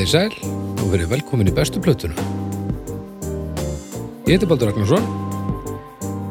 [0.00, 0.32] Komið í sæl
[0.80, 2.14] og verið velkomin í bestu plötuna.
[4.24, 5.04] Ég heiti Baldur Ragnarsson,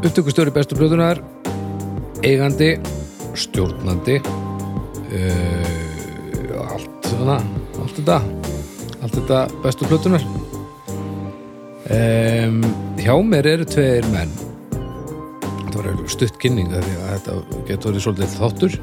[0.02, 1.22] upptökustjóri bestu plötunar,
[2.26, 2.72] eigandi,
[3.38, 4.16] stjórnandi,
[5.20, 7.36] uh, allt, svona,
[7.84, 8.18] allt þetta,
[9.04, 10.26] allt þetta bestu plötunar.
[11.94, 12.66] Um,
[12.98, 14.34] hjá mér eru tveir menn.
[14.74, 17.38] Þetta var stutt kynning þetta
[17.70, 18.82] getur verið svolítið þáttur.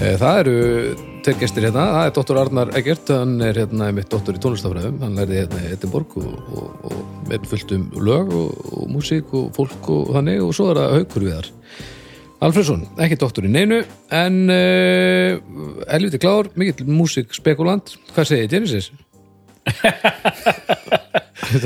[0.00, 0.58] Eh, Það eru
[1.24, 2.38] tveir gestir hérna, það er Dr.
[2.40, 6.34] Arnar Eggert, hann er hérna mitt doktor í tónlistafræðum, hann lærði hérna í Edinborg og,
[6.56, 10.70] og, og með fullt um lög og, og músík og fólk og þannig og svo
[10.72, 11.50] er það haukur við þar.
[12.40, 13.82] Alfredsson, ekki doktor í neinu,
[14.16, 15.32] en uh,
[15.90, 18.90] helviti klár, mikill músíkspekulant, hvað segir Genesis?
[21.50, 21.64] Er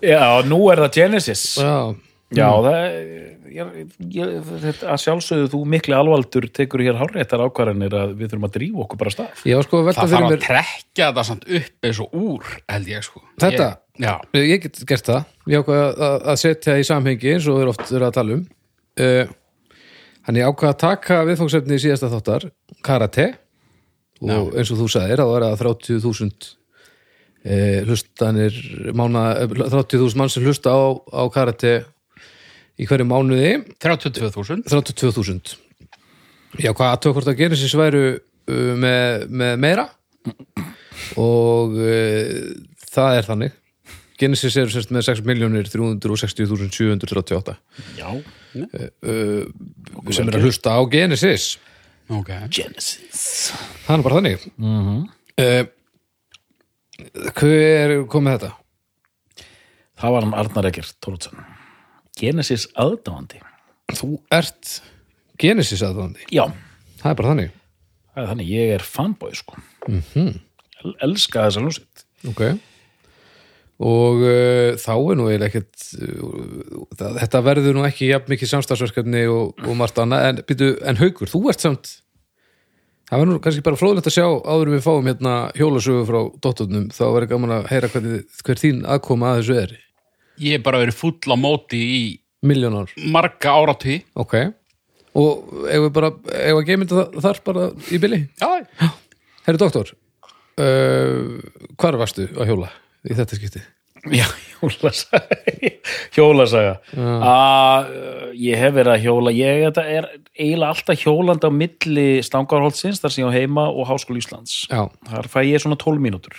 [0.00, 1.92] Já, nú er það Genesis já,
[2.32, 2.78] Já, það
[3.54, 8.46] ég, ég, þetta, að sjálfsögðu þú mikli alvaldur tekur hér hárréttar ákvarðanir að við þurfum
[8.48, 11.24] að drífa okkur bara stað var sko að Það fyrir þarf að mér, trekja þetta
[11.28, 13.22] samt upp eins og úr, held ég sko.
[13.44, 13.68] Þetta?
[14.00, 14.14] Ég, já,
[14.52, 17.74] ég get gert það, ég ákvað að, að setja í samhengi eins og við erum
[17.74, 18.46] oft verið að tala um.
[19.00, 19.34] Uh,
[20.28, 22.48] hann ég ákvað að taka viðfóksefni í síðasta þáttar,
[22.86, 23.28] karate,
[24.20, 26.50] og eins og þú sagðir, þá er það 30.000
[27.44, 28.60] uh, hlustanir,
[28.96, 31.80] mána, 30.000 mann sem hlusta á, á karate
[32.80, 34.64] í hverju mánuði, 32.000.
[34.70, 35.58] 32.000.
[36.58, 39.84] Já, hvað að tökvort að gera sér sværu uh, með, með meira
[41.20, 42.26] og uh,
[42.90, 43.52] það er þannig
[44.20, 47.54] Genesis eru sérst með 6.360.738
[47.96, 49.42] Já, uh,
[50.10, 51.44] sem er að hlusta á Genesis
[52.10, 52.30] Ok.
[52.50, 53.54] Genesis
[53.86, 55.02] það er bara þannig mm -hmm.
[57.38, 58.52] hver kom með þetta?
[60.00, 61.38] Það var hann Arnar Eggert Tóruðsson
[62.20, 63.40] Genesis aðdáandi.
[63.96, 64.80] Þú ert
[65.40, 66.44] Genesis aðvandi, Já,
[67.00, 67.54] það er bara þannig.
[68.10, 69.56] Það er þannig, ég er fanboy sko.
[69.86, 70.34] Mm -hmm.
[71.06, 72.42] Elska þessa lúsitt ok.
[73.80, 78.52] Og uh, þá er nú eiginlega ekkert uh, það, þetta verður nú ekki jafn mikið
[78.52, 81.94] samstagsverkefni og, og margt annað en, byrju, en haukur, þú ert samt
[83.08, 86.90] það var nú kannski bara fróðlegt að sjá áður við fáum hérna hjólasögu frá dótturunum,
[86.94, 89.72] þá verður gaman að heyra hvernig, hver þín aðkoma að þessu er
[90.40, 92.02] Ég er bara verið full á móti í
[92.46, 94.00] miljónar, marga áratví.
[94.14, 94.38] ok.
[95.20, 98.90] Og ef við bara, ef við geymum þetta þar bara í bili, Já,
[99.48, 99.90] herri doktor
[100.60, 101.40] uh,
[101.80, 102.70] hvar varstu að hjóla
[103.08, 103.62] í þetta skipti?
[104.08, 104.24] Já,
[104.54, 105.36] hjólasaga.
[106.14, 106.78] Hjólasaga.
[106.96, 107.90] Að
[108.40, 109.32] ég hef verið að hjóla.
[109.36, 110.06] Ég þetta er
[110.38, 114.62] eiginlega alltaf hjólandi á milli stangarholtsins þar sem ég á heima og Háskóla Íslands.
[114.72, 116.38] Já, þar fæ ég svona 12 mínútur.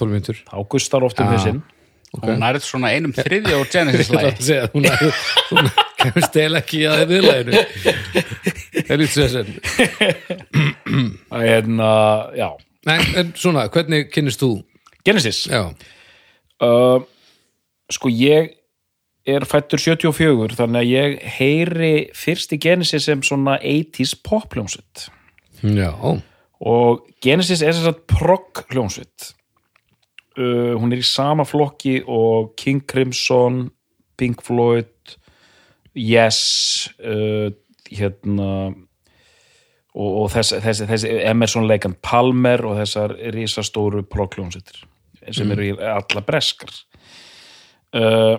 [0.00, 1.30] 12 minntur þá gustar oft um
[2.10, 4.56] Hausinn hún nærið svona einum þriðja úr Genesis-lægi.
[4.64, 4.88] að hún,
[5.50, 5.68] hún
[6.00, 9.48] kemur stel ekki að viðlæðinu það er lítið sér sen
[11.30, 12.48] en uh, já,
[12.90, 14.56] en, en svona, hvernig kynnist þú?
[15.06, 15.44] Genesis?
[15.50, 15.70] Já,
[16.66, 16.98] uh,
[17.94, 18.56] sko ég
[19.30, 25.06] er fættur 74 þannig að ég heyri fyrst í Genesis sem svona 80s pop hljómsveit
[25.62, 29.36] já, og Genesis er sem sagt prog hljómsveit
[30.38, 33.64] uh, hún er í sama flokki og King Crimson
[34.20, 35.16] Pink Floyd
[35.96, 37.50] Yes uh,
[37.90, 38.50] hérna
[39.90, 44.84] og, og þess, þessi, þessi Emerson Leikan Palmer og þessar risastóru prog hljómsveitir
[45.34, 46.70] sem eru í alla breskar.
[47.92, 48.38] Uh,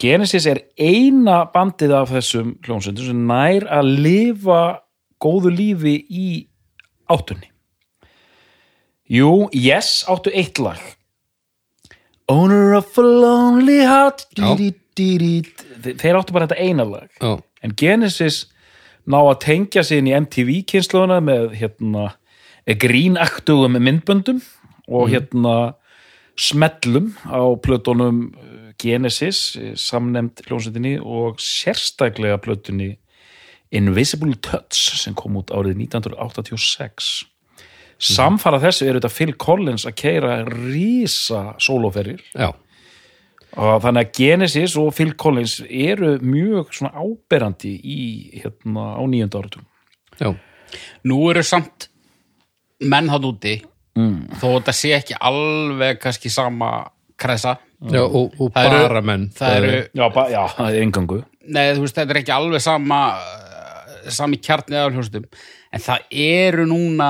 [0.00, 4.60] Genesis er eina bandið af þessum hljómsveitum sem nær að lifa
[5.20, 6.28] góðu lífi í
[7.10, 7.48] áttunni.
[9.10, 10.78] Jú, Yes áttu eitt lag
[12.30, 14.26] Owner of a lonely heart.
[14.38, 15.94] Dí, dí, dí, dí.
[15.98, 17.10] Þeir áttu bara þetta eina lag.
[17.18, 18.44] Já, En Genesis
[19.10, 22.06] ná að tengja sig inn í MTV kynnslóðuna með hérna
[22.80, 24.40] grínaktugum myndböndum
[24.90, 25.56] og hérna
[26.40, 32.94] smellum á plötunum uh, Genesis, eh, samnefnd hljómsveitinni og sérstaklega plötunni
[33.76, 37.10] Invisible Touch sem kom út árið 1986
[38.00, 42.48] samfara þessu er þetta Phil Collins að keira rísa sólóferir já,
[43.60, 47.98] og þannig að Genesis og Phil Collins eru mjög svona áberandi í
[48.40, 49.66] hérna á nýjönda áratum
[50.20, 50.30] já.
[51.04, 51.88] Nú eru samt
[52.80, 53.56] menn hann úti,
[54.40, 56.86] þó þetta sé ekki alveg kannski sama
[57.20, 57.56] kresa.
[57.90, 61.18] já og, og Það eru- bara menn Það eru, Já, ba, já það er engangu
[61.50, 62.98] nei þú veist, þetta er ekki alveg sama,
[64.12, 65.24] sami kjarnið af hljóstum,
[65.72, 67.08] en það eru núna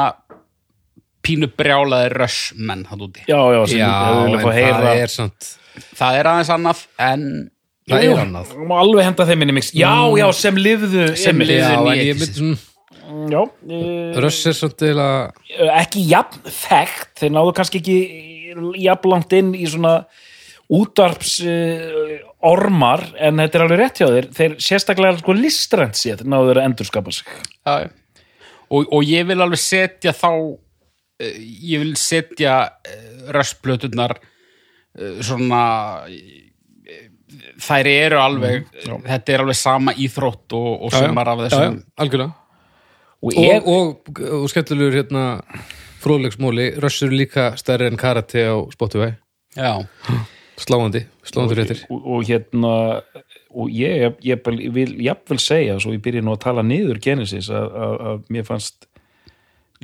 [1.27, 3.25] pínu brjálaði rössmenn hann úti.
[3.29, 5.51] Já, já, sem við viljum fá að það heyra er samt
[5.97, 7.27] Það er aðeins annað, en
[7.89, 8.51] það Jú, er annað.
[8.69, 9.71] Má alveg henda þeim inn í mix.
[9.77, 12.33] Já, já, sem lifðu Sem lifðu.
[12.35, 12.59] svona
[13.31, 13.41] Já,
[14.23, 15.07] Röss er samt eða
[15.81, 17.13] ekki jafn þekkt.
[17.23, 17.97] Þeir náðu kannski ekki
[18.85, 19.95] jafnlangt inn í svona
[20.71, 22.13] útvarps uh,
[22.47, 24.29] ormar en þetta er alveg rétt hjá þér.
[24.37, 27.31] Þeir sérstaklega sko listrænt séð náður að endurskapa sig.
[27.67, 27.91] Já, já.
[28.71, 30.59] og, og ég vil alveg setja þá eh,
[31.21, 32.57] ég vil setja
[33.35, 34.17] röstblötunar
[35.23, 35.63] svona
[36.09, 37.09] eh,
[37.63, 38.71] þær eru alveg
[39.07, 42.37] þetta er alveg sama íþrótt og, og sumar af já, já, þessum algjörlega.
[43.21, 45.25] Og og, ég, og, og skemmtilegur hérna
[46.01, 49.13] fróðleiksmóli, rössur líka stærri en karate á Spotify.
[49.53, 49.85] Já,
[50.57, 52.73] sláandi, sláandi réttir og, og hérna
[53.51, 57.51] og ég, ég, ég vil jafnvel segja svo ég byrja nú að tala niður Genesis
[57.53, 58.87] að, að, að mér fannst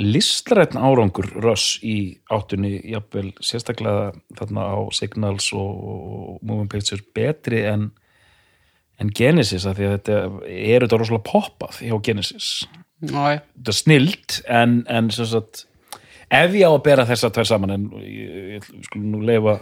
[0.01, 7.89] listrætn árangur Russ í áttunni jafnvel sérstaklega þarna á Signals og, Moving Pictures betri en,
[9.01, 10.19] en Genesis að því að þetta
[10.53, 12.51] er þetta rosalega poppað hjá Genesis
[13.01, 13.41] já.
[13.41, 15.65] þetta er snilt en, en sagt
[16.29, 19.59] ef ég á að bera þessa tvær saman en ég, ég, ég skulum nú leifa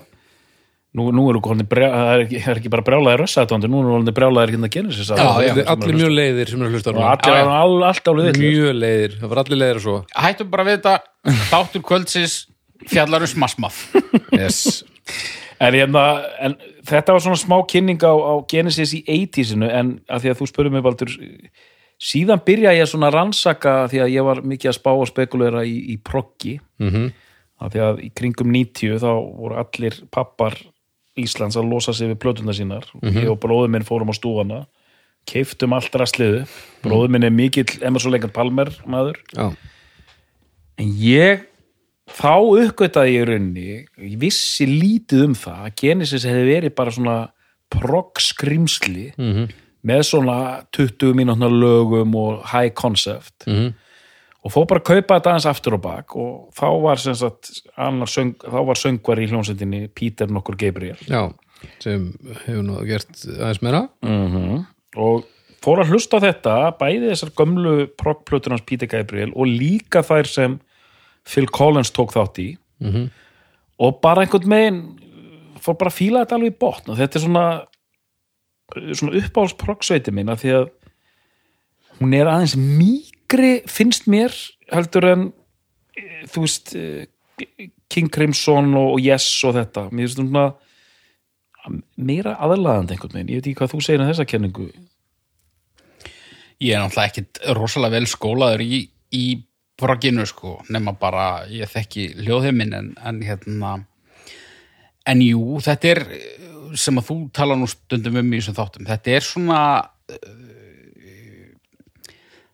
[0.94, 4.54] nú, nú eru brjá, það er ekki, er bara brjálæðir rössaðatóndi, nú eru konin brjálæðir
[4.54, 5.52] hérna Genesis Já, já.
[5.72, 7.10] allir, mjög leiðir sem er að hlusta á og núna.
[7.90, 9.96] allir, mjög leiðir, það var allir leiðir að svo.
[10.26, 10.94] Hættum bara við þetta.
[11.50, 12.36] Þáttur kvöldsins
[12.90, 13.82] fjallar um smassmaff
[14.34, 14.60] yes.
[15.58, 16.06] en, hérna,
[16.44, 16.56] en
[16.86, 20.50] þetta var svona smá kynning á, á Genesis í 80-sinu en að því að þú
[20.50, 21.14] spurði mig Baldur
[22.04, 25.64] síðan byrja ég svona að rannsaka því að ég var mikið að spá og spekulera
[25.66, 26.58] í, í proggi.
[26.82, 27.12] Mm
[27.62, 30.56] af því að í kringum 90 þá voru allir pappar
[31.20, 32.88] Íslands að losa sig við plötuna sínar.
[33.00, 34.64] Og ég og bróður minn fórum á stúfana
[35.28, 36.42] keiftum allt rastliðu
[36.84, 39.20] bróður minn er mikill Emerson Leikand Palmer maður.
[39.32, 39.46] Já,
[40.76, 41.46] en ég
[42.10, 47.18] þá uppgötaði ég rauninni ég vissi lítið um það að Genesis hefði verið bara svona
[47.72, 49.52] progg skrimsli mm
[49.84, 50.36] með svona
[50.72, 53.44] 20 mínútna lögum og high concept.
[53.46, 53.72] -hmm.
[54.44, 57.52] Og fór bara að kaupa þetta aðeins aftur og bak og þá var sagt
[58.12, 61.32] söng, þá var söngvar í hljónsendinni Peter nokkur Gabriel já,
[61.80, 62.10] sem
[62.44, 64.66] hefur nú gert aðeins meira -hmm.
[64.96, 65.24] og
[65.64, 70.26] fór að hlusta á þetta bæði þessar gömlu proggplötur hans Peter Gabriel og líka þær
[70.26, 70.60] sem
[71.24, 73.10] Phil Collins tók þátt í Mhm.
[73.78, 74.98] og bara einhvern megin
[75.60, 77.66] fór bara að fíla þetta alveg í botn og þetta er svona
[78.92, 80.68] svona uppáhalds proggsveiti mín af því að
[82.00, 82.56] hún er aðeins
[83.24, 84.32] mýgri finnst mér
[84.72, 85.32] heldur en
[85.96, 87.06] eh, þú veist eh,
[87.88, 89.88] King Crimson og, Yes og þetta.
[89.90, 90.52] Mér finnst svona
[91.96, 94.68] meira aðlaðandi einhvern veginn, ég veit ekki hvað þú segir um þessa kenningu.
[96.60, 98.80] Ég er náttúrulega ekkit rosalega vel skólaður í,
[99.16, 99.24] í
[99.80, 103.72] progginu sko, nema bara ég þekki hljóðheiminn en, en hérna
[105.08, 106.02] en jú, þetta er
[106.78, 110.53] sem að þú tala nú stundum um í þessum þáttum, þetta er svona uh,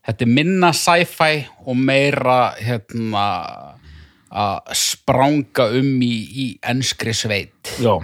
[0.06, 3.24] þetta er minna sci-fi og meira hérna
[4.30, 7.74] að spranga um í, í enskri sveit.
[7.82, 7.96] Já,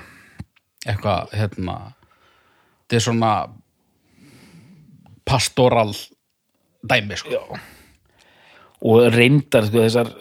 [0.86, 1.76] eitthvað hérna
[2.86, 3.30] þetta er svona
[5.26, 5.94] pastoral
[6.86, 7.30] dæmi sko.
[7.34, 7.60] já.
[8.86, 10.12] Og reyndar sko, þessar,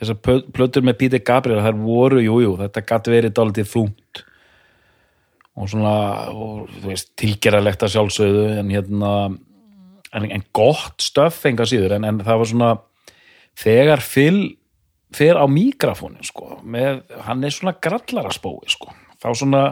[0.00, 4.24] þessar plötur með Peter Gabriel þær voru, jú, jú, þetta gat verið dálítið þungt.
[5.58, 5.94] Og svona
[6.30, 9.12] og, þú veist, tilgerðalegt að sjálfsögðu en hérna
[10.16, 12.70] en, en gott stöff enga síður en, en það var svona
[13.58, 14.40] þegar Phil
[15.14, 19.62] fer á mikrafónin sko, með, hann er svona grallara spói sko, þá svona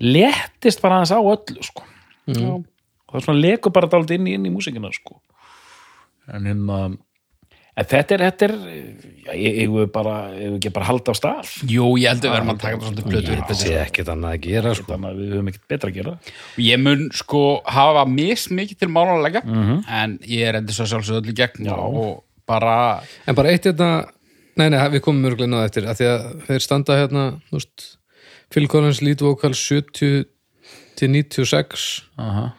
[0.00, 1.86] léttist bara aðeins á öllu sko
[2.30, 2.50] Já.
[2.56, 5.18] og það svona lekur bara dálítið inn í, inn í músikina sko
[6.30, 6.80] en hérna
[7.80, 8.54] en þetta er, þetta er
[9.24, 12.52] já, ég, vil bara, ég vil ekki bara halda á stað Jú, ég heldur verðum
[12.54, 14.88] að taka það svolítið blötu það sé ekkert annað að gera sko.
[14.92, 16.14] þannig að við höfum ekkert betra að gera
[16.66, 17.44] Ég mun sko
[17.78, 19.44] hafa mis mikið til málanlega
[20.00, 21.76] en ég er endur svo sjálfsög öllu í gegn Já.
[21.78, 22.74] og bara
[23.26, 23.90] en bara eitt hérna
[24.58, 27.88] nei, nei, við komum mörglega náða eftir að því að þeir standa hérna þú veist,
[28.50, 30.26] Phil Collins lítvokal 70
[30.98, 31.86] til 96
[32.20, 32.50] Aha.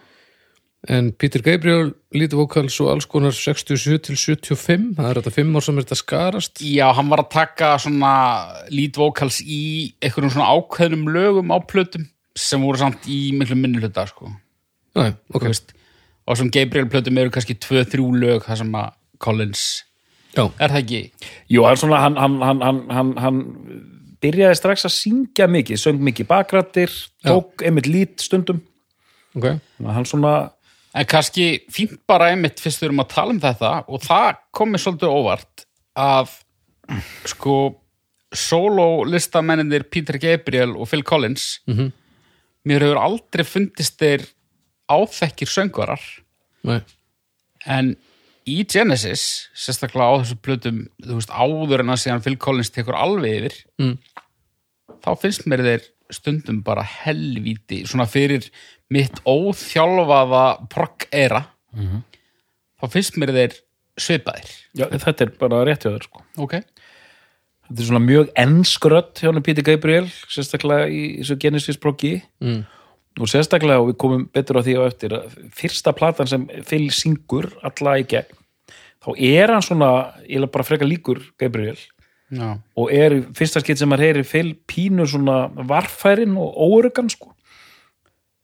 [0.90, 5.66] En Peter Gabriel lítvokal svo alls konar 67 til 75 það er þetta 5 ár
[5.66, 6.64] sem er þetta skarast.
[6.66, 8.14] Já, hann var að taka svona
[8.74, 9.62] lead vocals í
[10.02, 12.08] einhverjum svona ákveðnum lögum á plötum
[12.38, 14.32] sem voru samt í miklu minni hluta sko.
[14.98, 15.46] Nei, ok,
[16.28, 19.66] og sem Gabriel plötum eru kannski 2-3 lög það sem að Collins
[20.34, 21.02] já, er það ekki?
[21.52, 23.44] Jú, hann svona, hann, hann, hann, hann, hann, hann
[24.22, 28.62] byrjaði strax að syngja mikið, söng mikið bakrættir, tók einmitt lít stundum,
[29.36, 29.46] ok.
[29.46, 30.34] Þannig að hann svona
[30.94, 34.82] En kannski fínt bara einmitt fyrst við erum að tala um þetta og það komið
[34.84, 36.34] svolítið óvart að
[37.32, 37.56] sko
[38.36, 41.92] solo listamenninir Peter Gabriel og Phil Collins Mhm.
[42.68, 44.26] mér hefur aldrei fundist þeir
[44.92, 46.02] áþekkir söngvarar
[46.64, 46.82] Nei,
[47.66, 47.96] en
[48.46, 52.96] í Genesis sérstaklega á þessu plötum þú veist áður en að síðan Phil Collins tekur
[53.00, 53.98] alveg yfir Mm.
[55.02, 55.82] þá finnst mér þeir
[56.14, 58.48] stundum bara helvíti svona fyrir
[58.92, 61.46] mitt óþjálfaða progg-era
[62.82, 63.58] þá finnst mér þeir
[64.02, 64.50] svipaðir.
[64.76, 66.24] Já, þetta er bara rétt hjá þér sko.
[66.38, 66.62] ok,
[67.72, 72.22] Þetta er svona mjög enskrött hjá hann Píti Gabriel, sérstaklega í þessu Genesis proggi.
[72.44, 72.66] Mm.
[73.20, 76.90] og sérstaklega, og við komum betur á því á eftir að fyrsta platan sem Phil
[76.96, 78.38] syngur alla í gegn
[79.02, 79.90] þá er hann svona,
[80.30, 81.80] ég er bara frekar líkur Gabriel
[82.32, 82.48] já,
[82.80, 87.34] og er fyrsta skitt sem maður heyri Phil pínu svona varfærin og óörgan sko.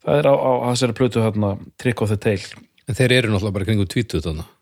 [0.04, 2.44] Það er á, á, á þessari plötu hérna Trick of the Tail.
[2.88, 4.54] En þeir eru náttúrulega bara kringum 20 þannig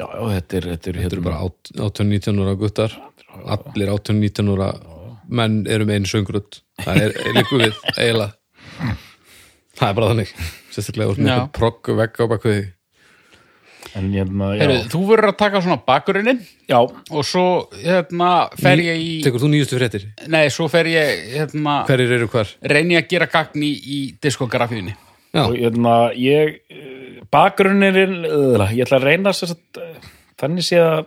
[0.00, 2.96] já, já, þetta er, þetta er, Þetta eru bara 18-19 ára guttar.
[3.44, 4.70] Allir 18-19 ára
[5.24, 6.60] menn eru með einu söngrödd.
[6.82, 8.96] Það er líku við, eiginlega.
[9.74, 10.32] Það er bara þannig.
[10.74, 12.58] Sérstaklega úr með progg vegg á því
[13.94, 17.44] en hérna, já, Heru, þú verður að taka svona bakgrunnin já, og svo
[17.78, 20.06] hérna fer ég í Tekur þú nýjustu fréttir?
[20.28, 22.50] nei, svo fer ég hérna, Hverjir eru hvar?
[22.74, 24.96] reyni að gera gagn í, í diskografíunni.
[25.34, 26.60] Já, og hérna ég
[27.34, 29.98] bakgrunnir ég ætla að reyna þess að
[30.40, 31.04] þannig sé að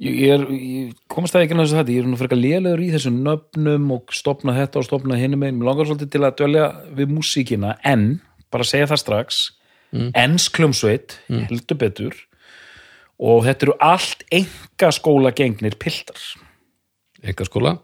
[0.00, 2.90] ég, ég, er, ég komast það ekki náttúrulega þetta ég er nú frekar lélegur í
[2.92, 6.66] þessum nöfnum og stopna þetta og stopna hinum einn mér langar svolítið til að dvelja
[6.98, 8.08] við músíkina en,
[8.52, 9.40] bara að segja það strax
[9.96, 10.08] mm.
[10.22, 12.16] ensklumsveit heldur betur.
[13.16, 16.20] Og þetta eru allt enga skóla gengnir piltar
[17.24, 17.76] enga skóla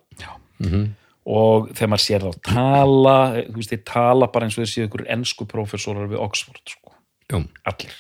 [1.23, 4.89] og þegar maður sér þá tala þú veist, þeir tala bara eins og þeir séu
[4.89, 6.95] ykkur ensku prófessorar við Oxford sko.
[7.31, 7.39] Já,
[7.71, 7.97] allir.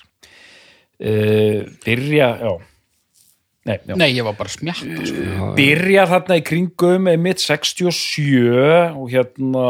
[1.03, 2.53] Uh, byrja, já.
[3.63, 3.95] Nei, já.
[3.95, 5.53] nei, ég var bara smjatt sko.
[5.55, 8.43] byrja þarna í kringum einmitt 67
[8.99, 9.67] og hérna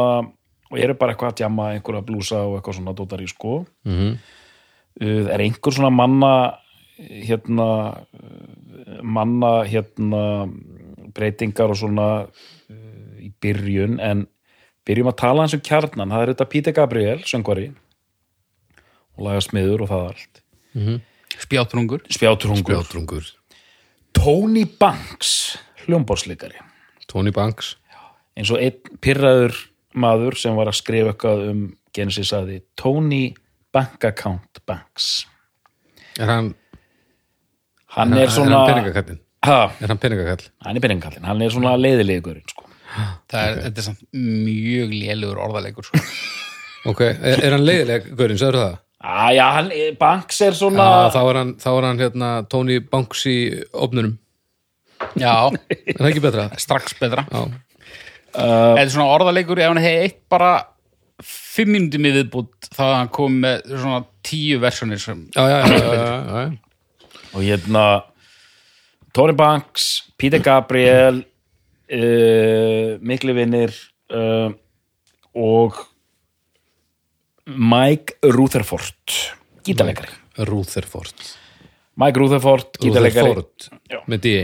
[0.73, 3.62] og eru bara eitthvað að djama einhverja blúsa og eitthvað svona dótari sko.
[3.85, 4.19] Mhm.
[5.02, 6.33] uh, er einhver svona manna
[6.99, 7.69] hérna
[9.02, 10.49] manna hérna
[11.12, 14.00] breytingar og svona uh, í byrjun?
[14.00, 14.26] En
[14.88, 16.11] byrjum að tala hans um kjarnan.
[16.11, 17.73] Það er þetta Píti Gabriel, söngvari.
[19.17, 20.43] Og laga smiður og það allt.
[21.43, 23.25] Spjátrungur spjátrungur, Spjátrungur
[24.12, 26.61] Tony Banks hljómborsleikari
[27.09, 27.76] Tony Banks.
[28.37, 29.57] Eins og einn pyrraður
[29.95, 31.63] maður sem var að skrifa eitthvað um
[31.97, 33.35] Genesis aði Tony
[33.73, 35.27] Bank Account Banks
[36.21, 36.53] Er hann,
[37.97, 39.21] hann er er svona hann peningakallinn?
[39.47, 40.47] ha, Er hann peningakall?
[40.65, 42.67] hann er peningkallinn, hann er svona leiðilegurinn sko.
[43.33, 46.03] það er, þetta er samt mjög lélugur orðalegur sko.
[46.91, 48.79] Ok, er, er hann leiðileg, Gaurin, sagður það?
[49.03, 49.69] aðja, hann,
[50.01, 53.37] Banks er svona Já, þá er hann, þá er hann hérna Tony Banks í
[53.73, 54.17] ofnunum
[55.19, 55.33] já,
[55.71, 56.49] Er það ekki betra?
[56.63, 57.45] strax betra Já,
[58.37, 60.53] uh, eða svona orðalegur ef hann hefði eitt bara
[61.23, 65.59] fimm mínútum í viðbútt þá hafði hann komið með svona tíu versjonir sem já, já,
[65.67, 67.11] já, já, já, já.
[67.33, 67.85] og hérna
[69.12, 73.75] Tony Banks, Peter Gabriel uh, mikli vinnir
[74.15, 74.49] uh,
[75.37, 75.83] og
[77.53, 79.17] Mike Rutherford
[79.67, 80.15] gítarleikari.
[80.49, 81.15] Rutherford.
[82.01, 83.35] Mike Rutherford, gítarleikari.
[83.37, 84.35] Rutherford Með D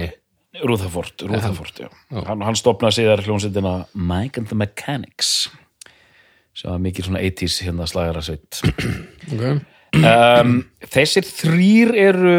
[0.65, 1.89] Rutherford, Rutherford já.
[2.27, 5.49] Hann, hann stopnaði síðar hljómsveitina Mike and the Mechanics
[6.59, 8.59] sem var mikið svona 80s hérna slagara sveit
[9.33, 9.61] okay.
[10.03, 10.57] um,
[10.91, 12.39] þessir þrýr eru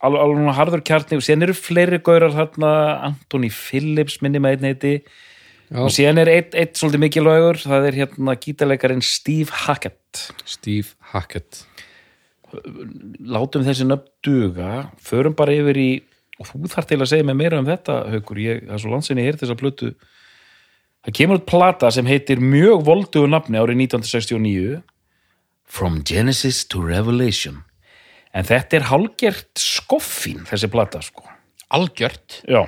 [0.00, 1.18] alveg, alveg svona harður kjarni.
[1.18, 2.70] Og síðan eru fleiri gaurar þarna
[3.10, 4.94] Anthony Phillips minni með einn heiti.
[5.70, 5.84] Já.
[5.84, 10.24] og síðan er eitt, eitt svolítið mikilvægur það er hérna gítarleikarin Steve Hackett.
[10.42, 11.60] Steve Hackett.
[13.22, 14.88] Látum þessi nöfn duga.
[14.98, 15.90] Förum bara yfir í
[16.40, 18.92] og þú þarf til að segja mig meira um þetta haukur, ég, það er svo
[18.94, 19.90] landsinni hér þess að plötu.
[21.04, 24.80] Það kemur út plata sem heitir mjög voldugu nafni árið 1969
[25.70, 27.60] From Genesis to Revelation.
[28.34, 31.22] En þetta er hálgert skoffín þessi plata sko.
[31.70, 32.64] Algjört, já,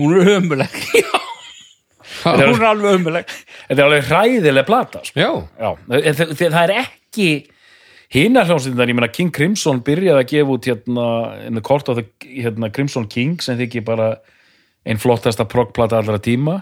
[0.00, 0.74] hún er ömuleg.
[2.20, 3.28] Hún er alveg ömuleg.
[3.68, 5.20] Þetta er alveg hræðileg plata sko.
[5.22, 5.30] Já,
[5.62, 7.28] já, það, það er ekki
[8.10, 11.06] hinnar hljómsveitinnar, ég meina King Crimson byrjaði að gefa út hérna,
[11.44, 14.10] hérna kort á það, hérna Crimson King sem þykir bara
[14.88, 16.60] einn flottasta proggplata allra tíma.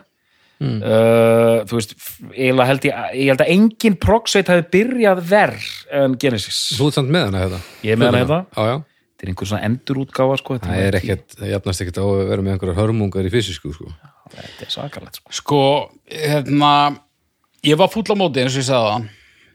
[0.59, 1.93] Uh, þú veist
[2.33, 6.59] eiginlega held ég, ég held að engin proggsveit hafi byrjað verð en Genesis.
[6.75, 8.38] Þú ert samt með hana hérna Ég er með hana hérna.
[8.50, 8.81] Já, já.
[9.19, 12.25] Þetta er einhver svona endurútgáfa sko, þetta Það er ekkert, það jafnast ekkert á að
[12.33, 13.95] vera með einhverjar hörmungar í fysisku, sko.
[14.35, 15.37] þetta er sakalegt sko.
[15.38, 15.62] sko,
[16.11, 16.73] hérna
[17.71, 19.07] ég var fúll á móti eins og ég sagði það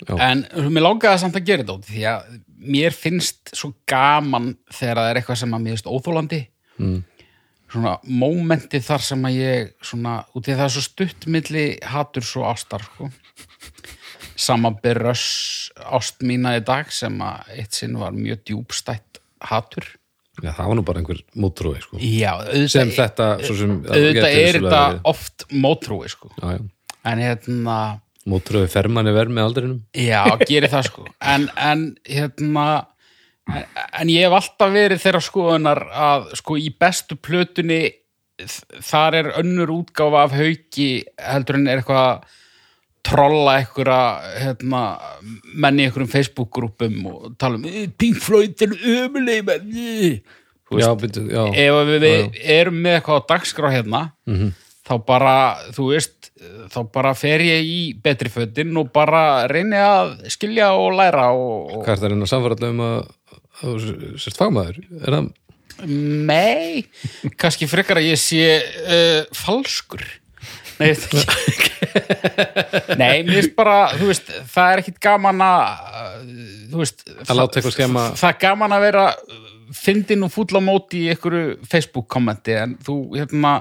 [0.08, 0.18] Já.
[0.28, 0.44] en
[0.74, 2.36] mér langaði samt að gera þetta því að
[2.74, 6.40] mér finnst svo gaman þegar það er eitthvað sem að mér finnst óþólandi
[6.80, 7.00] mm.
[7.74, 12.28] svona mómenti þar sem að ég svona, út í það er svo stutt milli hatur
[12.28, 13.10] svo ástar sko.
[14.36, 19.92] samanber röss ást mína í dag sem að eitt sinn var mjög djúbstætt hatur
[20.42, 22.00] Já, það var nú bara einhver mótrúi sko.
[22.02, 24.80] já, auðvitað, sem þetta auðvitað er þetta
[25.12, 26.32] oft mótrúi sko.
[26.42, 27.76] en hérna
[28.30, 29.80] mótrúi fermanni verð með aldrinum.
[29.98, 31.08] Já, gerir það sko.
[31.20, 32.68] En, en hérna
[33.50, 37.82] en, ég hef alltaf verið þeirra skoðunar að sko í bestu plötunni
[38.84, 40.88] þar er önnur útgáfa af hauki
[41.22, 42.40] heldur en er eitthvað að
[43.04, 43.98] trolla einhverja
[44.40, 44.82] hérna,
[45.60, 49.74] menn í einhverjum Facebook-grúpum og tala um "Eh, Pink Floyd er ömuleg menn.
[49.76, 54.02] Eh." Þú já, byrju, já, ef við, við erum með eitthvað á dagskrá hérna
[54.84, 55.36] þá bara,
[55.76, 56.32] þú veist
[56.74, 61.78] þá bara fer ég í betri fötin og bara reyni að skilja og læra og,
[61.78, 62.98] og hvað er það að reyna að samfara um að,
[63.62, 63.76] þú
[64.24, 64.82] sért fagmaður?
[65.00, 65.30] Er það,
[65.88, 70.04] mei kannski frekar að ég sé uh, falskur.
[70.80, 71.72] Nei, ég veit ekki
[73.00, 76.14] Nei, mér finnst bara, þú veist, það er ekkit gaman að uh,
[76.72, 79.06] þú veist að láta eitthvað skemma það er gaman að vera
[79.74, 83.54] fyndin og fúll á móti í einhverju Facebook kommenti en þú, hérna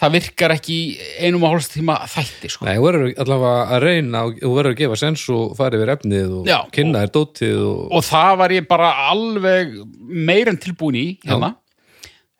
[0.00, 0.76] það virkar ekki
[1.22, 2.64] einum og hálfst tíma þætti, sko.
[2.66, 5.92] Nei, þú verður allavega að reyna og þú verður að gefa sens og fara yfir
[5.94, 9.76] efnið og Já, kynna þér dótið og, og það var ég bara alveg
[10.30, 11.52] meir en tilbúin í hérna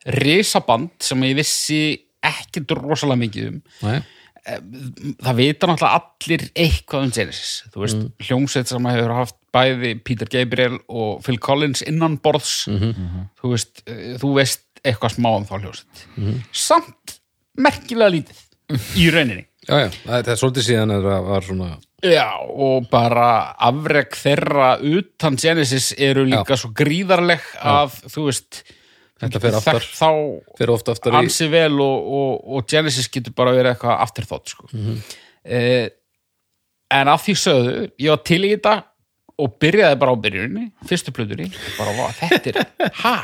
[0.05, 1.79] risaband sem ég vissi
[2.25, 3.97] ekkert rosalega mikið um Nei,
[4.45, 8.11] það vita náttúrulega allir eitthvað um Genesis þú veist, Mm.
[8.27, 13.29] hljómsveit sem hefur haft bæði Peter Gabriel og Phil Collins innan borðs Mhm.
[13.41, 16.43] þú veist, eh, þú veist eitthvað smá um þá hljómsveit Mhm.
[16.51, 17.19] samt
[17.57, 18.39] merkilega lítið.
[18.97, 19.45] Í rauninni.
[19.65, 21.67] Já, já, það er svolítið síðan að það var svona
[22.05, 23.27] Já, og bara
[23.65, 28.59] afreg þeirra utan Genesis eru líka svo gríðarleg að þú veist
[29.15, 29.85] Þetta fer aftar.
[30.59, 34.53] fyrir ofta aftar í ansi vel og, og, og Genesis getur bara verið eitthvað afturþótt
[34.53, 34.69] sko.
[34.75, 34.97] Mhm.
[35.45, 35.87] eh,
[36.93, 37.75] en af því sögðu
[38.05, 38.75] ég var til í þetta
[39.41, 43.15] og byrjaði bara á byrjunni fyrstu plötunni, bara var þetta er ha,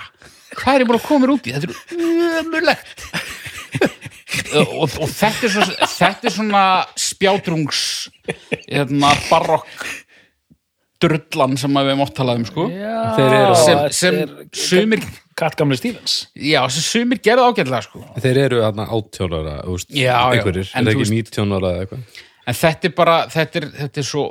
[0.57, 1.53] hvað er ég búin að koma mér út í?
[1.53, 3.05] Þetta er umulegt
[4.61, 5.65] og, og þetta, er svo,
[5.97, 6.63] þetta er svona
[6.99, 7.81] spjátrungs
[8.67, 9.85] hérna, barokk
[11.01, 12.67] drullan sem við mátt talað um sko.
[12.69, 14.19] Já, Þeir eru- sem, sem
[14.53, 15.05] sumir
[15.41, 18.03] Kattgamli Stevens já, sem sumir gerði ágætlega sko.
[18.21, 18.85] þeir eru aðna
[19.89, 21.07] já, einhverjir, en er ekki
[21.85, 22.03] eitthvað
[22.51, 24.25] en þetta er bara þetta er, þetta er svo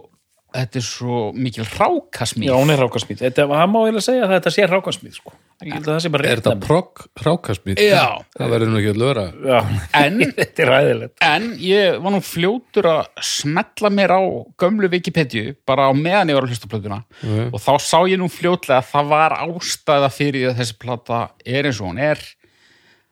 [0.55, 2.49] þetta er svo mikil rákasmíð.
[2.51, 5.35] Já, hún er rákasmýð Þetta, hann má eiginlega segja að þetta sé rákasmýð sko.
[5.61, 8.17] Er þetta progg rákasmít Já.
[8.33, 9.25] það verður nú ekki að löra.
[9.45, 9.59] Já,
[10.01, 14.23] en, þetta er ræðilegt en ég var nú fljótur að smetla mér á
[14.63, 17.01] gömlu Wikipedia bara á meðan ég var að hlusta á plötuna.
[17.21, 17.53] Ok.
[17.53, 21.69] og þá sá ég nú fljótlega að það var ástæða fyrir að þessi plata er
[21.69, 22.25] eins og hún er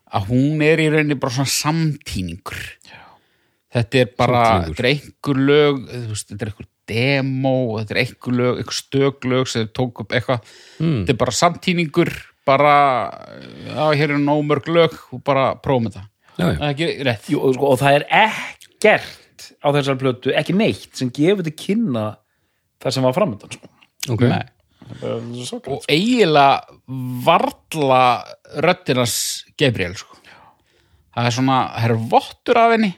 [0.09, 2.65] að hún er í rauninni bara svona samtíningur.
[3.77, 8.59] Þetta er bara þetta er einhver lög þetta er einhver demo þetta er einhver lög,
[8.63, 10.41] einhver stöglög sem þau tók upp eitthvað
[10.79, 11.01] Hmm.
[11.05, 12.11] þetta er bara samtíningur
[12.49, 12.75] bara,
[13.69, 16.07] já, hér er nóg mörg lög og bara prófum þetta
[16.39, 16.55] Já, já.
[16.55, 20.55] Það er ekki rétt Jú, og, sko, og það er ekkert á þessar plötu, ekki
[20.55, 22.05] neitt sem gefur til kynna
[22.81, 23.69] það sem var framöndan sko.
[24.15, 24.45] ok, Nei.
[25.03, 26.79] Það svo gott, og eiginlega
[27.27, 28.03] varla
[28.65, 29.17] röddinas
[29.59, 30.15] Gabriel sko.
[31.17, 32.93] það er svona, það er vottur af henni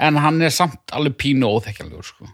[0.00, 2.26] en hann er samt alveg pínu óþekkjanlegur sko.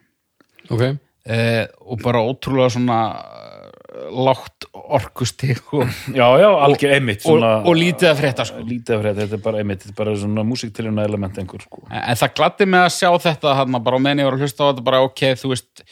[0.71, 7.31] Ok eh, og bara ótrúlega svona eh, lágt orkustig og, Já, já, algjör einmitt og,
[7.31, 8.65] svona, og lítið að frétta sko.
[8.65, 11.83] lítið af frétt, þetta er bara einmitt þetta er bara svona músiktiljóna element einhver sko.
[11.91, 14.65] en, en það gladdi mig að sjá þetta hann bara meðan ég var að hlusta
[14.65, 15.89] á þetta bara ok, þú veist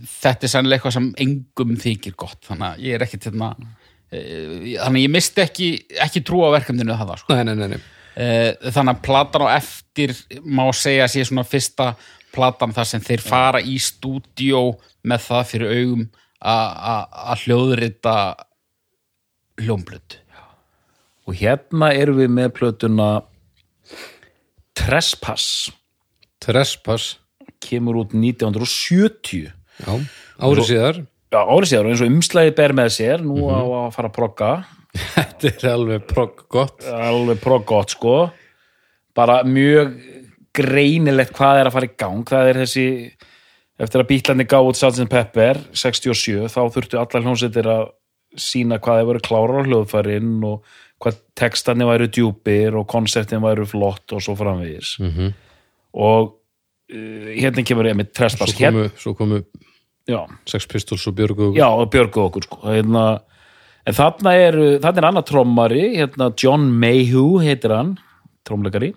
[0.00, 3.50] þetta er sennilega eitthvað sem engum þykir gott þannig að ég er ekkit hérna
[4.10, 5.70] eh, þannig að ég misti ekki,
[6.06, 7.36] ekki trú á verkefninu það sko.
[7.36, 7.80] nei, nei, nei, nei.
[8.20, 11.92] Eh, þannig að platan á eftir má segja að sé svona fyrsta
[12.34, 14.62] platan þar sem þeir fara í stúdíó
[15.04, 16.06] með það fyrir augum
[16.40, 18.16] að- hljóðrita
[19.60, 20.16] hljómblöð
[21.28, 23.08] og hérna erum við með plötuna
[24.74, 25.70] Trespass.
[26.40, 27.18] Trespass.
[27.60, 29.50] Kemur út 1970
[29.84, 29.92] já,
[30.40, 31.00] árið síðar.
[31.30, 34.14] Já, árið síðar og eins og umslæði ber með sér nú á að fara að
[34.16, 34.52] progga.
[35.40, 36.86] Þetta er alveg progg gott.
[36.88, 38.14] Alveg proggott sko.
[39.14, 39.92] Bara mjög
[40.56, 42.86] greinilegt hvað er að fara í gang það er þessi
[43.80, 45.06] eftir að bítlandi gáð út Sgt.
[45.10, 47.86] Pepper 67 þá þurftu allar hljómsveitir að
[48.38, 50.66] sína hvað þeir voru klárar á hljóðfærin og
[51.00, 55.32] hvað textarnir væru djúpir og konseptin væru flott og svo framvegis mm -hmm.
[55.94, 56.36] og
[56.92, 59.42] uh, hérna kemur ég með trespass svo komu, svo komu
[60.46, 62.56] Sex Pistols og Björgu já, og björgu okkur sko.
[62.66, 63.20] hérna,
[63.86, 67.98] en þarna er þarna er annar trommari, hérna John Mayhew heitir hann
[68.44, 68.94] trommleikari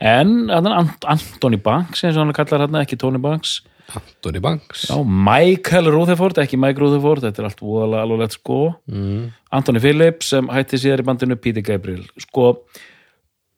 [0.00, 3.58] en þarna Ant Anthony Banks eins og hann kallar hérna, ekki Tony Banks.
[3.88, 4.84] Anthony Banks.
[4.90, 8.58] Já, Michael Rutherford, ekki Mike Rutherford þetta er allt voðalega alveg sko.
[8.92, 9.28] Mm.
[9.58, 12.04] Anthony Phillips sem hætti síðar í bandinu Peter Gabriel.
[12.20, 12.50] Sko,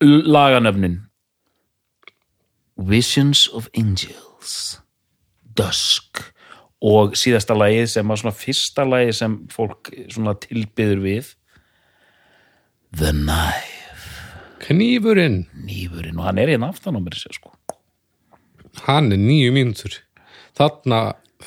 [0.00, 1.00] laganöfnin.
[2.76, 4.78] Visions of Angels.
[5.58, 6.22] Dusk.
[6.80, 11.34] Og síðasta lagið sem var svona fyrsta lagið sem fólk svona tilbyður við.
[12.96, 13.79] The Knife
[14.70, 17.50] Knífurinn, nýfurinn og hann er hérna aftan á mér sér sko
[18.86, 19.96] hann er nýju mínútur
[20.58, 21.00] þarna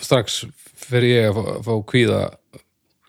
[0.04, 0.42] strax
[0.84, 2.22] fer ég að fá, fá kvíða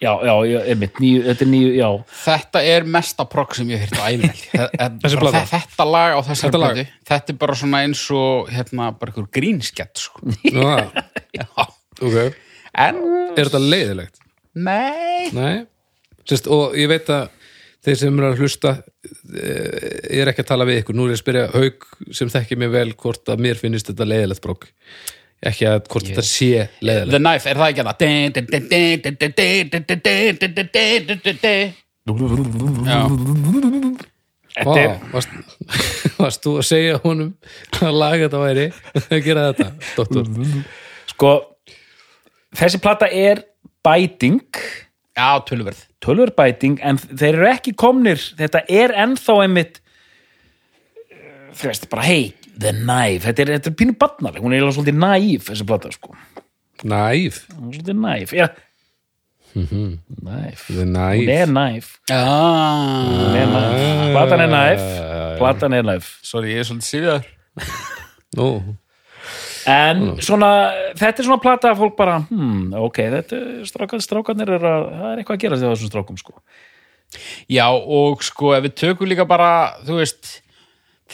[0.05, 1.89] já, já, já, einmitt, níu, þetta er nýju, já
[2.25, 4.43] Þetta er mesta progg sem ég hef hýrt
[5.03, 5.45] Þessi plata?
[5.51, 6.81] Þetta lag á þessari Þetta lag?
[7.11, 10.35] Þetta er bara svona eins og hérna, bara einhver grínskett sko.
[10.53, 10.99] Að,
[11.39, 11.47] Já.
[12.05, 12.19] ok,
[12.75, 13.01] En,
[13.35, 14.21] er þetta leiðilegt?
[14.55, 15.65] nei Nei,
[16.29, 17.27] Sist, og ég veit að
[17.85, 21.13] þeir sem eru að hlusta eh, ég er ekki að tala við ykkur, nú er
[21.13, 21.79] ég að spyrja haug
[22.17, 24.65] sem þekki mig vel hvort að mér finnist þetta leiðilegt brók
[25.45, 27.97] ekki að hvort þetta sé leiðilegt The Knife, er það ekki hérna
[33.85, 34.11] er,
[34.55, 34.75] Vá,
[35.11, 37.33] varst, þú að segja honum
[37.83, 38.67] að laga þetta væri
[39.03, 39.67] að gera þetta,
[39.97, 40.29] doktor
[41.11, 41.33] sko
[42.55, 43.43] þessi plata er
[43.85, 44.45] bæting
[45.15, 48.21] já tölverð tölvur bæting en þeir eru ekki komnir.
[48.39, 49.81] Þetta er ennþá einmitt
[51.11, 54.43] eh, þú veist, bara hei The Knife, þetta er, þetta er pínu barnaleg.
[54.43, 56.15] Hún er eiginlega svolítið næf þessi plata sko.
[56.85, 58.49] Næf, hún svolítið næf, já.
[59.55, 64.81] Næf, the hún næf er næf ah, hún er næf, platan er næf
[65.39, 67.29] platan er næf Sorry, ég er svolítið síðar
[68.35, 68.49] Nú,
[69.71, 70.51] en svona,
[70.99, 75.11] þetta er svona plata að fólk bara, hmm, ok, þetta strákan, strákanir er að, það
[75.11, 76.39] er eitthvað að gera þegar þessum strákum sko.
[77.53, 79.51] Já, og sko, ef við tökum líka bara,
[79.87, 80.33] þú veist,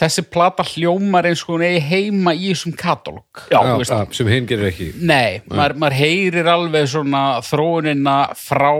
[0.01, 3.43] þessi plata hljómar eins og hún eigi heima í þessum katalóg.
[3.51, 4.89] Já, þú já, veist, já, sem hinn gerir ekki.
[4.99, 8.71] Nei, maður, maður heyrir alveg svona þróunina frá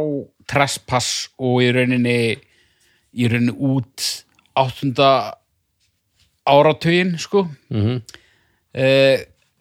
[0.51, 2.17] trespass og í rauninni,
[3.15, 4.07] í rauninni út
[4.60, 5.12] áttunda
[6.49, 7.45] áratugin, sko.
[7.71, 8.01] mm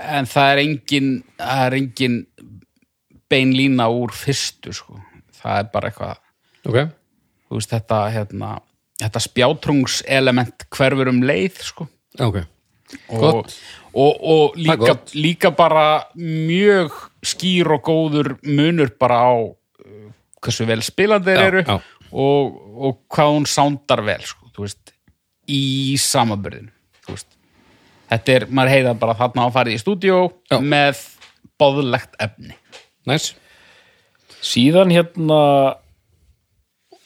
[0.01, 2.17] en það er engin, það er engin
[3.31, 4.99] bein lína úr fyrstu, sko.
[5.41, 6.25] Það er bara eitthvað,
[6.69, 6.79] Ok,
[7.49, 8.55] þú veist, þetta, hérna,
[9.01, 11.87] þetta spjátrungselement hverfur um leið, sko.
[12.21, 12.43] ok,
[13.15, 13.55] og,
[13.95, 15.87] og, og líka, líka bara
[16.19, 20.11] mjög skýr og góður munur bara á uh,
[20.43, 21.81] hversu vel spilandir Já, eru já.
[22.11, 24.91] Og, og hvað hún sándar vel sko, veist,
[25.47, 27.29] í veist.
[28.11, 30.25] Þetta er, maður heiða bara þarna að fara í stúdíó
[30.63, 31.05] með
[31.61, 32.57] báðlegt efni.
[33.09, 33.33] Næs
[34.45, 35.41] síðan hérna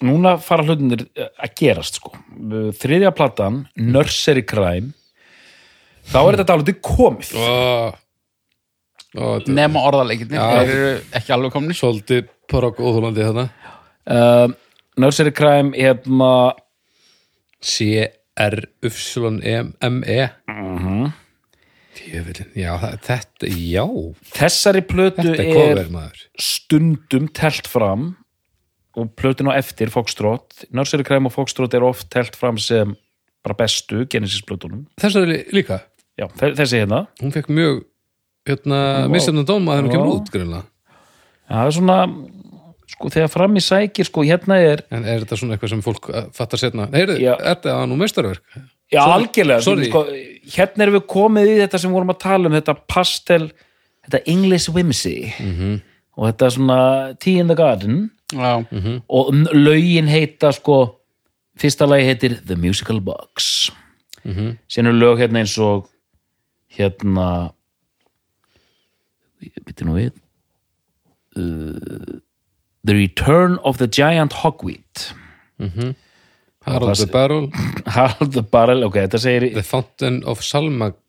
[0.05, 2.13] núna fara hlutinir að gerast sko.
[2.79, 4.93] Þriðja platan, Nursery Crime.
[6.11, 7.31] Þá er þetta alveg komið.
[7.35, 7.45] Ó,
[9.17, 10.45] ó, þetta er nema orðaleikinni, Já.
[10.59, 10.91] þeir eru
[11.21, 13.47] ekki alveg komni svolítið porok óþólandi þarna
[14.13, 14.51] uh,
[15.01, 16.33] Nursery Crime hérna
[18.39, 20.29] C-R-U-M-E
[21.95, 23.85] Tjöfellin, já, það- þetta, já.
[24.35, 25.87] Þessari plötu er
[26.43, 28.17] stundum telt fram
[28.97, 32.97] og plötun á eftir Foxtrot, Nursery Crime og Foxtrot er oft telt fram sem
[33.45, 35.83] bara bestu Genesis plötunum Þessari líka,
[36.19, 37.07] já, þe- þessi hérna.
[37.23, 37.85] Hún fekk mjög
[38.47, 39.95] hérna, misjafnum dóm að henni Já.
[39.95, 40.65] kemur út grunlega.
[41.49, 41.99] Já, það er svona
[42.95, 46.09] sko þegar fram í sækir sko hérna er en er þetta svona eitthvað sem fólk
[46.13, 48.43] uh, fattar setna er þetta nú mestarverk?
[48.93, 49.13] Já, Sorry.
[49.19, 49.87] algjörlega, Sorry.
[49.91, 50.03] Sko,
[50.55, 53.47] hérna erum við komið í þetta sem við vorum að tala um þetta pastel,
[54.07, 55.81] þetta English whimsy -hmm.
[56.17, 56.81] og þetta svona
[57.19, 58.65] Tea in the Garden Já,
[59.09, 61.01] og n- lögin heita sko,
[61.59, 63.71] fyrsta lagi heitir The Musical Box
[64.25, 64.57] mm -hmm.
[64.69, 65.89] síðan eru lög hérna eins og
[66.77, 67.53] hérna
[69.67, 70.13] bitur nú við
[71.37, 72.21] uh,
[72.85, 75.07] The Return of the Giant Hogweed
[76.65, 77.51] Harald the Barrel,
[77.97, 81.01] Harald the Barrel, ok, þetta segir The Fountain of Salmak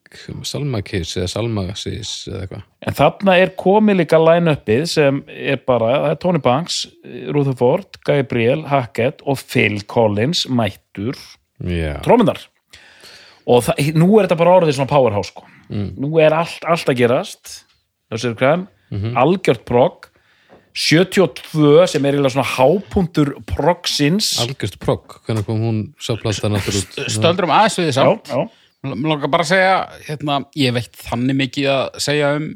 [0.46, 2.66] Salmakis eða Salmasis eða eitthvað.
[2.88, 6.86] En þarna er komið líka line-upið sem er bara, Tony Banks,
[7.36, 11.18] Rutherford, Gabriel, Hackett og Phil Collins mættur
[11.64, 12.42] Já, trómyndar.
[13.48, 15.46] Og nú er þetta bara orðið svona powerhouse sko.
[15.70, 17.54] Nú er allt, allt að gerast,
[18.12, 18.66] þessi er kræm,
[19.18, 20.10] algjört progg,
[20.76, 24.36] 72 sem er svona hápuntur proggsins.
[24.44, 28.40] algjörst progg hvernig kom hún sá platan aftur út stöldrum aðeins við að já.
[28.86, 32.50] Mér langar bara að segja, hérna, ég veit þannig mikið að segja um,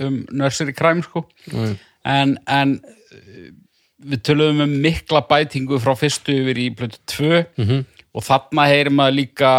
[0.00, 1.26] um nursery crime, sko.
[1.52, 1.74] Nei.
[2.08, 3.50] En, en uh,
[4.06, 7.82] við töluðum um mikla bætingu frá fyrstu yfir í plötu 2 -hmm.
[8.16, 9.52] og þarna heyrir maður líka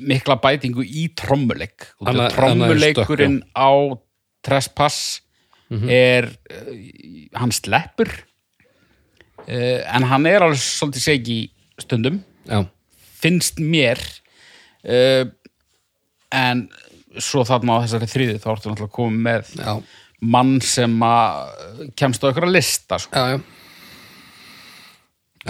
[0.00, 1.92] mikla bætingu í trommuleik.
[2.00, 3.70] Og trommuleikurinn á
[4.42, 5.21] Trespass
[5.92, 6.72] er uh,
[7.40, 8.10] hann sleppur
[9.46, 11.38] uh, en hann er alveg svolítið segi
[11.80, 12.62] stundum já,
[13.22, 14.00] finnst mér
[14.84, 15.24] uh,
[16.32, 16.66] en
[17.20, 19.72] svo þarna á þessari þriði þá ertu náttúrulega komið með já,
[20.22, 23.18] mann sem að kemst á einhverja lista sko.
[23.18, 23.40] já, já.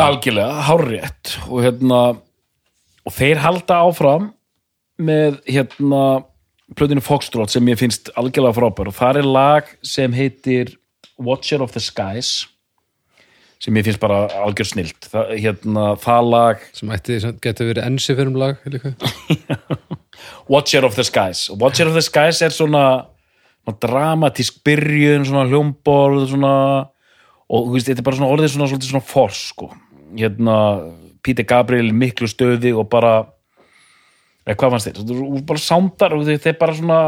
[0.00, 1.34] algjörlega, hárrétt.
[1.48, 2.00] Og hérna
[3.02, 4.30] og þeir halda áfram
[5.02, 6.02] með hérna
[6.76, 10.74] plötinu Foxtrot sem ég finnst algjörlega frábær og það er lag sem heitir
[11.22, 12.48] Watcher of the Skies
[13.62, 18.16] sem ég finnst bara algjör snilt það, hérna, það lag sem ætti, geti verið ensi
[18.16, 18.58] fyrir um lag.
[20.52, 22.86] Watcher of the Skies Watcher of the Skies er svona,
[23.62, 26.56] svona dramatísk byrjun, svona hljómborð svona,
[27.52, 29.70] og veist, þetta er bara svona orðið svona, svona fors sko.
[30.18, 30.56] hérna,
[31.22, 33.20] Peter Gabriel miklu stöði og bara
[34.46, 37.00] eða hvað fannst þér, þú þú bara sándar og þetta er bara svona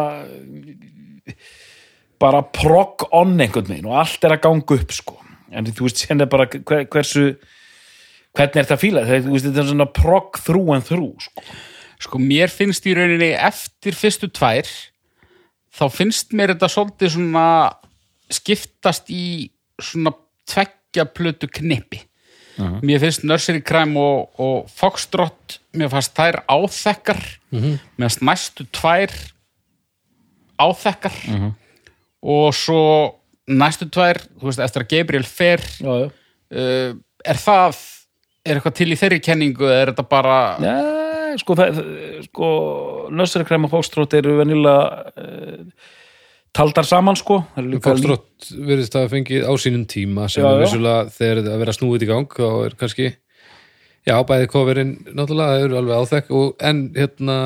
[2.23, 5.19] bara prog on einhvern veginn og allt er að ganga upp sko,
[5.51, 7.27] en þú veist, er bara hver, hversu
[8.35, 11.45] hvernig er þetta að fíla, þú veist, þetta er svona prog through and through sko.
[12.07, 14.71] sko mér finnst í rauninni eftir fyrstu tvær
[15.75, 17.47] þá finnst mér þetta svolítið svona
[18.33, 19.51] skiptast í
[19.83, 20.15] svona
[20.49, 22.05] tveggja plötu knippi
[22.59, 27.21] mér finnst Nursery Crime og, og Foxtrot mér fannst þær áþekkar.
[27.51, 29.15] Mér finnst næstu tvær
[30.63, 31.17] áþekkar.
[32.25, 32.83] Og svo
[33.51, 37.83] næstu tvær, þú veist, eftir að Gabriel fer uh, er það
[38.45, 41.57] er eitthvað til í þeirri kenningu eða er þetta bara Nei, sko,
[42.27, 42.49] sko
[43.13, 45.93] Nursery Crime og Foxtrot eru venilega uh,
[46.55, 47.41] taldar saman sko.
[47.57, 51.77] Það Fokstrótt virðist að fengið á sínum tíma sem Já, er vissulega þegar það vera
[51.77, 53.07] snúið í gang þá er kannski
[54.05, 57.39] já, bæði coverinn náttúrulega það eru alveg áþekk og, en hérna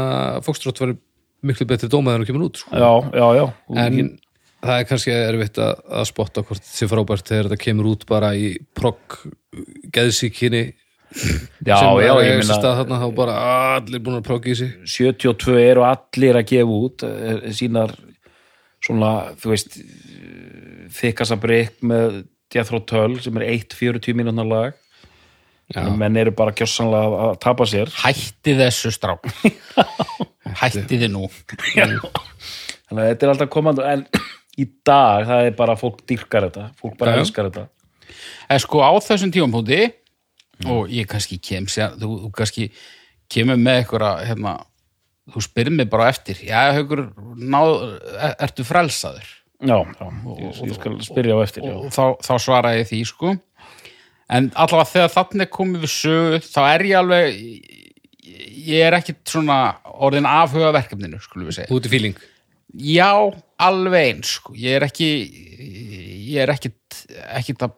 [0.47, 0.97] Fokstrótt var
[1.49, 2.75] miklu betri dómað en hún kemur út sko.
[2.75, 3.45] Já, já, já.
[3.79, 4.19] En
[4.59, 8.05] það er kannski erfitt að, að spotta hvort það sé frábært þegar þetta kemur út
[8.11, 9.23] bara í progg
[9.95, 10.67] geðsíkinni
[11.65, 13.37] Já, sem já, er ég stað þarna þá bara
[13.79, 14.75] allir búin að progga í sig.
[14.85, 17.95] 72 eru allir að gefa út eh, sínar
[18.89, 19.79] svona, þú veist
[20.99, 24.77] þykasa breyk með Death Row Tull sem er 1-40 mínúna lag.
[25.69, 25.83] Já.
[26.01, 27.91] menn eru bara kjossanlega að- tapa sér.
[27.93, 29.27] Hætti þessu strák.
[30.63, 31.27] Hætti þið nú.
[31.69, 34.07] Þannig að þetta er alltaf komandi en
[34.57, 36.71] í dag það er bara fólk dyrkar þetta.
[36.81, 37.25] Fólk bara Já, já.
[37.27, 37.67] elskar þetta.
[38.49, 39.83] En sko á þessum tímapunkti
[40.73, 42.71] og ég kannski kem þú, þú kannski
[43.29, 44.55] kemur með eitthvað hérna,
[45.35, 46.41] þú spyrir mig bara eftir.
[46.47, 46.87] Já, er,
[48.39, 49.27] ertu frelsaður?
[49.59, 50.07] Já, já,
[50.39, 51.75] ég, ég skal spyrja á eftir já.
[51.75, 53.35] og þá, þá svara ég því sko.
[54.29, 57.39] En allavega þegar þannig komið við sögu þá er ég alveg
[58.69, 59.59] ég er ekkit svona
[60.05, 61.73] orðin afhuga verkefninu, skulum við segja.
[61.75, 62.19] Út í fíling
[62.75, 63.13] já,
[63.57, 64.55] alveg eins sko.
[64.57, 65.09] ég er ekki
[66.29, 67.05] ég er ekkit,
[67.39, 67.77] ekkit að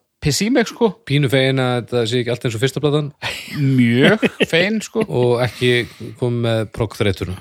[0.52, 3.12] mig sko, pínu fegin að þetta sé ekki allt eins og fyrsta platan.
[3.58, 5.04] Mjög fein sko.
[5.08, 5.86] Og ekki
[6.20, 7.38] komið með proggþreytuna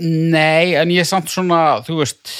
[0.00, 2.32] nei, en ég er samt svona þú veist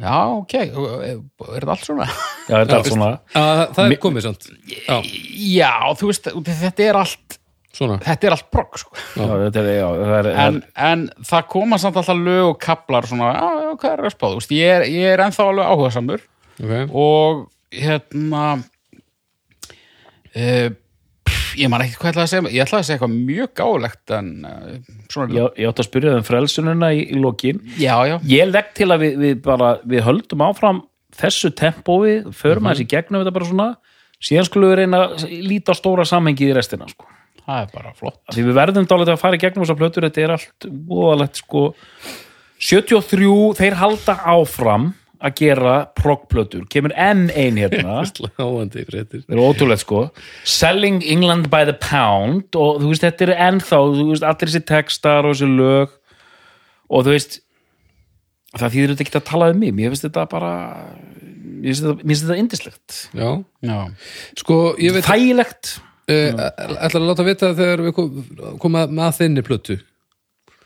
[0.00, 1.22] já, ok, er
[1.54, 2.10] þetta allt svona?
[2.48, 3.08] Já, þetta er allt svona?
[3.38, 4.50] Að, það er komið samt.
[4.74, 4.96] Já,
[5.54, 7.36] já, þú veist, þetta er allt
[7.74, 7.98] svona.
[8.02, 8.98] þetta er allt brogg sko.
[9.14, 13.10] Já, þetta er, já, það er, en, en það koma samt alltaf lög og kaplar
[13.10, 15.92] svona, já, já, hvað er að spáðu Vist, ég, er, ég er ennþá alveg áhuga
[15.94, 16.24] samur
[16.58, 16.88] okay.
[16.90, 17.44] og
[17.82, 18.44] hérna
[20.34, 20.70] uh,
[21.24, 23.52] pff, ég man ekki hvað ég ætlaði að segja ég ætlaði að segja eitthvað mjög
[23.60, 24.74] gáulegt en uh,
[25.12, 27.62] svona, ég, ég átti að spyrja þeim frelsununa í, í lokin.
[27.80, 30.82] Já, já, Ég legg til að við, við bara við höldum áfram
[31.14, 33.68] þessu tempói förum aðeins í gegnum þetta bara svona.
[34.24, 37.06] Síðan skulum við reyna að líta á stóra samhengi í restina sko.
[37.44, 38.20] það er bara flott.
[38.24, 41.40] Af Því við verðum dálítið að fara í gegnum þessar plötur þetta er allt voðalegt
[41.42, 41.64] sko.
[42.64, 44.86] 73, þeir halda áfram
[45.24, 48.02] að gera proggplötur kemur enn ein hérna.
[48.10, 49.24] Sláandi fréttir.
[49.24, 50.02] Það er ótrúlegt sko.
[50.48, 54.64] Selling England by the pound og þú veist, þetta er ennþá þú veist, allir þessi
[54.68, 55.96] textar og þessi lög
[56.90, 57.40] og þú veist
[58.54, 59.74] það þýðir þetta ekki að tala um mig.
[59.74, 60.52] Mér finnst þetta bara
[61.64, 63.28] mér finnst þetta, indislegt já,
[63.64, 63.78] já,
[64.42, 65.74] sko ég veit þægilegt.
[66.04, 66.36] Uh,
[66.84, 68.24] ætlar að láta vita þegar við kom,
[68.60, 69.78] koma að þinni plötu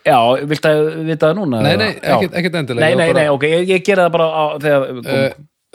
[0.08, 0.18] já,
[0.50, 1.60] viltu að vita það núna?
[1.64, 1.78] nei, eða?
[1.84, 2.14] nei, Já.
[2.16, 4.86] ekkert, ekkert endilega nei, nei, bara- nei, ok, ég, ég gera það bara á, þegar
[4.98, 5.16] uh,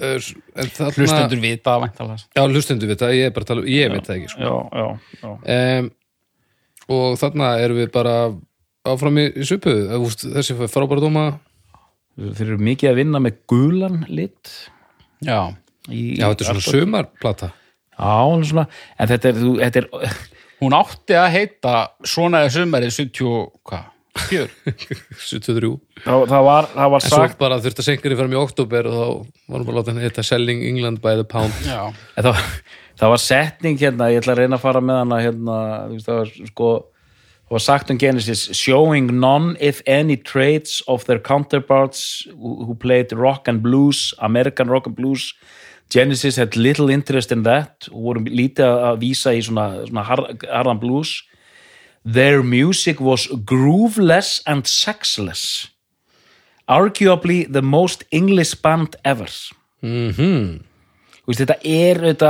[0.04, 0.28] uh,
[0.64, 2.24] en þarna- hlustendur vita væntalega.
[2.36, 4.42] já, hlustendur vita, ég er bara að tala um- ég veit það ekki sko.
[4.42, 4.88] já, já,
[5.24, 5.80] já.
[5.80, 5.92] um,
[6.98, 8.16] og þarna erum við bara
[8.94, 9.72] áfram í, í svipu
[10.36, 11.26] þessi frábæra dóma
[12.20, 14.52] þeir eru mikið að vinna með gulan lit
[15.24, 15.40] já,
[15.90, 17.52] í, já, þetta er svona sumarplata
[17.94, 18.66] já, svona,
[19.00, 19.88] en þetta er, þú, þetta er
[20.64, 21.72] hún átti að heita
[22.08, 24.50] svona er sumarið 70, hvað 74
[25.18, 25.70] 73
[26.06, 28.90] það, það var, það var en svo sagt bara þurfti að senka fram í oktober
[28.90, 29.06] og þá
[29.50, 31.54] varum bara að láta henni þetta Selling England by the pound.
[31.66, 32.42] Já, En það,
[33.02, 35.58] það var setning hérna, ég ætla að reyna að fara með hana hérna,
[36.06, 36.70] það var sko
[37.44, 43.12] það var sagt um Genesis showing none if any traits of their counterparts who played
[43.18, 45.34] rock and blues, American rock and blues.
[45.90, 50.06] Genesis had little interest in that og voru lítið að að vísa í svona, svona
[50.08, 51.20] hard, hardan blues
[52.06, 55.70] their music was grooveless and sexless
[56.68, 59.32] arguably the most English band ever
[59.82, 60.64] mhm
[61.24, 62.30] Þú veist, þetta er þetta,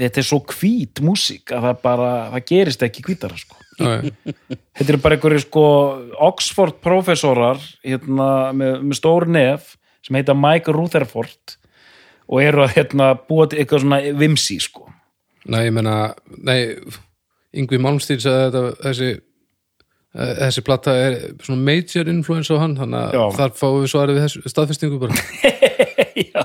[0.00, 3.60] þetta er svo hvít músík að það bara, það gerist ekki hvítara sko.
[3.78, 5.66] þetta er bara einhverju sko
[6.26, 11.54] Oxford professorar hérna, með, með stór nef sem heita Mike Rutherford
[12.26, 14.90] og eru að hérna, búa til eitthvað svona vimsi sko.
[15.46, 15.94] Nei, ég meina,
[16.42, 16.58] nei
[17.56, 23.00] Yngvi Malmstíl sagði þetta þessi eh, þessi platta er svona major influence á hann þannig
[23.02, 23.24] að Já.
[23.40, 25.18] þar fáum við svarið við þessu staðfestingu bara
[26.30, 26.44] Já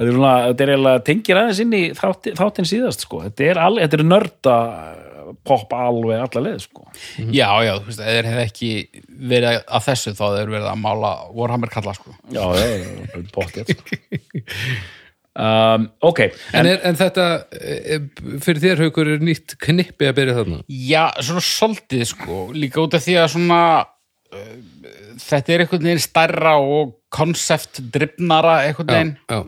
[0.00, 3.22] þetta er, svona, þetta er eiginlega tengir aðeins inn í þátti, þáttin síðast sko.
[3.26, 4.56] þetta er, al, þetta er nörda
[5.46, 6.86] pop alveg alla leið sko.
[7.30, 8.70] já, já, þú veist, eða hefði ekki
[9.30, 13.74] verið að þessu þá þeir verið að mála Warhammer kalla sko Já, það er pottið
[15.34, 16.24] um, Ok,
[16.56, 18.00] En, er, en þetta, eh,
[18.42, 20.60] fyrir þér haukur er nýtt knippi að byrja þarna?
[20.68, 22.40] Já, svona svolítið sko.
[22.56, 24.52] Líka út af því að svona uh,
[25.20, 29.14] þetta er einhvern veginn stærra og konsept drifnara einhvern veginn.
[29.30, 29.40] já,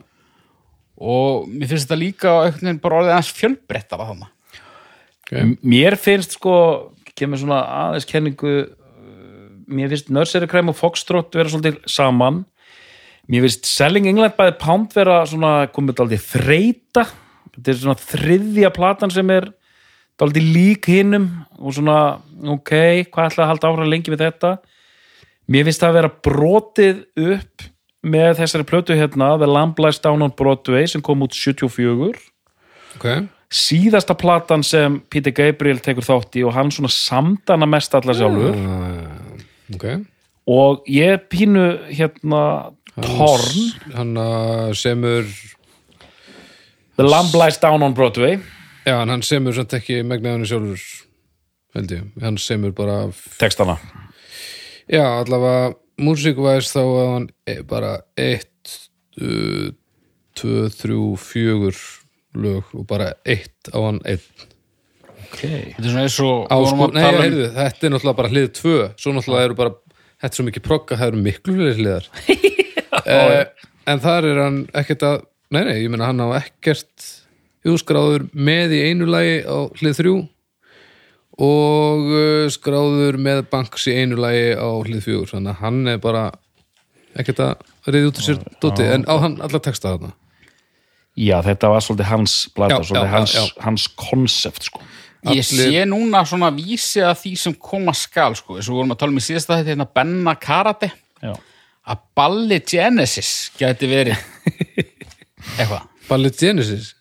[1.03, 4.61] og mér finnst þetta líka einhvern veginn bara orðið aðeins fjölbrettara þannig
[5.23, 5.53] okay.
[5.63, 6.55] mér finnst sko
[7.17, 8.53] kemur svona aðeins kenningu
[9.67, 12.43] mér finnst Nursery Crime og Foxtrot vera svolítið saman
[13.31, 17.05] mér finnst Selling England by the Pound vera svona komið aldrei þreita
[17.53, 19.51] þetta er svona þriðja platan sem er
[20.23, 21.27] aldrei lík hinnum
[21.59, 21.97] og svona
[22.55, 22.73] ok,
[23.11, 24.55] hvað ætla að halda áfram lengi við þetta?
[25.51, 27.01] Mér finnst það að vera brotið
[27.33, 27.65] upp
[28.03, 32.13] með þessari plötu hérna The Lamb Lies Down on Broadway sem kom út 74
[32.97, 33.07] ok.
[33.53, 38.55] Síðasta platan sem Peter Gabriel tekur þátt í og hann svona samdana mest alla sjálfur.
[38.57, 39.43] Uh,
[39.75, 39.85] ok.
[40.49, 42.41] Og ég pínu hérna
[43.01, 45.25] Torn, hann uh, semur
[46.95, 48.37] The Lamb Lies Down on Broadway.
[48.85, 50.83] Já, hann semur samt ekki megnaðinu sjálfur
[51.73, 52.99] held ég, hann semur bara
[53.39, 53.79] textana.
[54.91, 58.75] Já, allavega músikvæðis þá að hann er bara eitt
[59.17, 61.79] tvö, þrjú, fjögur
[62.43, 64.25] lög og bara eitt á hann einn.
[65.31, 65.73] Okay.
[65.73, 68.19] Þetta er svona eins og á við vorum að nei, um- heyrðu, þetta er náttúrulega
[68.21, 68.77] bara hlið tvö.
[69.01, 69.73] Svo náttúrulega eru bara,
[70.21, 72.09] þetta er svo mikið progga það eru miklu hliðar
[73.07, 75.17] uh, en þar er hann ekkert að
[75.53, 77.09] nei, nei, ég meina hann á ekkert
[77.63, 80.15] hjóskráður með í einu lagi á hlið þrjú
[81.43, 85.31] og uh, skráður með banks í einu lagi á hlið fjögur.
[85.33, 86.25] Þannig að hann er bara
[87.17, 90.13] ekkert að reyði út úr sér dóti, en á hann alla texta þarna?
[91.19, 93.43] Já þetta var svolítið hans plata, Já, svolítið já, hans, já.
[93.61, 94.81] hans konsept sko.
[95.23, 98.79] Ég allir- sé núna svona vísi að því sem koma skal sko, eins og við
[98.81, 100.89] vorum að tala um í síðasta þetta hérna Benna Karate.
[101.21, 101.33] Já.
[101.87, 104.17] Að Balli Genesis gæti verið
[105.59, 105.87] eitthvað.
[106.09, 106.93] Ballet Genesis?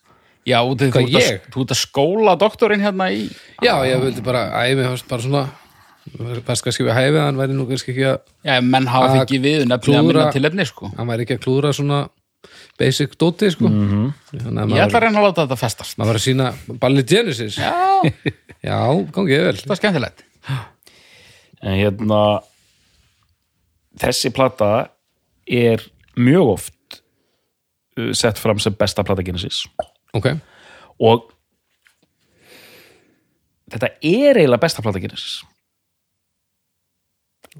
[0.46, 3.28] Já, þú ert að- skóla doktorinn hérna í
[3.62, 5.42] já, ég vildi bara, æmi bara svona
[6.46, 8.18] best kannski við hæfið, hann væri nú kannski ekki að
[8.48, 10.90] Já, menn hafa fengið við nefnilega klúðra- minna til efni sko.
[10.96, 12.00] hann væri ekki að klúðra svona
[12.78, 13.68] basic dóti sko.
[13.68, 14.12] Mm -hmm.
[14.42, 15.98] þannig að Ég ætla að maður, reyna að láta þetta festast.
[15.98, 17.56] maður var að sína Ballet Genesis.
[17.58, 18.02] Já,
[18.68, 18.78] Já,
[19.14, 19.56] gangið vel.
[19.62, 20.24] Það er skemmtilegt.
[21.62, 22.40] En hérna
[24.00, 24.72] þessi plata
[25.46, 25.82] er
[26.16, 26.98] mjög oft
[27.98, 29.64] uh, sett fram sem besta plata Genesis.
[30.16, 30.28] Ok,
[31.02, 31.30] og
[33.72, 35.40] þetta er eiginlega besta plata Genesis.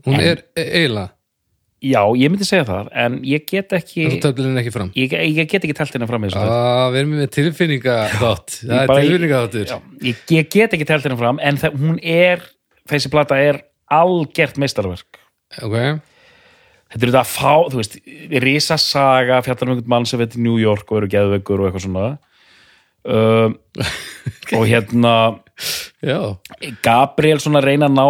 [0.07, 1.11] Hún er e- eiginlega.
[1.83, 4.13] Já, ég myndi segja það en ég get ekki en
[4.95, 8.93] ég, ég get ekki telt henni fram að við erum með tilfinninga þátt er
[9.73, 12.45] Já, ég, ég get ekki telt henni fram en það, hún er,
[12.93, 13.59] þessi plata er
[13.99, 15.19] algert meistarverk.
[15.59, 15.75] Ok,
[16.93, 17.97] þetta er þetta að fá, þú veist
[18.45, 21.71] Risa Saga, fjallar um einhvern mann sem veit í New York og eru geðveikur og
[21.71, 22.11] eitthvað svona.
[23.03, 23.57] Um,
[24.57, 25.15] og hérna
[26.05, 26.37] já,
[26.85, 28.07] Gabriel svona reyna að ná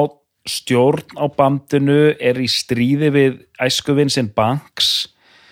[0.48, 4.90] stjórn á bandinu er í stríði við æskuvinn sinn Banks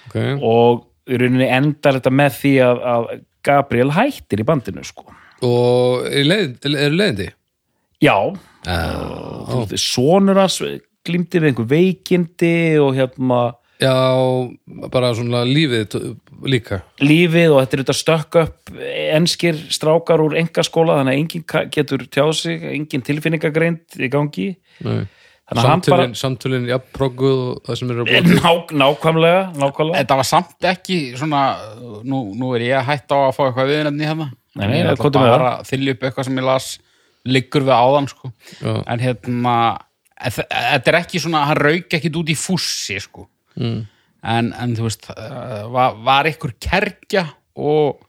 [0.08, 0.18] ok.
[0.42, 3.08] og í rauninni endar þetta með því að, að
[3.46, 5.06] Gabriel hættir í bandinu sko.
[5.46, 7.30] og er leið, er leiðindi?
[8.00, 8.16] Já,
[8.66, 10.60] já, sonur hans
[11.06, 13.40] glýmdi við einhver veikindi og hérna
[13.80, 13.94] já,
[14.92, 15.96] bara svona lífið
[16.48, 18.74] líka lífið og þetta er þetta stökk upp
[19.16, 24.50] enskir strákar úr engaskóla þannig að enginn getur tjáð sig engin tilfinningagreind í gangi
[24.84, 25.06] Nei.
[25.48, 28.52] þannig að hann bara samtölin, samtölin, já, progguð og það sem er að búa ná,
[28.84, 31.42] nákvæmlega, nákvæmlega Þetta var samt ekki svona,
[32.04, 34.30] nú, nú er ég að hætta á að fá eitthvað viðnefni hérna.
[34.58, 36.70] Nei, nei, það með bara að þylja upp eitthvað sem ég las
[37.28, 38.30] liggur við áðan, sko.
[38.58, 38.72] Já.
[38.90, 39.56] En hérna,
[40.20, 43.26] þetta er ekki svona, hann rauk ekkit út í fússi, sko.
[43.60, 43.80] Mm.
[44.30, 47.24] En, en þú veist, uh, var, var ykkur kerkja
[47.56, 48.02] og,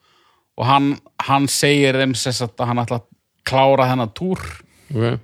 [0.59, 0.91] og hann,
[1.23, 3.07] hann segir þeim sess að hann ætla að
[3.47, 4.41] klára þennan túr
[4.91, 5.15] okay.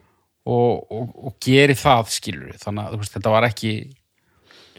[0.47, 3.73] og, og, og geri það, skilur Þannig að veist, þetta var ekki,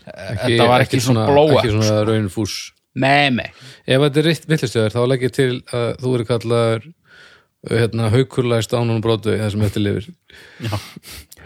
[0.07, 1.61] ekki, þetta var ekki, svona blóa.
[1.61, 2.59] ekki svona raun fús
[2.99, 3.51] Nei, nei.
[3.87, 6.87] ef þetta er vitlistöður þá legg ég til að þú eru kallaður
[7.69, 10.09] hérna, haukurlæst ánum brotu það sem eftir lifir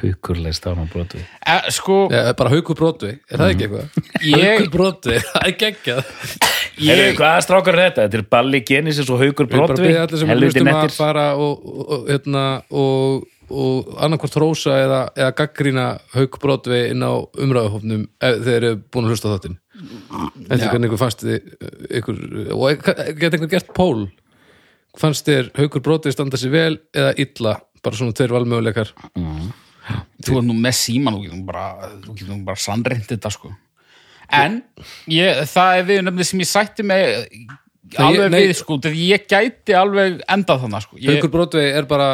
[0.03, 4.09] haukurleist á hann brotu Eh, sko, ja, bara haukur brotu, er það ekki eitthvað?
[4.29, 6.15] Ég- haukur brotu, það er geggjað.
[6.83, 8.07] Heyrðu, hvaða strákar þetta?
[8.07, 10.79] Þetta er Balli Genesis og Haukur Við bara Brotvik byrja allir sem helviti hlustum að
[10.81, 10.97] nettir.
[10.97, 15.85] fara og, og, og, hérna, og, og annarkvort rósa eða, eða gaggrína
[16.17, 17.13] haug brotvei inn á
[17.45, 19.59] umræðahofnum ef þeir eru búin að hlusta á þáttinn.
[20.49, 21.53] Þetta er hvernig ykkur fannst þið
[22.01, 22.19] ykkur,
[22.57, 24.07] og geta einhver gert pól
[25.01, 27.55] fannst þér haugur brotvei standa sér vel eða illa?
[27.83, 28.93] Bara svona tveir valmöguleikar
[30.23, 31.67] þú er nú með síman þú getum bara,
[32.05, 33.53] þú getum bara sannreint þetta sko
[34.33, 34.63] en
[35.13, 37.51] ég, það er við nefnir sem ég sætti mig
[38.01, 41.89] alveg nei- við sko þegar ég gæti alveg endað þannig sko ég, haugur brotvei er
[41.91, 42.09] bara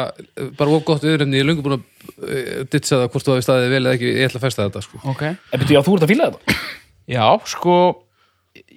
[0.57, 1.85] bara of gott viðrefni, ég er löngu búin að
[2.25, 4.83] uh, ditsa það hvort þú hafi staðið vel eða ekki, ég ætla að festa þetta
[4.83, 5.01] sko.
[5.13, 6.59] ok En betur, já, þú ert að fíla þetta?
[7.15, 7.77] já sko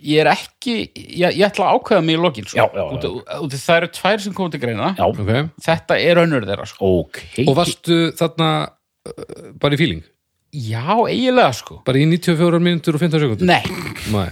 [0.03, 2.59] ég er ekki, ég, ég ætla að ákveða mig í lokin sko.
[2.59, 2.95] Já, já, já.
[2.95, 5.43] Út, út, það eru tvær sem komið til greina Já, okay.
[5.66, 8.51] þetta er önnur þeirra sko ok og varstu þarna
[9.62, 10.03] bara í fíling
[10.53, 11.78] já, eiginlega sko.
[11.86, 13.62] Bara í 94 mínútur og 15 sekundur nei,
[14.12, 14.28] Nei,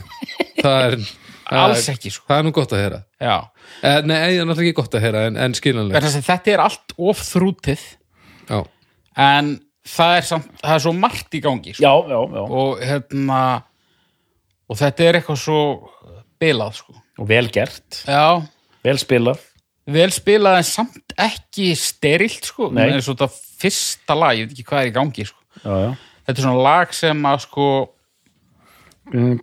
[0.60, 0.96] það er
[1.50, 2.26] það alls ekki sko.
[2.28, 3.00] Það er nú gott að heyra.
[3.20, 3.36] Já,
[3.80, 6.94] eh, Nei, það er náttúrulega ekki gott að heyra en, en skiljanlega þetta er allt
[7.00, 7.88] of þrútið.
[8.50, 8.60] Já,
[9.24, 9.50] en
[9.96, 11.82] það er, samt, það er svo margt í gangi sko.
[11.86, 12.42] Já, já, já.
[12.60, 13.42] Og hérna
[14.70, 15.60] og þetta er eitthvað svo
[16.40, 16.98] bilað sko.
[17.20, 18.40] Og vel gert, já,
[18.86, 19.46] vel spilað.
[19.90, 22.68] Vel spilað en samt ekki sterilt sko.
[22.76, 22.90] Nei.
[22.92, 25.40] en svo þetta fyrsta lag, ég veit ekki hvað er í gangi sko.
[25.64, 25.90] Já, já
[26.30, 27.70] þetta er svona lag sem að sko
[29.10, 29.40] Er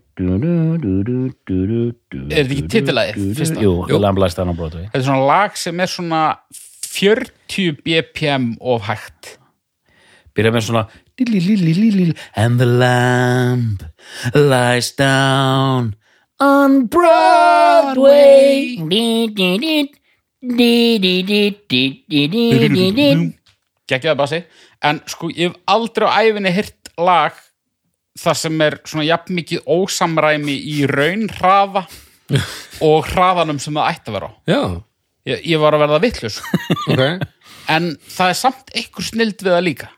[2.48, 3.60] þetta ekki fyrsta?
[3.60, 4.00] Jú, jú.
[4.00, 6.22] lamblæst hann á Broadway þetta er svona lag sem er svona
[6.88, 9.36] 40 bpm of hægt
[10.38, 10.84] Byrja með svona
[11.18, 13.82] "Lilililililil, And the lamb
[14.36, 15.96] lies down
[16.40, 18.78] on Broadway
[23.90, 24.42] geggjaði bassi.
[24.86, 27.38] En sko ég hef aldrei á æfinni hirt lag
[28.18, 31.86] þar sem er svona jafn mikið ósamræmi í raunhraða
[32.88, 34.32] og hraðanum sem það ætti að vera á.
[34.50, 34.62] Já,
[35.32, 36.40] ég, ég var að verða vittlus
[36.92, 37.04] ok,
[37.74, 39.92] en það er samt einhver snild við það líka.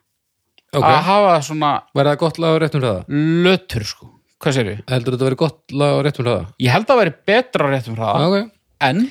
[0.69, 0.85] Ok.
[0.85, 3.21] Að hafa svona það gott lag á réttum hraða?
[3.47, 4.11] lötur sko.
[4.39, 4.83] Hvað sér við?
[4.87, 6.43] Heldur þetta verið gott lag á réttum hraða?
[6.61, 8.51] Ég held að veri betra á réttum hraða Ok,
[8.87, 9.01] en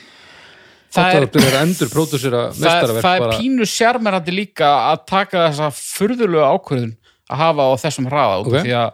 [0.88, 4.70] það það er er, byrjað að endur pródúsera það, mestarverk það er pínu sjarmerandi líka
[4.92, 6.94] að taka þessa furðulegu ákvörðun
[7.28, 8.56] að hafa á þessum hraða út Ok.
[8.56, 8.90] af því að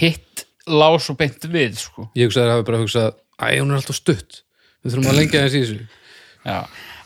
[0.00, 2.06] hitt lá svo beint við sko.
[2.14, 4.42] Ég hugsaði að hafi bara hugsað Æ, hún er alltaf stutt.
[4.84, 5.78] Við þurfum að lengja þess í þessu.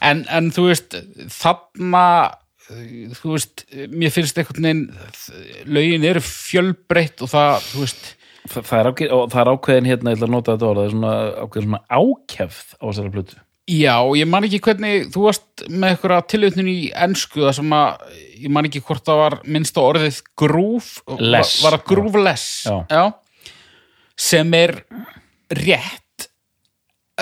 [0.04, 0.96] En, en þú veist
[1.30, 2.02] þarna
[3.20, 4.84] þú veist, mér finnst einhvern veginn
[5.68, 8.12] lögin eru fjölbreytt og það, þú veist
[8.44, 10.80] Þa, það, er ákveð, og það er ákveðin hérna, ég ætla að nota þetta orð
[10.80, 11.12] það er svona
[11.44, 16.24] ákveðin svona ákefð á þessari plötu Já, ég man ekki hvernig þú varst með einhverja
[16.28, 18.02] tilvitnun í ensku það sem að,
[18.42, 21.62] ég man ekki hvort það var minnst á orðið grúf Less.
[21.64, 23.04] var, að grúf less Já.
[24.20, 24.74] sem er
[25.56, 26.28] rétt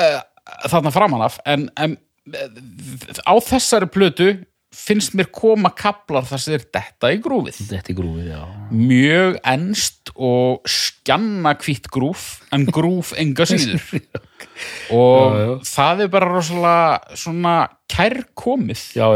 [0.03, 0.19] uh,
[0.67, 1.95] þarna framan af en, en
[2.35, 4.33] uh, á þessari plötu
[4.73, 7.59] finnst mér koma kaplar þar sem er detta í grúfið.
[7.69, 8.41] Þetta er grúfið, já.
[8.73, 12.25] Mjög enst og skjanna hvitt grúf
[12.57, 13.85] en grúf enga síður.
[14.93, 15.53] Og Já, já.
[15.67, 17.55] það er bara rosalega svona
[17.91, 19.07] kærkomið Já,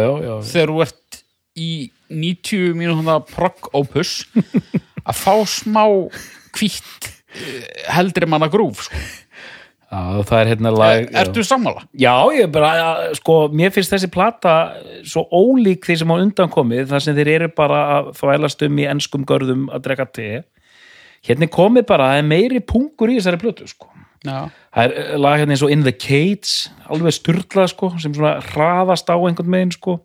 [0.48, 1.18] þegar þú ert
[1.60, 1.68] í
[2.10, 4.14] 90 mínúna progg opus
[5.08, 5.84] að fá smá
[6.56, 7.10] hvitt
[7.92, 9.02] heldri manna grúf sko.
[9.96, 11.18] Já það er hérna lag já.
[11.22, 11.84] ertu sammála?
[11.96, 12.88] Já, ég bara, ja,
[13.18, 14.54] sko, mér finnst þessi plata
[15.06, 18.80] svo ólík því sem á undan komið, þar sem þeir eru bara að þvælast um
[18.82, 20.30] í enskum görðum að drekka te.
[21.26, 23.90] Hérna er komið bara, það er meiri pungur í þessari plötu, sko.
[24.26, 24.48] Já.
[24.74, 28.36] Það er eh, lag hérna eins og In the Cage, alveg sturlað, sko, sem svona
[28.50, 30.00] hraðast á einhvern megin, sko.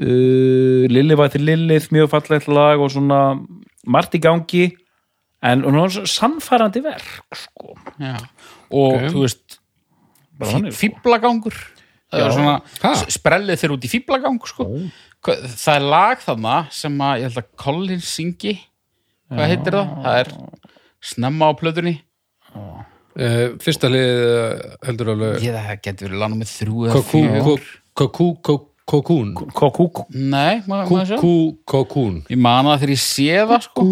[0.00, 3.36] Uh, Lilli var til Lillið, mjög fallegt lag og svona
[3.84, 4.70] margt í gangi,
[5.42, 7.74] en og náttúrulega sannfærandi verk, sko.
[8.00, 8.16] Já.
[8.70, 9.06] og Ok.
[9.12, 9.58] þú veist
[10.40, 10.60] sko.
[10.80, 11.54] fýblagangur
[12.10, 12.26] það Já.
[12.26, 12.92] er svona Ha?
[12.94, 14.66] s- sprellið þeir út í fýblagang sko.
[15.22, 18.58] Það er lag þarna sem að ég held að Collins syngi
[19.30, 20.02] hvað heitir það?
[20.04, 20.28] það er
[21.00, 22.00] snemma á plötunni
[23.20, 27.56] Uh, fyrsta lið uh, heldur alveg ég það getur verið lag með þrjú eða
[27.98, 28.26] kokú,
[28.86, 31.34] kokún Kokúk nei, maður Kokú,
[31.66, 33.84] kokún ég man það þegar ég sé það sko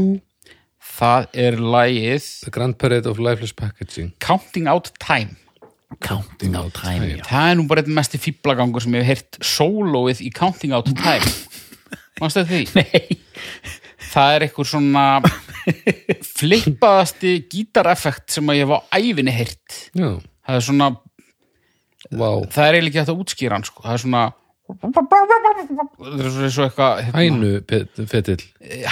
[0.99, 4.13] það er lagið The Grand Parade of Lifeless Packaging.
[4.23, 5.37] Counting Out Time.
[6.05, 7.23] Counting out time já.
[7.25, 10.91] það er nú bara einn mesti fýblagangur sem ég hef heyrt sólóið í Counting Out
[10.93, 11.31] Time.
[12.21, 12.61] Mannstu því?
[12.77, 13.17] Nei.
[14.09, 15.05] Það er eitthvað svona
[16.39, 19.79] flippaðasti gítareffekt sem að ég hef á æfinni heyrt.
[19.97, 20.11] Já,
[20.45, 20.91] það er svona,
[22.13, 22.31] vá.
[22.53, 23.85] það er eiginlega ekki hægt að útskýra hann sko.
[23.87, 24.23] það er svona
[24.69, 28.45] svona svo eitthvað hérna, Hænu pet- fetill.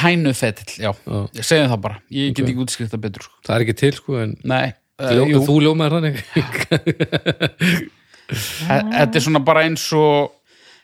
[0.03, 1.18] Hænufetill, já, Já.
[1.37, 2.01] ég segi það bara.
[2.11, 3.35] Ég get ekki útskýrt það betur sko.
[3.47, 4.66] Það er ekki til sko en nei,
[5.01, 6.16] uh, Ljó, jú, þú ljómaður þannig.
[8.27, 10.33] Þe- þetta er svona bara eins og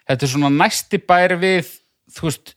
[0.06, 1.70] þetta er svona næsti bæri við
[2.14, 2.52] þú veist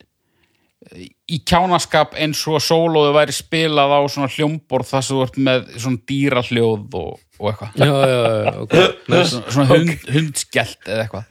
[1.33, 5.63] í kjánaskap eins og sólóðu væri spilað á svona hljómborð þar sem þú ert með
[5.81, 7.71] svona dýrahljóð og, og eitthvað.
[7.81, 8.75] Já, já, já, ok.
[9.09, 9.31] Nice.
[9.31, 11.23] svona, svona hund, hundskellt eða eitthvað.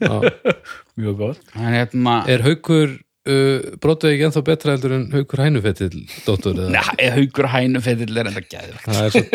[0.95, 1.41] Mjög gott.
[1.55, 6.71] En hérna Er haukur uh, brotuð ekki ennþá betra heldur en haukur hænufetill dóttur eða?
[6.77, 9.25] ja, haugur hænufetill er enda er svo,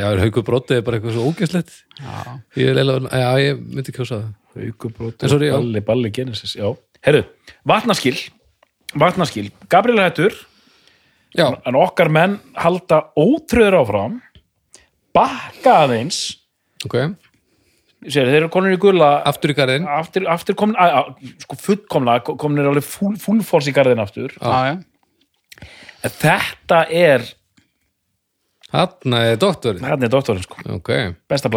[0.00, 2.38] já, haukur brotuð er bara eitthvað svo ógæslegt já.
[2.56, 2.80] Ég er
[3.44, 5.28] ég myndi kjósa það.
[5.28, 5.58] Sorry, já.
[5.58, 6.70] Balli, balli, Genesis, já.
[7.04, 7.26] Herru,
[7.68, 8.16] vatnaskil
[8.96, 10.34] Vatnaskil, Gabriel Hættur.
[11.36, 14.14] Já, en okkar menn halda ótröður áfram
[15.16, 16.20] bakka aðeins
[16.86, 16.96] ok,
[18.06, 21.58] Sér, þeir eru konur í gulla aftur í garðin aftur, aftur komin að, að, sko
[21.62, 24.36] fullkomlega komin er alveg full, fullfors í garðin aftur.
[24.46, 27.26] En þetta er
[28.74, 29.84] Hanna er doktorinn.
[29.86, 30.90] Hérna er doktorinn sko, Ok,
[31.30, 31.50] besta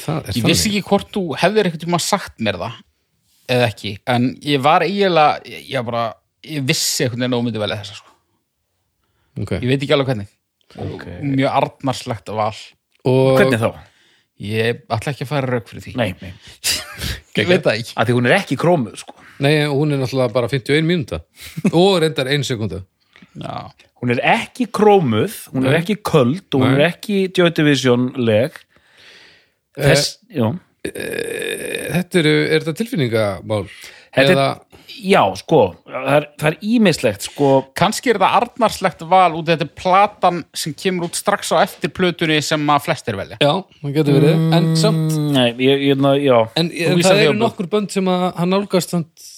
[0.00, 2.78] það er ég vissi ekki hvort þú hefðir eitthvað tíma sagt mér það
[3.50, 6.04] eða ekki, en ég var eiginlega ég, bara,
[6.46, 8.12] ég vissi einhvern veginn ómyndi velja þessa sko.
[9.42, 10.30] Ok, ég veit ekki alveg hvernig,
[10.86, 11.16] okay.
[11.26, 12.52] mjög arnarslegt val.
[13.10, 13.70] Og hvernig þá?
[14.40, 15.96] Ég ætla ekki að fara rauk fyrir því.
[16.00, 16.32] Nei, nei,
[17.40, 17.92] ég veit það ekki.
[17.96, 19.16] Að því hún er ekki krómuð sko.
[19.44, 21.20] Nei, hún er náttúrulega bara 51 mínúta.
[21.72, 22.82] Og reyndar 1 sekúnda
[23.38, 23.70] já,
[24.00, 28.56] hún er ekki krómuð hún er ekki köld og hún er ekki Joy Division leg
[29.78, 30.48] þess, já
[30.80, 33.66] Þetta eru, er þetta tilfinningamál?
[34.16, 34.69] Þetta er-
[35.00, 39.78] Já, sko, það er, það ímislegt sko, kannski er það arnarslegt val út af þetta
[39.80, 43.38] platan sem kemur út strax á eftir plötunni sem að flestir velja.
[43.40, 47.70] Já, það getur verið En samt, Nei, ég, ég, já en, en það eru nokkur
[47.72, 49.28] bönd sem að hann nálgast samt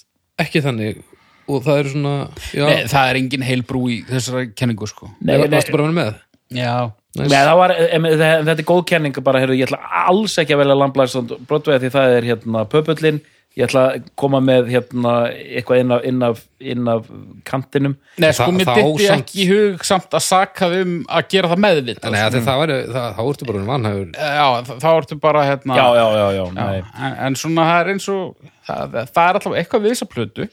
[0.42, 1.02] ekki þannig
[1.50, 2.14] og það eru svona
[2.54, 5.10] já, Nei, það er engin heil brú í þessari kenningu sko.
[5.20, 6.20] Nei, eða nei, varstu bara að vera með?
[6.52, 6.74] Já.
[7.12, 10.62] Nei, það var, það- þetta er góð kenning bara, heyrðu, ég ætla alls ekki að
[10.62, 13.20] velja Lamblæsson Broadway því það er hérna pöpullin
[13.56, 16.38] ég ætla að koma með hérna eitthvað inn af, inn af,
[16.72, 17.08] inn af
[17.44, 17.96] kantinum.
[18.22, 21.50] Nei, sko, Það- mér það dytti ekki í hug samt að saka um að gera
[21.52, 24.06] það meðvitt Nei, það, það var, það, þá ertu bara vanhæfur.
[24.16, 26.78] Já, þa- þá ertu bara hérna Já, já, já, já, nei.
[26.96, 30.48] en, en svona það er eins og það, það er alltaf eitthvað við þessa plötu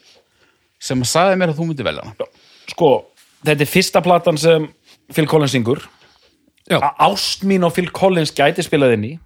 [0.89, 2.27] sem að sagði mér að þú myndi velja hana.
[2.73, 2.91] Sko,
[3.47, 4.67] þetta er fyrsta platan sem
[5.15, 5.81] Phil Collins syngur.
[6.69, 9.19] Já, Ást mín og Phil Collins gæti spilað inn í.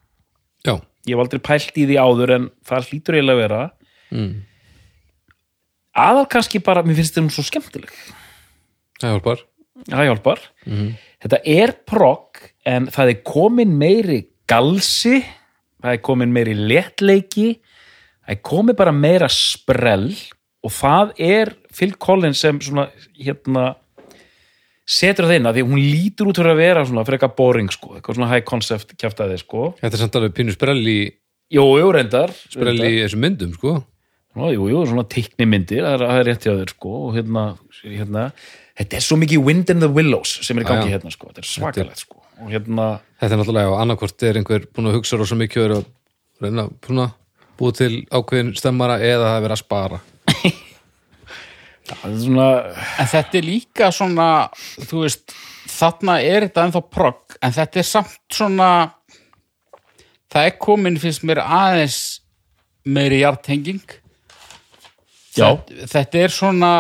[0.63, 0.78] Já,
[1.08, 3.62] ég hef aldrei pælt í því áður en það hlýtur eiginlega að vera.
[4.14, 4.34] Mm.
[5.97, 7.95] aðal kannski bara, mér finnst þetta svo skemmtileg.
[9.01, 9.41] Það hjálpar.
[9.89, 10.43] Það hjálpar.
[11.24, 15.22] Þetta er progg en það er komin meiri galsi
[15.84, 17.49] það er komin meiri léttleiki
[18.24, 20.12] það er komin bara meira sprell
[20.64, 22.88] og það er Phil Collins sem svona
[23.20, 23.74] hérna
[24.84, 27.71] setur það inn að því hún lítur út fyrir að vera svona fyrir eitthvað boring
[27.71, 30.99] sko, eitthvað svona high concept kjaftaði sko, Þetta er samt alveg pínu sprell í,
[31.53, 33.77] jú, jú, reyndar sprell í þessum myndum, sko.
[34.34, 37.43] Ná, jú, jú, svona teiknimyndir, það er, það er rétt hjá þér sko, og hérna,
[37.86, 38.27] hérna.
[38.81, 40.95] Þetta er svo mikið Wind in the Willows sem er í gangi já.
[40.97, 42.88] hérna, sko, þetta er svakalegt sko, og hérna,
[43.21, 45.86] Þetta er náttúrulega á annarkvort er einhver búin að hugsa rosa mikið og er að
[46.41, 47.13] reyna búin að
[47.61, 49.99] búið til ákveðin stemmara eða það er verið að spara
[51.89, 52.47] það er svona
[53.03, 54.27] En þetta er líka svona
[54.88, 55.34] þú veist,
[55.73, 58.69] þarna er þetta ennþá progg, en þetta er samt svona
[60.34, 61.99] það er komin finnst mér aðeins
[62.89, 63.84] meiri hjartenging
[65.34, 65.49] Já.
[65.49, 66.71] þetta, þetta er svona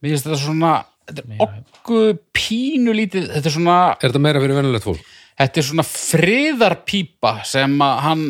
[0.00, 0.72] mér finnst þetta svona
[1.10, 2.00] þetta er okku
[2.36, 5.02] pínu lítið þetta er svona, Er þetta meira fyrir venulegt fólk?
[5.40, 8.24] þetta er svona friðarpípa sem að hann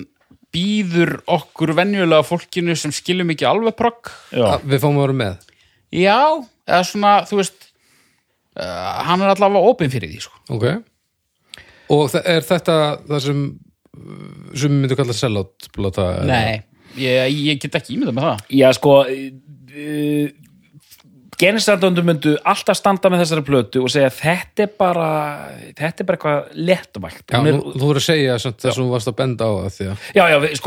[0.54, 5.49] býður okkur venjulega fólkinu sem skiljum ekki alveg progg já, Við fáum að vera með
[5.94, 6.18] já,
[6.68, 7.66] eða svona, þú veist
[8.58, 10.40] uh, hann er allavega opinn fyrir því sko.
[10.56, 10.68] Ok.
[11.90, 12.76] Og er þetta
[13.08, 13.44] það sem
[14.54, 16.60] sem við myndum kalla sellout blóta Nei,
[16.94, 18.44] ég, ég get ekki ímyndað með það.
[18.60, 20.28] Já, sko uh,
[21.40, 25.06] Genesis-aðdöndur myndu alltaf standa með þessari plötu og segja þetta er bara
[25.78, 28.80] þetta er bara eitthvað léttvægt Já, er, nú, þú voru að segja samt þess að
[28.82, 30.58] þú varst að benda á það því að já, já, við-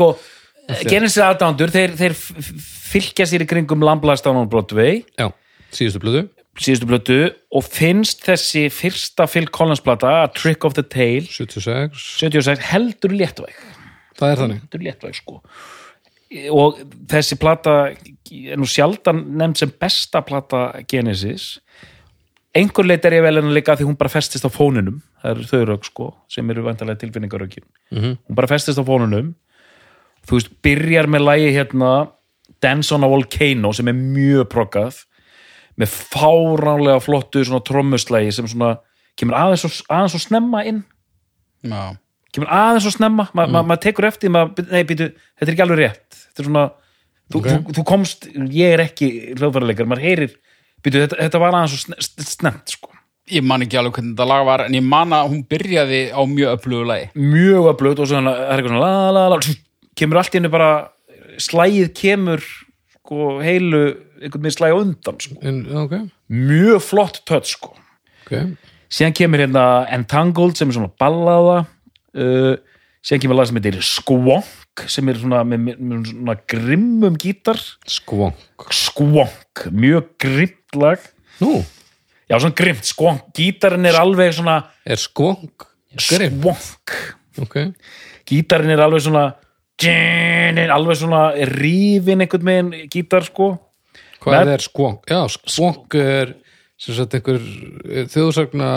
[0.68, 5.02] sko Genesis-aðdöndur, þeir, þeir fylgja sér í kringum Lamblastán og Broadway.
[5.18, 5.28] Já,
[5.74, 6.24] síðustu blödu
[6.60, 7.20] síðustu plötu.
[7.54, 13.14] Og finnst þessi fyrsta Phil Collins plata A Trick of the Tail 76, 76 heldur
[13.14, 13.56] léttvæg.
[14.18, 14.60] Það er þannig.
[14.62, 15.40] Heldur léttvæg sko.
[16.54, 16.78] Og
[17.10, 21.58] þessi plata er nú sjaldan nefnd sem besta plata Genesis.
[22.54, 25.32] Einhver leit er ég vel en að líka því hún bara festist á fónunum það
[25.32, 27.64] eru þau rauk sko sem eru vantarlega tilfinningarökin.
[27.90, 28.18] Mhm.
[28.28, 29.34] hún bara festist á fónunum
[30.28, 31.90] þú veist, byrjar með lægi hérna
[32.64, 35.02] Dance on a Volcano sem er mjög proggað
[35.80, 38.76] með fáránlega flottu svona trommuslægi sem svona
[39.18, 40.82] kemur aðeins svo, aðeins svo snemma inn
[41.64, 41.96] Já.
[42.34, 45.64] kemur aðeins svo snemma Ma, ma, maður tekur eftir, maður, nei býtu þetta er ekki
[45.66, 46.64] alveg rétt þetta er svona,
[47.32, 47.46] þú, Ok.
[47.50, 50.34] þú, þú komst ég er ekki hljóðfæraleikar, maður heyrir
[50.84, 52.90] býtu, þetta, þetta var aðeins svo sne- sne- snemt sko.
[53.32, 56.20] Ég man ekki alveg hvernig þetta lag var en ég man að hún byrjaði á
[56.28, 59.38] mjög öflugu lagi mjög blöð og svona, það er eitthvað svona la, la, la,
[59.98, 60.72] kemur allt í henni bara
[61.42, 63.84] slægið kemur sko, heilu,
[64.20, 65.38] einhvern veginn slægi á undan sko.
[65.42, 65.96] en, ok,
[66.32, 67.74] mjög flott tött sko.
[68.24, 68.36] Ok.
[68.94, 72.54] Síðan kemur hérna Entangled sem er svona ballaða uh,
[73.04, 77.60] síðan kemur lag sem heitir Squonk sem er svona með, með, svona grimmum gítar.
[77.90, 81.02] Skvonk Squonk, mjög grimmt lag.
[81.42, 81.58] Nú,
[82.30, 85.68] já svona grimmt, Squonk, gítarinn er alveg svona er skvonk
[86.08, 86.96] grimm, Squonk.
[87.44, 87.58] Ok.
[88.30, 89.28] Gítarinn er alveg svona
[89.82, 93.56] alveg svona rífin einhvern veginn gítar sko.
[94.22, 95.10] Hvað Með- er skvonk?
[95.10, 96.34] Já, skvonk er
[96.80, 97.40] sem sagt einhver
[98.10, 98.70] þjóðsagna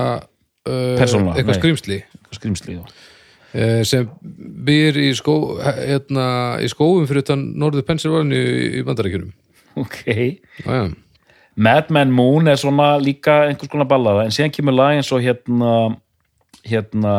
[0.68, 1.60] uh, Persóna, eitthvað nei.
[1.62, 1.98] skrýmsli
[2.36, 2.84] skrimsli já.
[2.84, 4.08] uh, sem
[4.68, 6.28] býr í, skó, hérna,
[6.62, 9.34] í skóum fyrir utan norður Pennsylvania í, bandarækjunum
[9.84, 9.98] ok.
[10.06, 10.86] Já, já,
[11.58, 15.24] Mad Men Moon er svona líka einhvers konar ballaða en síðan kemur lag eins og
[15.26, 15.74] hérna
[16.68, 17.18] hérna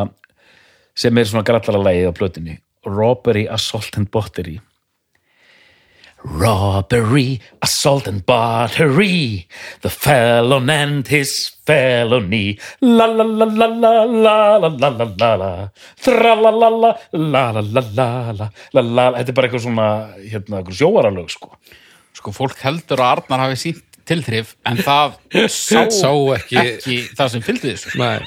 [0.95, 4.59] sem er svona grætlara lagið á plötinni Robbery, Assault and Battery
[6.21, 9.47] Robbery, Assault and Battery
[9.81, 15.35] The felon and his felony La la la la la la la la la la
[15.35, 15.69] la
[16.01, 19.63] Tra la la la la la la la la la la Þetta er bara eitthvað
[19.63, 19.87] svona
[20.19, 21.53] hérna, eitthvað sjóaralög sko
[22.19, 25.15] Sko, fólk heldur að Arnar hafi sínt tilþrif en það
[25.53, 28.19] sá, Sá ekki- það sem fylgdi þessu Nei,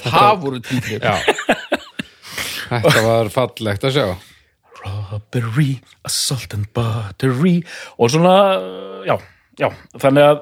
[0.00, 1.14] Það voru tilþrif já
[2.70, 4.06] Þetta var fallegt að sjá.
[4.80, 5.74] Robbery,
[6.08, 7.58] Assault and Battery
[8.00, 8.36] og svona,
[9.04, 9.18] já,
[9.60, 9.68] já
[10.00, 10.40] þannig að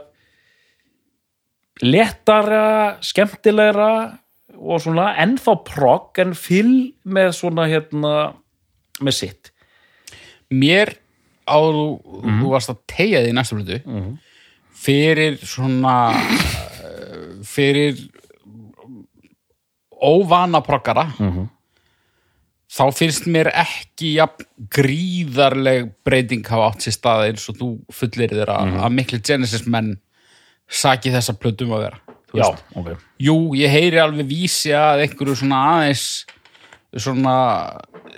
[1.83, 2.63] léttara,
[3.03, 3.91] skemmtilegra
[4.59, 8.15] og svona ennþá progg en fyll með svona hérna
[9.03, 9.53] með sitt.
[10.51, 10.95] Mér
[11.49, 11.85] á þú,
[12.41, 13.79] þú varst að tegja því í næstu hlutu
[14.79, 17.99] fyrir svona eh, fyrir
[19.99, 21.09] óvana proggara
[22.69, 24.45] þá finnst mér ekki jafn
[24.75, 29.65] gríðarleg breyting hafa átt sér staða eins og þú fullir þér að, að miklu Genesis
[29.67, 29.95] menn
[30.69, 32.03] saki þessa plötum að vera
[32.35, 32.91] já, veist, ok.
[33.25, 36.05] Jú, ég heyri alveg vísi að einhverju svona aðeins
[36.97, 37.37] svona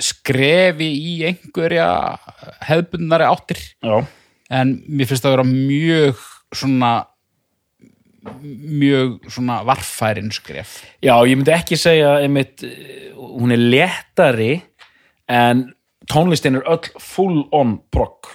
[0.00, 1.86] skrefi í einhverja
[2.68, 3.62] hefðbundnari áttir.
[3.82, 4.02] Já,
[4.50, 6.22] en mér finnst það að vera mjög
[6.60, 6.92] svona
[8.44, 10.80] mjög svona varfærin skref.
[11.02, 14.62] Já, ég myndi ekki segja einmitt, eh, hún er léttari
[15.28, 15.72] en
[16.10, 18.28] tónlistin er öll full on progg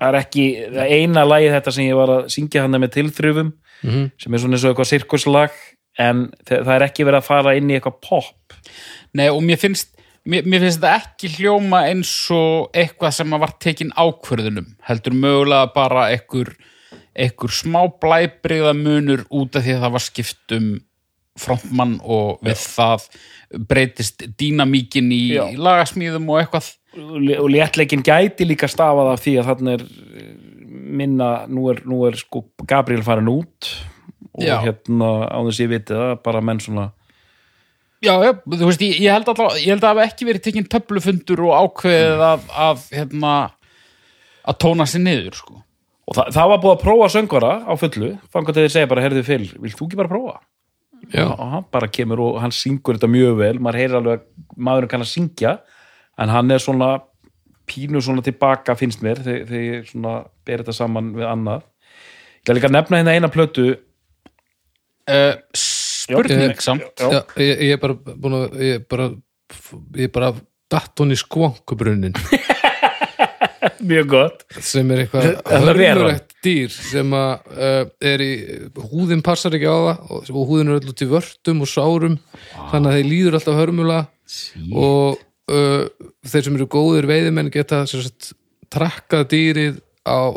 [0.00, 0.44] það er ekki
[0.74, 4.10] það eina lagi þetta sem ég var að syngja hann með tilþrifum Mhm.
[4.18, 5.50] sem er svona eins og eitthvað sirkuslag
[5.98, 8.52] en þa- það er ekki verið að fara inn í eitthvað pop.
[9.14, 9.88] Nei, og mér finnst
[10.26, 15.12] mér, mér finnst þetta ekki hljóma eins og eitthvað sem að var tekin ákvörðunum heldur
[15.12, 16.54] mögulega bara einhver,
[17.16, 20.68] einhver smá blæbriða munur út af því að það var skipt um
[21.36, 23.06] frontmann og við það
[23.68, 25.44] breytist dýnamíkin í Já.
[25.52, 30.30] lagasmíðum og eitthvað og léttleikin gæti líka stafað af því að þarna er eh,
[30.96, 33.72] minna, nú er, nú er sko Gabriel farin út
[34.32, 34.58] og Já.
[34.64, 36.92] hérna á þess ég viti það bara menn svona
[38.04, 40.42] Já, já, þú veist, ég, ég held að ég held að það hafi ekki verið
[40.44, 43.30] tekin töflufundur og ákveðið að, að hérna
[44.46, 45.62] að tóna sér niður, sko
[46.06, 48.10] og það, það var búið að prófa söngvara á fullu.
[48.32, 50.38] Fangur til þið segja bara, heyrðu fyll, vilt þú ekki bara prófa?
[51.12, 53.52] Já, og hann bara kemur og hann syngur þetta mjög vel.
[53.62, 55.52] Maður heyrir alveg að maðurinn kann að syngja
[56.22, 56.90] en hann er svona
[57.66, 61.66] pínu svona tilbaka finnst mér þegar, ég svona ber þetta saman við annað.
[61.66, 63.68] Ég ætla líka að nefna hérna eina plötu.
[65.06, 67.02] Uh, Spurning samt.
[67.02, 67.22] Já.
[67.42, 69.10] ég, ég er bara búin að ég er bara,
[69.98, 70.32] ég bara
[70.70, 72.16] datt hún í skvonkubrunnin
[73.92, 74.44] mjög gott.
[74.62, 78.32] Sem er eitthvað hörmulegt dýr sem að uh, er í,
[78.92, 82.18] húðin passar ekki á það og, og húðin er alltaf til vörtum og sárum
[82.70, 84.04] þannig að þeir líður alltaf hörmulega
[84.74, 85.86] og uh,
[86.26, 88.32] þeir sem eru góðir veiðimenn geta sagt,
[88.72, 90.30] trakkað dýrið á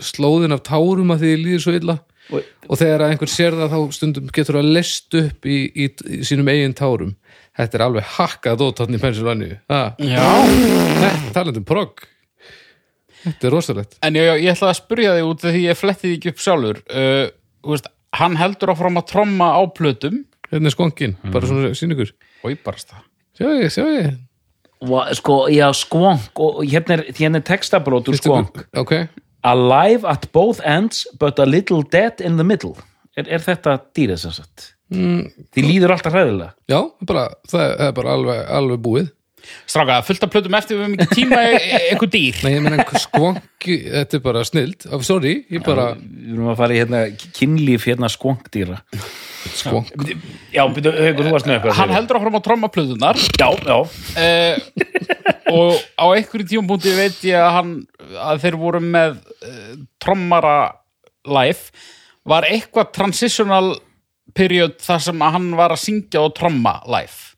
[0.00, 1.98] slóðin af tárum að því þeir líður svo illa.
[2.30, 5.86] Og- og þegar að einhver sér það þá stundum getur það lest upp í, í,
[5.90, 7.16] í sínum eigin tárum.
[7.58, 9.90] Þetta er alveg hakkað dót hann í Pennsylvania ah,
[11.34, 12.04] talandum progg
[13.26, 14.00] þetta er rosalegt.
[14.06, 16.42] En ég, ég ætla að spyrja þig út af því ég fletti því ekki upp
[16.46, 16.82] sjálfur.
[16.88, 17.26] Uh,
[17.60, 20.24] þú veist, hann heldur áfram að tromma á plötum.
[20.50, 22.10] Hérna er skongin, bara svona síningur
[22.40, 23.06] og ég barast það
[23.40, 24.18] sjá ég, sjá ég.
[25.16, 28.62] Sko, já, skvonk og hérna er, hérna er textabrót úr skvonk.
[28.76, 28.94] ok,
[29.44, 32.76] alive at both ends but a little dead in the middle.
[33.16, 34.74] Er, er þetta dýrið sem sagt?
[34.90, 35.28] Mm.
[35.54, 36.54] því líður alltaf hræðilega.
[36.70, 39.10] Já, bara, það er bara alveg, alveg búið
[39.70, 42.38] Stráka, fullt af plötum eftir við höfum ekki tíma eitthvað dýr.
[42.44, 44.86] Nei, ég meina skvangi, þetta er bara snild.
[44.90, 47.02] Oh, sorry, ég bara við erum að fara í hérna
[47.36, 48.80] kynlíf hérna skvonkdýra.
[49.56, 49.86] Skvang,
[50.52, 53.78] já, byrju, haukur, þú varst með eitthvað Hann heldur áfram að tromma plötunar já, já,
[54.20, 54.90] uh,
[55.48, 57.70] og á einhverju tímapunkti veit ég að hann
[58.20, 59.72] að þeir voru með uh,
[60.02, 60.58] trommara
[61.24, 61.72] live.
[62.28, 63.78] Var eitthvað transitional
[64.36, 67.32] period þar sem að hann var að syngja og tromma live?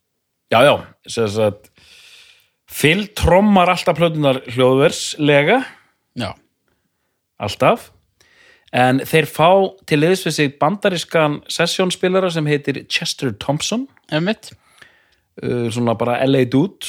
[0.53, 0.75] Já, já
[1.09, 1.72] sem sagt
[2.73, 5.61] Phil trommar alltaf plötunar hljóðverslega.
[6.19, 6.31] Já,
[7.43, 7.91] alltaf.
[8.73, 9.49] En þeir fá
[9.89, 13.85] til liðs við sig bandarískan sessjónspilara sem heitir Chester Thompson.
[14.09, 14.55] Einmitt.
[15.43, 16.89] Uh, svona bara LA dude.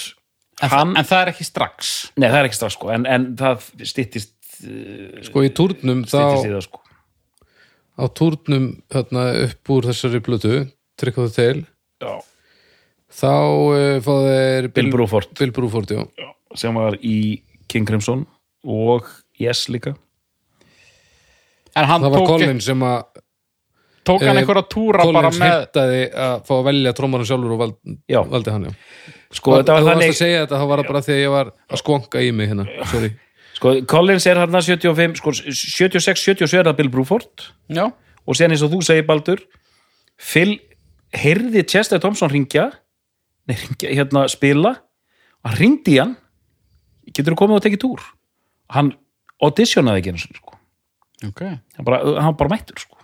[0.61, 1.91] En, hann, en það er ekki strax.
[2.15, 2.91] Nei það er ekki strax sko.
[2.93, 4.31] En, en það styttist
[5.27, 6.81] sko í túrnum styttist í þá, það sko.
[7.99, 10.53] á túrnum þarna upp úr þessari blötu
[11.01, 11.65] tryggðuðu til.
[12.03, 12.13] Já,
[13.13, 15.33] þá uh, fá þeir Bill Bruford.
[15.39, 16.31] Bill Bruford, já.
[16.59, 17.41] Sem var í
[17.71, 18.25] King Crimson
[18.63, 19.09] og
[19.41, 19.95] Yes líka.
[21.73, 23.21] En hann það var tók, Colin sem að
[24.05, 27.55] tók hann eh, einhverja túra bara Collins með heimtaði að fá að velja trómaran sjálfur
[27.55, 27.77] og vald,
[28.11, 28.19] Já.
[28.29, 28.75] valdi hann, já.
[29.33, 31.21] Sko þetta Þú var varst að þannig segja þetta, þá var það bara því að
[31.23, 33.09] ég var að skvanka í mig hérna, sorry.
[33.57, 37.47] Sko Collins er hann 75 sko 76-77 er það Bill Bruford.
[37.73, 39.41] Já, og sen eins og þú segir Baldur
[40.21, 40.59] Phil
[41.17, 42.69] heyrði Chester Thompson ringja
[43.49, 44.73] nei, hérna spila
[45.43, 46.15] og hann ringdi í hann
[47.11, 48.05] getur þú komið og tekið túr
[48.73, 48.93] hann
[49.43, 50.55] auditionaði ekki einu sinni, sko.
[51.29, 52.99] ok hann, bara, hann bara mættur sko.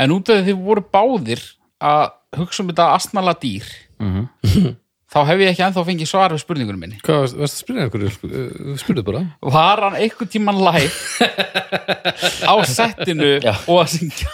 [0.00, 1.42] En út af því þið voru báðir
[1.84, 2.04] að
[2.38, 3.66] hugsa um þetta astnala dýr
[5.10, 8.12] þá hef ég ekki ennþá fengið svar við spurningunum minni Hvað varst varstu að spyrja?
[8.14, 8.28] Sko?
[8.30, 9.24] Uh, Spurðu bara
[9.56, 10.94] Var hann einhvern tímann live
[12.50, 13.52] á settinu Já.
[13.66, 14.30] og að syngja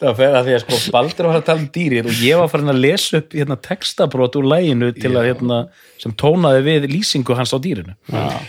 [0.00, 2.40] það var fyrir að því að sko Baldur var að tala um dýrir og ég
[2.40, 5.60] var farin að lesa upp hérna, textabrót úr læginu til að hérna,
[6.00, 7.94] sem tónaði við lýsingu hans á dýrinu.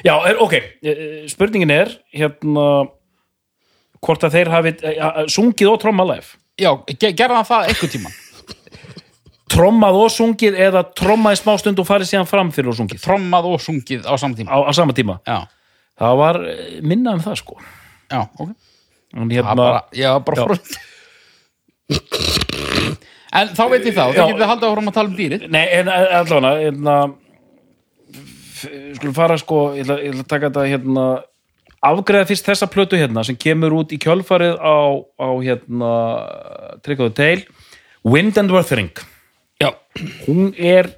[0.08, 2.66] Já, er, ok, eh, spurningin er hérna
[4.02, 6.38] hvort að þeir hafi uh, sungið og tromma live?
[6.62, 8.20] Já, ge gerði hann það einhvern tímann?
[9.52, 13.02] Trommað og sungið eða trommaði smá stund og farið síðan fram fyrir og sungið?
[13.04, 14.56] Trommað og sungið á saman tíma.
[14.56, 15.18] Á, á sama tíma.
[15.28, 15.44] Já,
[16.00, 17.58] það var eh, minna um það sko.
[18.08, 18.54] Já, ok.
[19.12, 20.88] En Það hérna, bara, Já, bara Já.
[23.32, 24.18] En þá veit ég þá, Já.
[24.18, 25.44] þið getið haldið áfram að tala um dýrið.
[25.54, 26.96] Nei, en allavega hérna
[28.62, 31.06] skulum fara sko ég ætla, ég ætla að taka þetta hérna
[31.92, 34.78] afgreða fyrst þessa plötu hérna sem kemur út í kjölfarið á,
[35.18, 35.92] á hérna
[36.86, 37.46] Trick of the Tail
[38.06, 38.92] Wind and Wuthering
[39.62, 39.72] Já,
[40.28, 40.92] hún er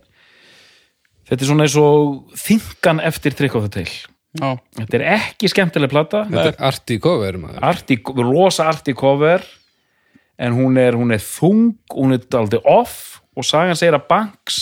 [1.27, 3.93] þetta er svona eins og þingan eftir Trick of the Tail.
[4.39, 7.59] Já, þetta er ekki skemmtileg plata Þetta er arti cover maður.
[7.69, 9.43] Arti, rosa arti cover
[10.39, 14.59] en hún er, hún er þung hún er aldrei off og sagan segir að banks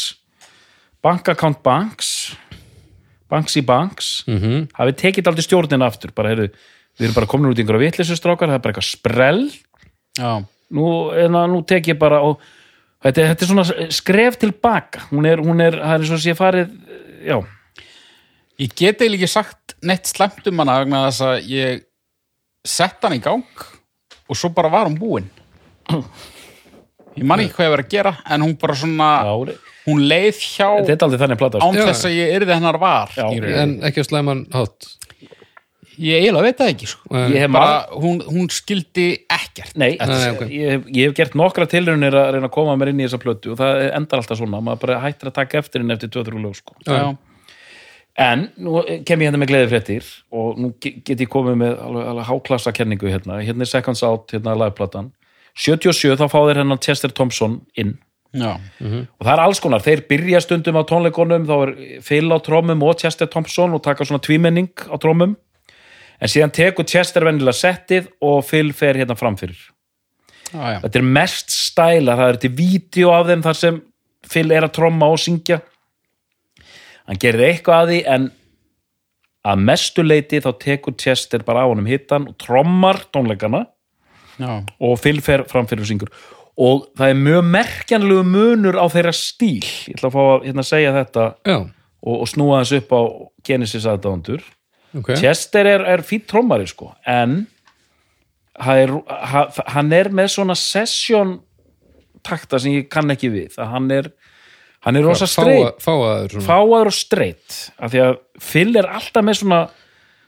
[1.04, 2.36] bank account banks
[3.32, 4.68] banks í banks Mhm.
[4.76, 6.12] hafi tekið aldrei stjórnina aftur.
[6.14, 6.50] Bara, heyrðu,
[7.00, 9.52] við erum bara komin út í einhverja vitleysustrákar það er bara eitthvað sprell.
[10.72, 12.40] Nú, eða, nú tek ég bara og
[13.04, 16.36] þetta, þetta er svona skref tilbaka hún er, hún er, það er eins og sé
[16.38, 16.70] farið
[17.28, 17.40] já,
[18.62, 21.82] Ég get eiginlega ekki sagt neitt slæmt um hana vegna þess að ég
[22.68, 23.44] sett hann í gang
[24.30, 25.30] og svo bara var hún búin
[27.18, 29.56] Ég man ekki hvað ég var að gera en hún bara svona, já
[29.90, 31.68] hún leið hjá þetta er aldrei þannig plata sko.
[31.68, 33.24] án þess að ég yrði hennar var Já.
[33.28, 33.58] í rauninni.
[33.64, 34.92] En ekki á slæman hátt
[36.02, 37.02] Ég eiginlega veit það ekki sko.
[37.12, 37.26] Nei.
[37.36, 40.46] ég hef bara, bara hún, hún skildi ekkert Nei, Nei, ok.
[40.48, 43.20] ég, hef, ég hef gert nokkra tilraunir að reyna að koma mér inn í þessa
[43.22, 46.42] plötu og það endar alltaf svona, maður bara hættir að taka eftir henni eftir 2-3
[46.46, 46.78] lög sko.
[46.88, 47.12] Já.
[48.22, 51.76] En nú kem ég hérna með gleði fréttir og nú ge- get ég komið með
[51.84, 55.12] alveg, alveg háklassa kenningu hérna, hérna er Seconds Out, hérna er liveplatan
[55.58, 57.98] 77 þá fá þeir hennan Chester Thompson inn.
[58.32, 61.72] Já, og það er alls konar, þeir byrja stundum á tónleikunum, þá er
[62.06, 65.34] Phil á trómum og Chester Thompson og taka svona tvímenning á trómum
[66.22, 69.60] en síðan tekur Chester vennilega settið og Phil fer hérna framfyrir.
[70.52, 70.80] Já.
[70.84, 73.82] þetta er mest stæla, það er til vídeo af þeim þar sem
[74.32, 75.60] Phil er að tromma og syngja.
[77.08, 78.32] Hann gerir eitthvað að því en
[79.52, 83.66] að mestu leiti þá tekur Chester bara á honum hittan og trommar tónleikana
[84.42, 84.54] já.
[84.82, 86.12] og Phil fer framfyrir og syngur.
[86.62, 89.64] Og það er mjög merkjanlegu munur á þeirra stíl.
[89.88, 91.58] Ég ætla að fá að hérna, segja þetta Já,
[92.04, 93.02] og, og snúa þess upp á
[93.48, 94.44] Genesis aðdándur
[95.00, 95.14] ok.
[95.22, 97.46] Chester er, er fýtt trommari sko en
[98.62, 101.38] hann er, ha- hann er með svona session
[102.22, 103.56] takta sem ég kann ekki við.
[103.58, 104.12] Að hann er
[104.86, 107.58] hann er rosa streit, Fáa- Fáaður fáaður og streit.
[107.80, 109.62] Af því að Phil er alltaf með svona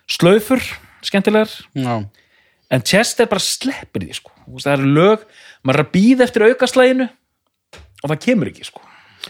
[0.09, 0.61] slaufur,
[1.05, 1.51] skemmtilegar.
[1.78, 1.99] Já.
[2.74, 4.34] En Chester bara sleppir því sko.
[4.49, 5.26] Það eru lög,
[5.63, 7.07] maður er að býða eftir aukaslæginu
[8.03, 8.84] og það kemur ekki sko.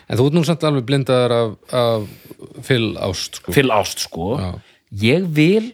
[0.08, 3.54] En þú ert nú samt alveg blindaður af, af Phil Ást sko.
[3.54, 4.30] Phil Ást sko.
[4.42, 4.52] Já.
[5.04, 5.74] ég vil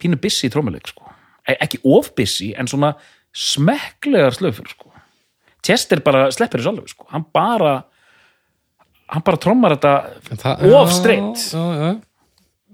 [0.00, 1.04] pínu bissi í trómuleik sko.
[1.48, 2.94] E- ekki of bissi en svona
[3.32, 4.92] smekklegar slöfur sko.
[5.62, 7.06] Chester bara sleppir þessu alveg sko.
[7.12, 7.82] Hann bara
[9.12, 9.94] hann bara trommar þetta
[10.32, 11.90] of Já, streitt Já, já,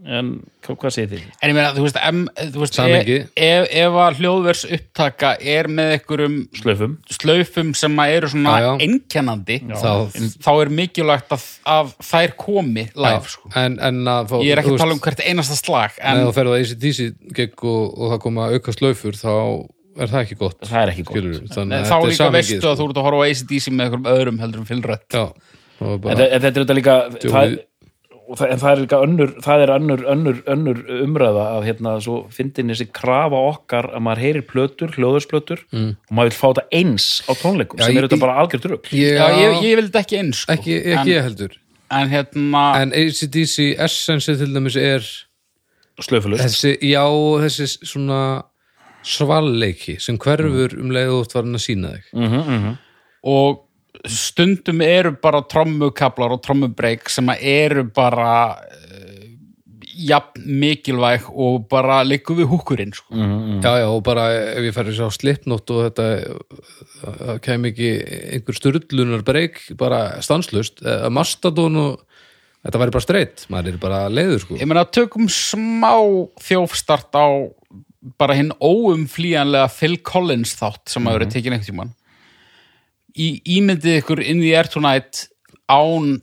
[0.06, 0.28] en
[0.62, 1.22] hvað, segir þið?
[1.42, 2.20] En ég meina, þú veist, em,
[2.52, 3.16] þú veist Samhengi.
[3.34, 9.58] ef, ef, að hljóðvers upptaka er með einhverjum Slöfum slaufum sem að eru svona einkennandi
[9.72, 13.50] Þá- þá er mikilvægt að, að þær komi live, sko.
[13.58, 16.36] En, en að Ég er ekki að tala um hvert einasta slag En ef þú
[16.38, 19.34] ferð á ACDC gegg og, og það koma auka slaufur þá
[19.98, 21.54] er það ekki gott það er ekki gott.
[21.56, 23.88] Þannig að þá er líka samhengið, veistu að þú ert að horfa á ACDC með
[23.88, 25.32] einhverjum öðrum heldur um
[25.78, 27.77] en þetta er þetta líka það, og
[28.36, 32.16] það, en það er líka önnur það er önnur, önnur, önnur umræða að hérna svo
[32.34, 35.96] fyndin þessi krafa okkar að maður heyrir plötur, hljóðursplötur Mm.
[36.10, 38.64] og maður vil fá þetta eins á tónleikum Já, sem ég- er þetta bara algjört
[38.70, 40.52] rugg ég, Já, ég, ég vil þetta ekki eins sko.
[40.52, 41.56] ekki, ekki en, ég heldur.
[41.90, 45.00] en hérna En ACDC essence til dæmis er
[46.00, 47.04] slöfulust þessi, já,
[47.42, 48.42] þessi svona
[49.02, 52.04] svalleiki sem hverfur um leið og þú ert farin að sína þig.
[52.18, 52.78] Mhm,
[53.24, 53.64] og
[54.06, 59.18] stundum eru bara trommukablar og trommubreik sem að eru bara uh,
[59.98, 63.14] jafn mikilvæg og bara liggur við húkurinn sko.
[63.14, 63.60] Mhm.
[63.64, 67.90] Já, já, og bara ef ég færi sá slipnótt og þetta kem ekki
[68.38, 72.04] einhver styrlunar breyk bara stanslust, að mastadón og
[72.64, 74.58] þetta væri bara streitt, maður er bara leiður sko.
[74.58, 75.94] ég meina tökum smá
[76.42, 77.26] þjófstart á
[78.18, 82.07] bara hinn óumflýjanlega Phil Collins þátt sem að verið tekin einhvern tímann í
[83.26, 85.26] ímyndið ykkur inn í Air Tonight
[85.68, 86.18] án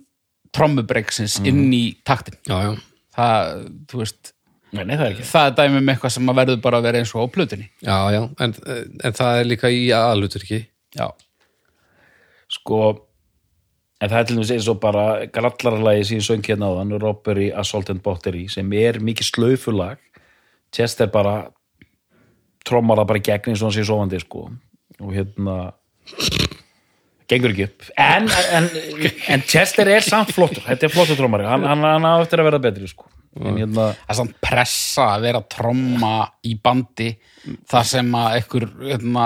[0.55, 2.37] trommubreiksins inn í taktin.
[2.47, 2.71] Já, já,
[3.17, 4.31] það, þú veist
[4.75, 5.27] nei, nei, það er ekki.
[5.31, 7.67] það er dæmi um eitthvað sem að verður bara að vera eins og á plötunni.
[7.83, 8.55] Já, já en,
[9.09, 10.61] en það er líka í aðalutverki
[10.95, 11.07] já,
[12.55, 12.79] sko
[14.01, 16.97] en það er til dæmis eins og bara grallaralagi sem ég söng hérna á þann
[17.01, 20.01] Robbery, Assault and Battery sem er mikið slaufulag.
[20.75, 21.37] Chester bara
[22.67, 24.49] trommar það bara gegn eins og hann sé sofandi sko.
[24.99, 25.57] Og hérna
[27.31, 27.89] gengur ekki upp.
[27.97, 28.69] En, en,
[29.33, 30.63] en Chester er samt flottur.
[30.65, 33.09] Þetta er flottur trommari, hann, hann, hann á eftir að vera betri sko.
[33.35, 36.13] En hérna það er samt pressa að vera að tromma
[36.47, 37.09] í bandi
[37.67, 39.25] þar sem að einhver hérna,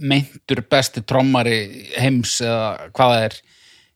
[0.00, 1.58] meintur besti trommari
[1.98, 3.36] heims eða hvað það er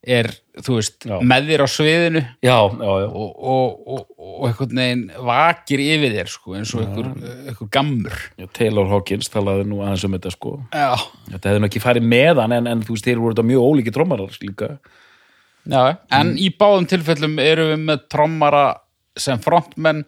[0.02, 0.28] er,
[0.58, 1.14] þú veist, Já.
[1.22, 6.56] með þér á sviðinu já, og, og, og, og einhvern veginn vakir yfir þér sko,
[6.58, 8.16] eins og einhver, gammur.
[8.40, 10.56] Já Taylor Hawkins talaði nú aðeins um þetta sko.
[10.72, 13.68] Þetta hefði nú ekki farið með hann en, en þú veist, þeir voru þetta mjög
[13.68, 14.72] ólíki trommarar líka.
[15.70, 15.82] Já
[16.18, 18.64] en í báðum tilfellum erum við með trommara
[19.18, 20.02] sem frontmenn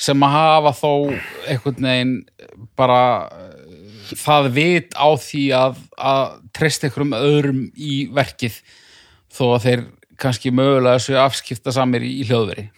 [0.00, 0.90] sem að hafa þó
[1.48, 2.16] einhvern veginn
[2.76, 8.58] bara eh, það vit á því að, að treysta einhverjum öðrum í verkið
[9.36, 9.84] þó að þeir
[10.20, 12.68] kannski mögulega séu afskipta samir í, hljóðveri.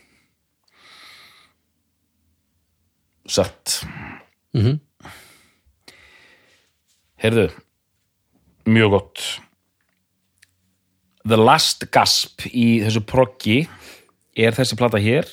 [3.29, 3.83] Satt.
[4.57, 4.81] Mhm.
[7.19, 7.49] heyrðu
[8.69, 9.23] mjög gott.
[11.27, 13.59] The Last Gasp í þessu proggi
[14.39, 15.27] er þessi plata hér.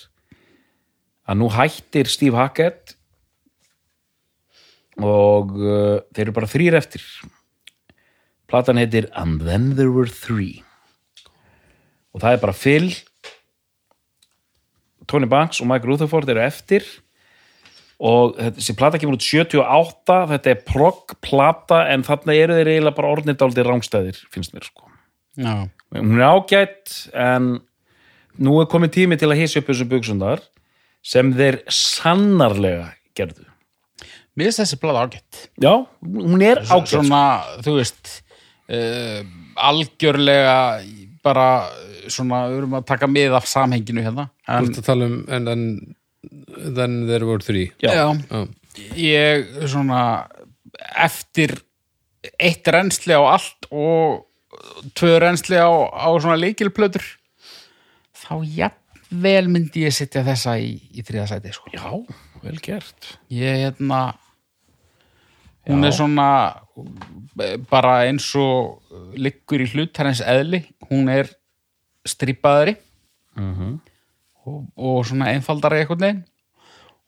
[1.30, 2.96] Að nú hættir Steve Hackett
[4.98, 7.06] og uh, þeir eru bara þrýr eftir.
[8.50, 10.65] Platan heitir And Then There Were Three
[12.16, 12.90] og það er bara Phil
[15.10, 16.86] Tony Banks og Mike Rutherford eru eftir.
[17.96, 22.98] Og þessi plata kemur út 78 þetta er progg plata en þarna eru þeir eiginlega
[22.98, 24.90] bara ornindáldi rángstæðir finnst mér sko.
[25.40, 27.50] Já, hún er ágætt en
[28.36, 30.44] nú er komið tími til að hissa upp þessu buksundar
[31.06, 33.48] sem þeir sannarlega gerðu.
[34.36, 37.00] Mér finnst þessi blað ágætt já, hún er ágætt sko.
[37.00, 37.24] svona,
[37.64, 38.12] þú veist
[38.68, 39.24] uh,
[39.56, 40.60] algjörlega
[41.24, 41.50] bara
[42.14, 45.18] svona, við erum að taka mið af samhenginu hérna Þú en, ert að tala um
[45.30, 45.66] and then,
[46.78, 47.94] then there were three Já.
[47.94, 48.46] Já.
[49.00, 50.02] ég svona
[51.00, 51.56] eftir
[52.42, 54.26] eitt reynsli á allt og
[54.98, 57.04] tvö reynsli á, á svona leikilplötur
[58.26, 61.70] þá jafnvel myndi ég setja þessa í, í þriða sæti sko.
[61.76, 61.92] Já,
[62.44, 64.16] vel gert ég hérna
[65.66, 65.88] hún Já.
[65.90, 66.28] er svona
[67.70, 68.82] bara eins og
[69.18, 71.32] liggur í hlutarins eðli hún er
[72.08, 72.78] strípaðari
[73.36, 73.80] Mhm.
[74.48, 76.22] og, og svona einfaldari einhvern veginn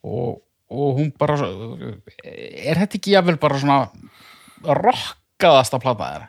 [0.04, 3.78] og, og hún bara er þetta ekki jafnvel bara svona
[4.66, 6.28] rokkaðasta plata þeirra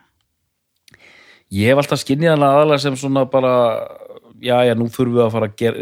[1.49, 3.53] Ég hef alltaf skinnið hana aðalega sem svona bara
[4.45, 5.79] já, já, nú þurfum við að fara að gera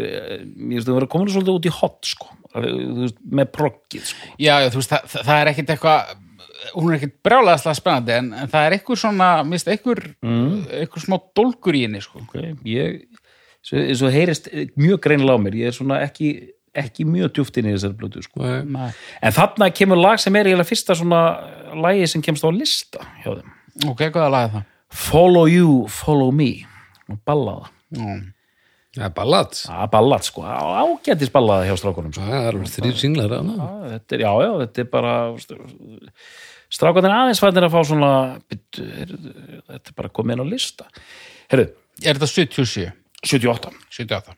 [0.47, 4.29] mér finnst að vera komin svolítið út í hot sko, veist, með proggið sko.
[4.39, 6.13] já, já, þú veist, það, það er ekkit eitthvað
[6.73, 10.51] hún er ekkit brjálæðislega spennandi en, en það er eitthvað svona, minnst eitthvað mm.
[10.81, 12.21] eitthvað smá dólgur í henni sko.
[12.25, 12.53] okay.
[12.67, 13.01] ég,
[13.65, 14.49] svo, svo heyrist
[14.79, 16.31] mjög greinilega á mér, ég er svona ekki
[16.77, 18.43] ekki mjög djúft inn í þessari blötu sko.
[18.45, 21.21] En þarna kemur lag sem er fyrsta svona
[21.73, 23.55] lagi sem kemst á lista hjá þeim
[23.85, 24.65] ok, hvað er lagið það?
[24.97, 26.51] Follow You, Follow Me
[27.07, 28.33] og ballaða, Mm.
[28.97, 32.25] Það er ballad að ballað sko ágætis ballaða hjá strákunum sko.
[32.25, 33.53] Það er alveg þrýr singlar þarna.
[33.55, 35.13] Já, þetta já, já, þetta er bara
[36.73, 38.11] strákunir aðeins fættir að fá svona
[38.49, 38.85] byttu,
[39.67, 40.87] þetta er bara komið inn á lista.
[41.51, 41.69] Herru,
[42.03, 42.87] er þetta 77?
[43.25, 44.35] 78 78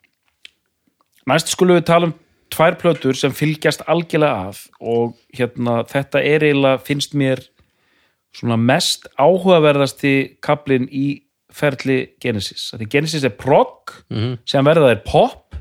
[1.29, 2.15] Næst skulum við tala um
[2.49, 7.43] tvær plötur sem fylgjast algjörlega af og hérna þetta er eiginlega finnst mér
[8.33, 11.21] svona mest áhugaverðasti kaplinn í
[11.53, 12.69] ferli Genesis.
[12.77, 13.93] Því Genesis er prog
[14.47, 15.57] sem verða er pop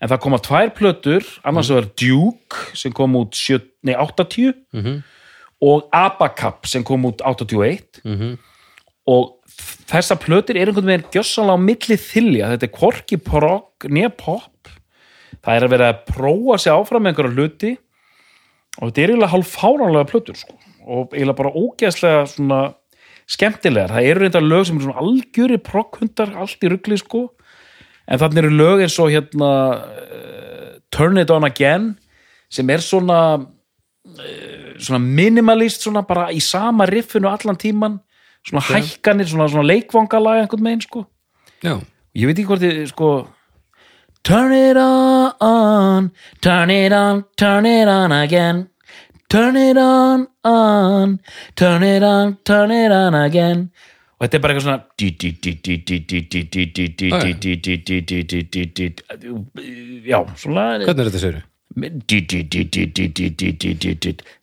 [0.00, 1.28] en það koma tvær plötur.
[1.44, 1.78] Annars mm.
[1.78, 4.52] var Duke sem kom út sjö, nei, 80
[5.62, 8.02] og Abacap sem kom út 81
[9.06, 9.34] og
[9.90, 14.70] þessar plötur er einhvern veginn gjössanlega á milli þylja, þetta er hvorki prog nýja pop.
[15.44, 17.72] Það er að vera að prófa sig áfram með einhverja hluti.
[18.80, 20.56] Og þetta er eiginlega hálf fáránlega plötur sko.
[20.84, 22.58] og eiginlega bara ógeðslega svona
[23.24, 27.22] skemmtilegar, það eru reynda lög sem eru svona algjöri progghundar allt í rugli sko.
[28.04, 29.50] En þannig eru lög eins og hérna
[29.80, 31.94] uh, Turn It On Again
[32.52, 33.20] sem er svona
[34.04, 37.98] svona minimalist svona bara í sama riffinu allan tíman
[38.44, 41.06] svona hækkanir, svona, svona leikvangalag einhvern megin sko
[41.64, 41.80] Já.
[42.12, 43.14] ég veit ekki hvort þið sko
[44.24, 48.68] Turn it on Turn it on, turn it on again
[49.28, 51.18] Turn it on, on
[51.56, 53.70] Turn it on, turn it on again
[54.14, 54.80] og þetta er bara eitthvað svona
[60.06, 61.40] já, svona Hvernig er þetta séru?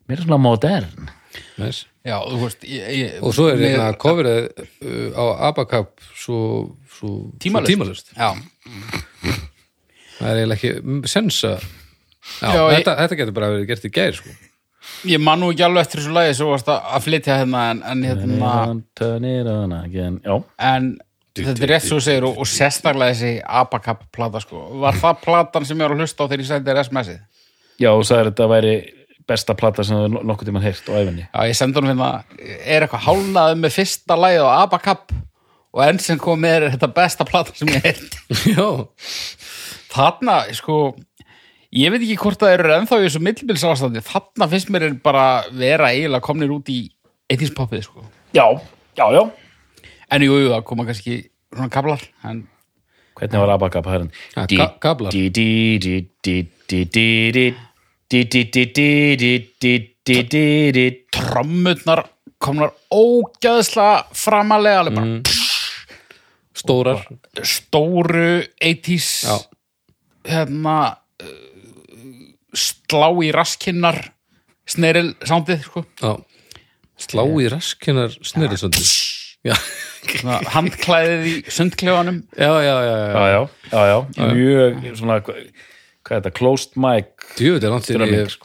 [0.08, 1.08] Mér er svona modern
[1.56, 1.86] Nice.
[2.04, 4.48] Já, þú veist ég, ég, Og svo er með- hérna coverið
[4.84, 6.38] uh, á Abacap svo,
[6.92, 8.10] svo tímalust.
[10.18, 13.86] Það er eiginlega ekki mm, sensa Já, Já, ég- þetta, þetta getur bara verið gert
[13.88, 14.34] í gær sko.
[15.08, 18.04] ég man nú ekki alveg eftir þessu lagi svo varst að flytja hérna en, en
[18.06, 18.52] hérna
[18.98, 20.92] turn it on again já, en
[21.36, 24.66] þetta er rétt svo segir og, og sérstaklega þessi Abacap plata sko.
[24.82, 27.20] Var það platan sem ég var að hlusta á þegar ég sendi RS-messið
[27.82, 28.72] já og sagði að þetta væri
[29.32, 32.10] besta plata sem það nokkuð tímann heyrt á æfinni Já, ég sendi honum hérna
[32.42, 35.14] er eitthvað hálnaði með fyrsta lagið á Abacap
[35.72, 38.18] og enn sem kom með er þetta besta plata sem ég heilt
[38.52, 38.66] Já,
[39.94, 40.80] þarna, sko
[41.72, 45.26] ég veit ekki hvort það eru ennþá í þessu millbilsástandi, þarna finnst mér er bara
[45.54, 46.82] vera eiginlega komnir út í
[47.32, 48.04] eittíspoppið, sko.
[48.36, 48.44] Já,
[48.98, 49.22] já, já
[50.12, 51.18] en jú, það koma kannski
[51.52, 52.44] svona kablar en
[53.18, 53.52] hvernig var
[53.92, 55.12] hærin Ja, ka- kablar.
[61.14, 62.04] trommurnar
[62.42, 65.20] komnar ógæðslega framalega alveg bara
[66.62, 67.00] stórar
[67.46, 69.36] stóru 80s Já.
[70.28, 70.76] hérna
[71.22, 71.28] uh,
[72.54, 73.98] slá í raskinnar
[74.68, 75.82] sneril sándið sko.
[77.02, 77.48] Slá í
[78.60, 79.11] svolítið Já, Svona
[80.52, 83.08] handklæðið í sundklefanum já, já, já, já.
[83.12, 83.40] já, já,
[83.72, 87.12] já, já, mjög svona, hvað er þetta, closed mic.
[87.96, 88.36] Er ég hef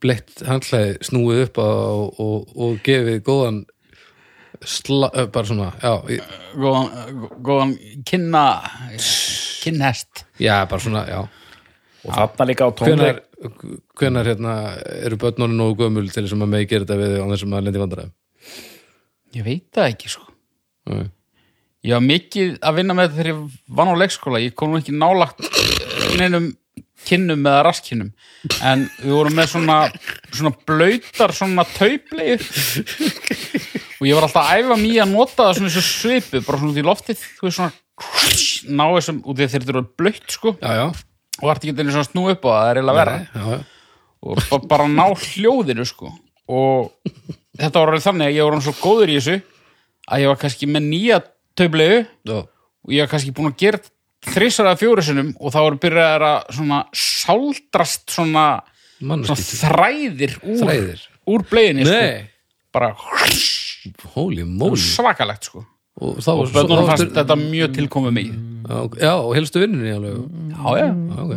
[0.00, 3.60] bleitt handklæði snúið upp á, og, og, og gefið góðan
[4.66, 7.74] sla, bara svona, já, ég- góðan, góðan
[8.08, 8.44] kynna
[9.64, 11.20] kinnhest já, bara svona, já.
[12.00, 13.18] Og þarna líka á tónleik.
[14.00, 14.54] Hvenar hérna
[15.04, 17.66] eru börnunum nógu gömul til þess að maður megi gera þetta við á þessum að
[17.66, 18.12] lendi vandræðum
[19.36, 20.26] ég veit það ekki sko.
[20.90, 21.04] Nei.
[21.86, 24.40] ég var mikið að vinna með þetta þegar ég vann á leikskóla.
[24.42, 25.44] Ég kom nú ekki nálagt
[26.20, 26.50] neinum
[27.08, 28.10] kinnum eða raskinnum.
[28.66, 29.76] En við vorum með svona
[30.32, 32.42] svona blöytar svona taupleir.
[34.00, 36.72] Og ég var alltaf að æfa mér að nota það svona og svipu bara svona
[36.72, 37.24] út í loftið.
[37.38, 37.72] Þú veist svona
[38.80, 40.54] ná þessum út í þetta eru blöyt sko.
[40.60, 40.86] Já, já,
[41.40, 43.60] og vart ekki einu svona snú upp og það er já, já.
[44.20, 46.12] og ba- bara ná hljóðinu sko.
[46.50, 46.92] Og
[47.60, 49.36] þetta var alveg þannig að ég var hann svo góður í þessu
[50.10, 51.20] að ég var kannski með nýja
[52.26, 52.38] já.
[52.40, 53.82] og ég var kannski búin að gera
[54.30, 58.46] þrissar eða fjóru sinnum og þá voru byrjað að svona sáldrast svona,
[59.00, 61.04] svona þræðir úr, Þræðir?
[61.30, 62.08] úr bleiðinni sko.
[62.70, 62.92] Bara
[64.14, 65.64] holy moly svakalegt sko
[66.00, 68.30] og þá og þá fannst varstu- þetta mjög tilkomið mig
[68.70, 70.84] Já, og helstu vinninni alveg já, já.
[70.86, 71.32] Já, ok.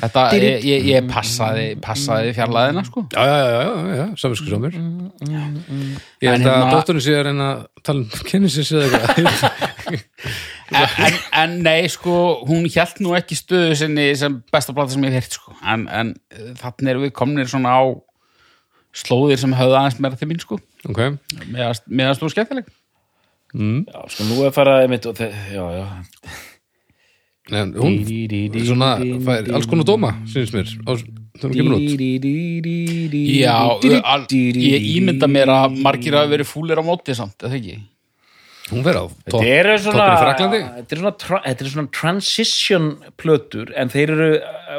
[0.00, 4.48] þetta, ég, ég, ég passaði passaði fjarlæðina sko já, já, já, já, já, já samvinsku
[4.54, 9.02] samur Ég En held að hérna- dótturinn sé að reyna að tala um kynnisins eða
[9.12, 9.68] eitthvað
[11.08, 12.14] en, en, nei, sko,
[12.48, 15.54] hún hjælt nú ekki stöðu sinni sem besta plata sem ég hef hirt, sko.
[15.64, 17.82] En, en eh, þarna erum við komnir svona á
[18.98, 20.58] slóðir sem höfðu aðeins meira til mín, sko.
[20.88, 21.00] Ok,
[21.52, 22.68] Meðan stóð skemmtileg.
[23.54, 25.86] Já, sko, nú er farað einmitt og þe- já, já
[27.48, 27.94] en hún
[28.60, 28.90] svona
[29.24, 31.94] fær alls konar dóma, syns mér á, hún kemur út
[33.38, 33.54] Já,
[34.04, 37.78] al, ég ímynda mér að margir hafi verið fúlir á móti samt, eða ekki?
[38.68, 41.72] Hún fer á topp Þetta eru svona, toppinn í Fraklandi þetta eru svona, þetta eru
[41.72, 44.28] svona transition plötur en þeir eru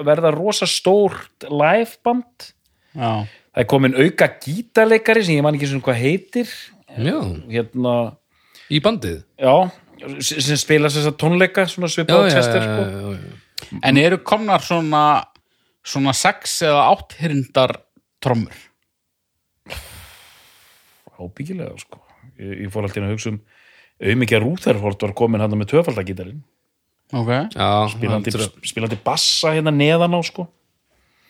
[0.06, 2.52] verða rosa stórt liveband
[2.94, 3.26] Já.
[3.26, 6.54] það er komin auka gítarleikari sem ég man ekki svona hvað heitir
[7.02, 7.18] Já,
[7.50, 7.96] hérna,
[8.70, 9.54] í bandið já
[10.24, 12.84] sem spila þess að tónleika svona Já, svipað já, tester já, sko.
[12.88, 13.80] já, já.
[13.84, 15.02] En eru komnar svona,
[15.84, 17.74] svona sex eða átthyrndar
[18.24, 18.56] trommur?
[21.20, 22.00] ábyggilega sko.
[22.40, 23.42] ég, ég fór alltaf að hugsa um
[24.00, 26.40] auðmikið Rúþerford var komin hann með töfaldagítarinn
[27.10, 27.30] Ok.
[27.58, 28.30] Já, spilandi,
[28.70, 30.44] spilandi bassa hérna neðan á sko.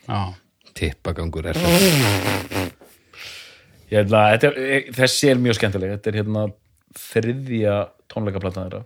[0.10, 0.36] Já.
[0.76, 1.56] tippagangur er
[3.90, 6.44] hérna, þetta er, þessi er mjög skemmtileg þetta er hérna
[6.98, 7.78] þriðja
[8.12, 8.84] tónleikaplatan þeirra.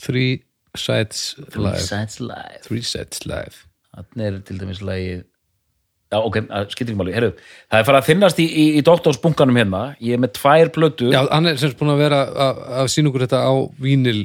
[0.00, 0.42] Three
[0.76, 1.80] Sides Live.
[1.84, 2.60] Sides Live.
[2.66, 3.64] Three Sides Live.
[3.96, 5.24] Þannig er til dæmis lagið
[6.06, 6.36] Já, ok,
[6.70, 9.80] skilur ekki máli, herru Það er farið að finnast í, í, í doktorsbunkanum hérna.
[9.98, 11.08] Ég er með tvær plötur.
[11.10, 14.20] Já, hann er semst búin að vera að, að sína okkur þetta á vínil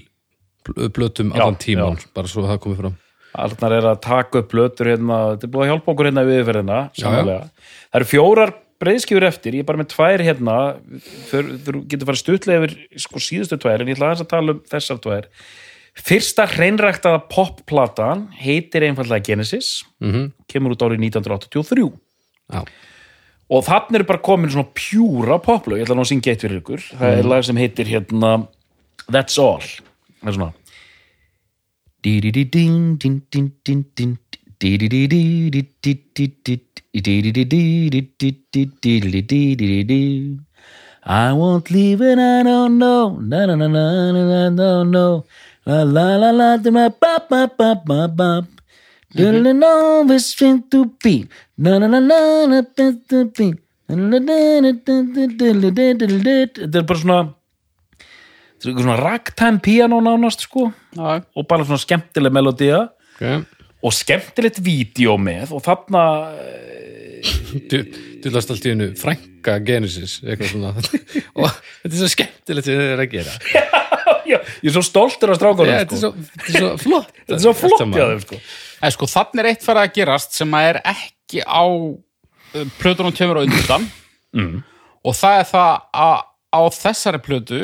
[0.94, 2.12] blötum Já, allan tíman, já.
[2.14, 3.00] bara svo það komið fram.
[3.42, 5.18] Allar er að taka upp plötur hérna.
[5.32, 6.80] Þetta er búið að hjálpa okkur hérna við yfirferðina.
[7.02, 10.58] Það eru fjórar breiðskjur eftir Ég er bara með tvær hérna
[11.32, 14.64] Þú getur farið stutlega yfir sko, síðustu tvær En ég ætla aðeins að tala um
[14.72, 15.28] þessar tvær.
[16.02, 21.86] Fyrsta hreinræktaða popplatan heitir einfallega Genesis mm kemur út árið 1983
[22.52, 22.64] Já,
[23.52, 26.62] og þannig er bara komin svona pjúra poplög, ég ætla nú að syngja eitt fyrir
[26.62, 26.84] ykkur.
[27.00, 28.32] Það er lag sem heitir hérna
[29.12, 29.68] That's All.
[30.22, 30.52] Það er svona.
[32.02, 34.14] Di-di-di-ding, din,
[41.04, 45.26] I won't leave and I don't know na na na na na I don't know
[45.66, 48.46] la la la la la ba ba ba ba ba
[49.14, 53.58] Little know the strength to be na na na na na to be
[53.92, 54.94] Þetta
[56.78, 57.18] er bara svona
[58.62, 60.70] svona ragtime piano nánast sko
[61.02, 63.44] og bara svona skemmtileg melodía ok
[63.82, 66.06] og skemmtilegt vídeo með og þarna
[68.22, 70.72] Þú last allt í hennu frænka Genesis eitthvað svona
[71.42, 71.48] og
[71.82, 73.36] þetta er svo skemmtilegt sem þið er að gera
[74.32, 76.02] já, ég er svo stoltur Já, þetta er sko.
[76.02, 77.98] svo, þetta er svo flott þetta er svo flott saman.
[77.98, 78.42] hjá þeim sko
[78.82, 83.14] En sko, þannig er eitt farið að gerast sem að er ekki á uh, plötunum
[83.14, 83.86] tveimur á undan
[84.40, 84.56] mm.
[85.06, 85.74] og það er það
[86.06, 86.18] að
[86.52, 87.62] á þessari plötu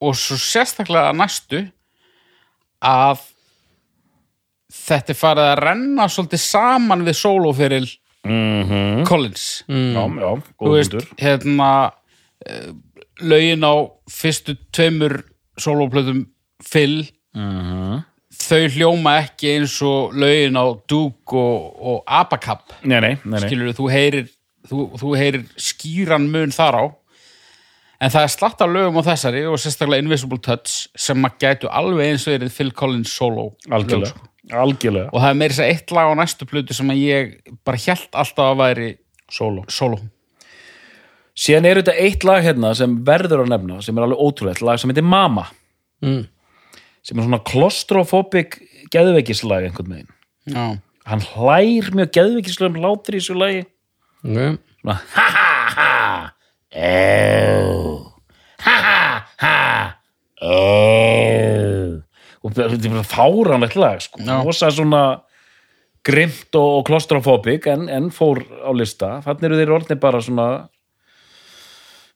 [0.00, 1.64] og svo sérstaklega næstu
[2.80, 3.24] að
[4.70, 7.86] þetta er farið að renna svolítið saman við sólóferil
[8.26, 9.64] mm Collins.
[9.66, 10.30] Já, já,
[10.60, 12.70] þú góð hundur hérna uh,
[13.20, 13.74] lögin á
[14.10, 15.22] fyrstu tveimur
[15.60, 16.26] sólóplötum
[16.60, 17.08] Phil
[18.40, 23.74] þau hljóma ekki eins og lögin á Duke og, og Abacab nei, nei, nei, skilur
[23.76, 24.30] þú heyrir
[24.68, 26.84] þú, þú heyrir skýran mun þar á.
[28.00, 31.68] En það er slatt af lögum á þessari og sérstaklega Invisible Touch sem að gætu
[31.68, 34.29] alveg eins og verið Phil Collins solo algjörlega.
[34.48, 37.36] Algjörlega og það er meira þess að eitt lag á næstu plötu sem að ég
[37.66, 38.88] bara hjælt alltaf að væri
[39.30, 40.00] solo solo
[41.36, 44.80] síðan er þetta eitt lag hérna sem verður að nefna sem er alveg ótrúlegt, lag
[44.80, 45.48] sem heitir Mama
[46.00, 46.24] Mm.
[47.04, 48.54] sem er svona klostrofóbik
[48.88, 50.14] geðveikislag einhvern veginn
[50.48, 50.80] Já.
[51.04, 53.60] hann hlær mjög geðveikislegum hlátur í þessu lagi
[54.24, 54.56] okay.
[54.80, 55.90] svona ha ha ha
[56.72, 58.16] oh.
[58.64, 59.00] ha ha
[59.44, 59.58] ha
[60.40, 62.00] oh.
[62.44, 64.22] Og þetta er fáránlegt lag sko.
[64.44, 65.02] Rosa svona
[66.06, 69.18] grimt og, klostrofóbik en, en fór á lista.
[69.26, 70.46] Þannig eru þeir orðnir bara svona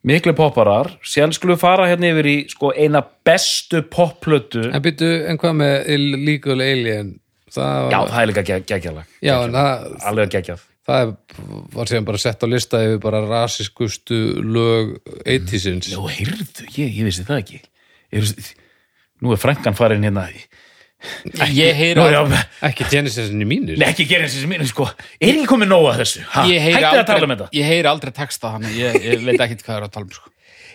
[0.05, 0.90] miklu popparar.
[1.05, 4.66] Síðan skulum við fara hérna yfir í sko, eina bestu popplötu.
[4.70, 7.14] En byttu, en hvað með Illegal Alien?
[7.55, 10.62] Það, já, það er líka gegg- geggjalag Já, en það, alveg geggjað.
[10.88, 11.12] það
[11.76, 15.92] var síðan bara sett á lista yfir bara rasiskustu lög 80-sins.
[15.92, 17.60] já, heyrðu, ég, ég vissi það ekki.
[18.10, 18.26] Er,
[19.23, 20.27] nú er frænkan farin hérna
[21.53, 23.78] ég heyri Nú, já, Ekki Genesis-inni mínir.
[23.81, 24.86] Nei, ekki gera þessi mínu, sko
[25.20, 26.23] Er ekki komið nóg að þessu?
[26.32, 26.45] Ha?
[26.49, 29.27] ég heyri Hættið að tala um aldrei, þetta ég heyri aldrei texta þannig ég, ég
[29.27, 30.32] veit ekkit hvað er að tala um sko.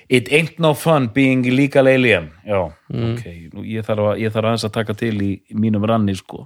[0.10, 3.24] It ain't no fun being illegal alien Já, ok,
[3.56, 6.45] nú ég þarf, að, ég þarf aðeins að taka til í, mínum ranni, sko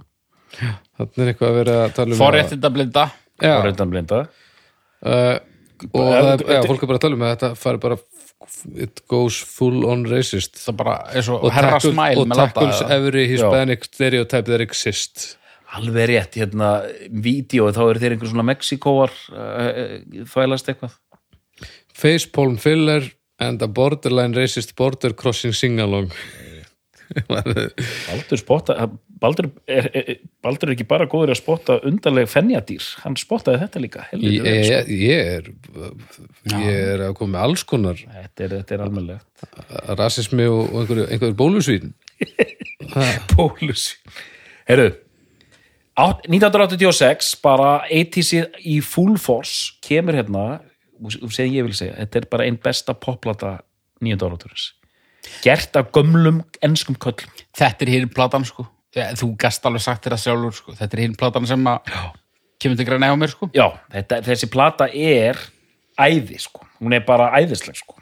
[0.54, 3.06] Þannig er eitthvað að vera að tala um forréttinda blinda
[3.42, 5.36] Já, og reyndan blinda uh,
[5.90, 7.96] og það er, já, fólk er bara að tala um að þetta fari bara
[8.76, 10.58] it goes full on racist.
[10.60, 15.34] Það bara er svo herra smæl og tackles every hispanic stereotype that exists.
[15.74, 19.96] Alveg rétt, hérna, vídeo þá eru þeir einhver svona Mexikóar uh,
[20.30, 20.94] þvælast eitthvað.
[21.94, 23.08] Facepalm filler
[23.42, 26.12] and a borderline racist border crossing sing-along.
[27.28, 28.76] Baldur spotta
[29.20, 30.08] Baldur er, er,
[30.42, 34.04] Baldur er ekki bara góður að spotta undarleg fennjadýr, hann spottaði þetta líka.
[34.10, 34.80] Helviti ég, sko.
[34.80, 35.50] ég, ég er
[36.64, 39.46] ég er að koma með alls konar Þetta er, þetta er almennlegt
[40.00, 41.94] rasismi og, og einhverju, einhverju bólusvín.
[43.34, 43.88] Pólus
[44.68, 44.90] Herru
[46.00, 48.34] átt- 1986 bara 80s
[48.66, 50.46] í full force kemur hérna
[51.34, 53.58] sem ég vil segja, þetta er bara einn besta poplata
[54.02, 54.72] nýjönda áraturins
[55.44, 57.30] gert af gömlum enskum köllum.
[57.56, 60.74] Þetta er hinn platan sko ja, þú gast alveg sagt þér að sjálfur sko.
[60.78, 61.90] Þetta er hinn platan sem að
[62.62, 63.50] kemur til græna á mér sko.
[63.56, 65.38] Já, þetta, þessi plata er
[66.00, 67.98] æði sko, hún er bara æðisleg sko.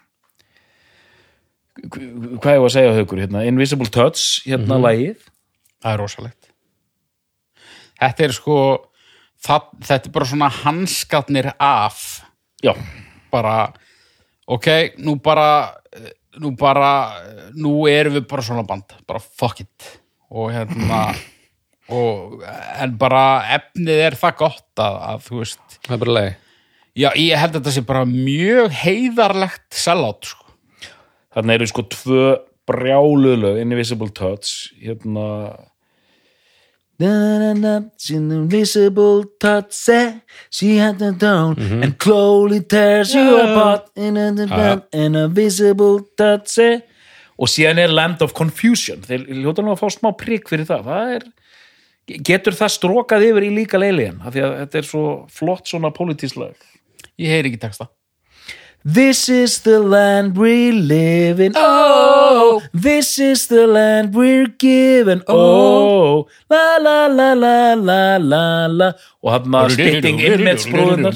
[1.82, 5.22] Hv- hvað er að segja haukur hérna, Invisible Touch, hérna lagið.
[5.82, 6.50] Það er rosalegt.
[8.02, 8.56] Þetta er sko
[9.42, 12.02] það, þetta er bara svona hanskatnir af.
[12.62, 12.74] Já,
[13.32, 13.56] bara
[14.46, 14.68] ok,
[15.02, 15.48] nú bara
[16.42, 16.90] nú bara,
[17.56, 19.88] nú erum við bara svona band, bara fuck it
[20.32, 21.02] og hérna
[21.92, 22.40] og,
[22.80, 23.24] en bara
[23.58, 26.30] efnið er það gott að, að þú veist það er bara leið
[27.02, 30.48] já, ég held að þetta sé bara mjög heiðarlegt sellátt sko.
[31.32, 32.24] Þarna eru sko tvö
[32.68, 35.28] brjáluðlög Invisible Touch hérna
[37.02, 44.16] She's an invisible touch eh, She had the down And slowly tears you apart In
[44.16, 44.80] a, Ja.
[44.92, 46.80] in a visible touch eh.
[47.42, 50.90] Og síðan er Land of Confusion Þeir hljóta nú að fá smá prigg fyrir það
[50.90, 51.30] Það er
[52.26, 55.92] Getur það strókað yfir í líka leiliðan af því að þetta er svo flott svona
[55.94, 56.56] pólitíslag
[57.20, 57.88] ég heyri ekki texta
[58.82, 61.52] This is the land we live in.
[61.54, 65.22] Oh, this is the land we're given.
[65.28, 68.88] Oh, la la la la la la la.
[69.22, 71.14] Og hann maður spitting inmates brúðunar.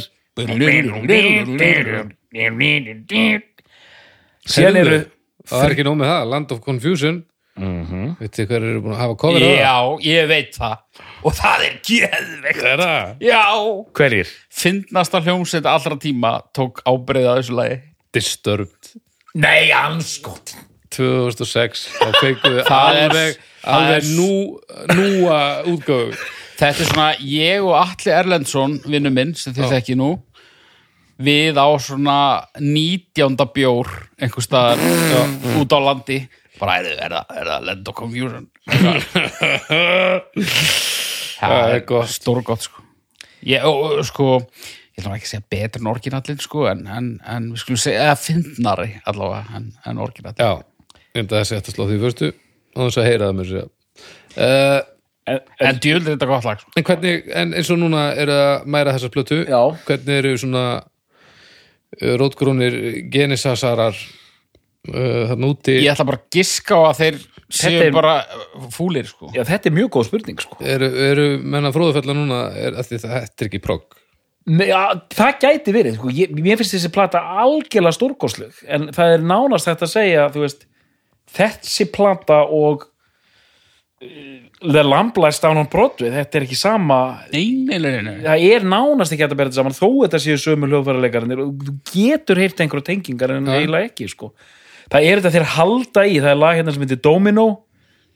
[4.46, 5.00] Síðan eru
[5.48, 7.24] það er ekki nóg með það, Land of Confusion
[7.56, 8.16] Mhm.
[8.20, 9.58] veitir hver eru búin að hafa cover á það?
[9.62, 10.76] já, ég veit það
[11.24, 13.14] og það er geðveikt er það?
[13.24, 13.44] já,
[13.96, 14.32] hverjir?
[14.52, 17.78] fyndnasta hljómsveit allra tíma tók ábreyða þessu lagi
[18.12, 18.92] Disturbed
[19.36, 20.54] Nei, anskot.
[20.90, 24.58] 2006 þá feikum við Það er- alveg, alveg nú,
[24.92, 25.40] núa
[25.72, 26.12] útgáfu
[26.56, 30.14] Þetta er svona ég og Alli Erlendsson, vinnu minn, sem þið þekki nú
[31.16, 32.18] við á svona
[32.60, 33.36] 19.
[33.56, 33.88] bjór
[34.20, 34.82] einhver staðar
[35.60, 36.18] út á landi
[36.60, 38.48] bara er, er, það, er það Land of Confusion
[41.36, 42.08] Það er gott.
[42.12, 42.84] stórgott sko
[43.44, 46.82] ég, og, og, sko ég ætla nú ekki að segja betur en orginallin sko en,
[46.88, 50.52] en, en við skulum segja eða fyndnari allavega en, en orginallin já,
[51.12, 54.82] ég myndi að setja slá því fyrstu og þess að heyra það mér sér uh,
[55.26, 56.70] En, en djúldir þetta gott lag sko.
[56.78, 59.58] en hvernig, en eins og núna er að mæra þessa plötu Já.
[59.88, 60.62] hvernig eru svona
[62.02, 62.76] uh, rótgrónir
[63.12, 67.20] genisasarar uh, þarna úti ég ætla bara að giska á að þeir
[67.60, 70.58] séu er- bara uh, fúlir sko já, þetta er mjög góð spurning, sko.
[70.64, 73.14] eru, eru menna fróðufella núna er, að þetta
[73.46, 74.02] er ekki progg
[74.46, 76.10] Ja, það gæti verið, sko.
[76.14, 80.44] ég, mér finnst þessi plata algjörlega stórkosleg en það er nánast þetta að segja þú
[80.44, 80.60] veist,
[81.34, 82.84] þessi plata og
[84.00, 86.96] The Lamb Lies Down on Broadway þetta er ekki sama
[87.32, 88.16] Nei, nei, nei, nei.
[88.26, 92.40] það er nánast ekki að þetta saman þó þetta séu sömu hljóðfæralegarnir og þú getur
[92.42, 93.54] heyrt einhverja tengingar en Ja.
[93.56, 94.34] eiginlega ekki sko.
[94.92, 97.46] það er þetta þeir halda í það er lag hérna sem heitir Domino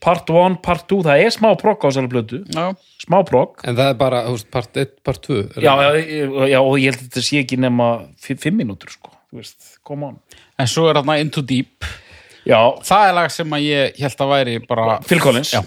[0.01, 2.77] part 1, part 2, það er smá progg á þessari blötu, Já.
[3.05, 5.75] smá progg en það er bara veist, part 1, part 2 er já,
[6.49, 7.89] já, og ég held að þetta sé ekki nema
[8.21, 10.21] 5 mínútur sko, þú veist, come on
[10.61, 11.85] En svo er þarna Into Deep
[12.51, 12.61] já,
[12.91, 15.53] Það er lag sem að ég held að væri bara Phil Collins?
[15.55, 15.61] Já.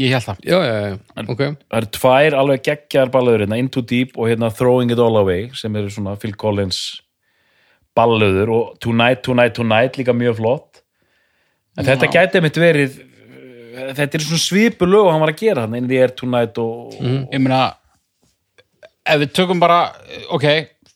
[0.00, 0.42] ég held það.
[0.48, 1.42] Já, já, já, ok.
[1.42, 5.48] Það eru tvær alveg geggjar ballöður hérna, Into Deep og hérna Throwing It All Away
[5.58, 6.82] sem eru svona Phil Collins
[7.96, 10.82] ballöður og Tonight, Tonight, Tonight líka mjög flott.
[11.76, 12.12] En þetta Já.
[12.18, 15.76] gæti mitt verið uh, þetta er svona svipu lög og hann var að gera hann
[15.76, 17.64] In the Air Tonight og, ég meina
[19.08, 19.86] ef við tökum bara,
[20.30, 20.46] ok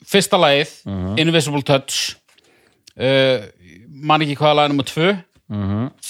[0.06, 0.72] fyrsta lagið,
[1.18, 2.14] Invisible Touch
[3.00, 3.46] uh,
[4.02, 5.12] man ekki hvaða lagið nummer tvö.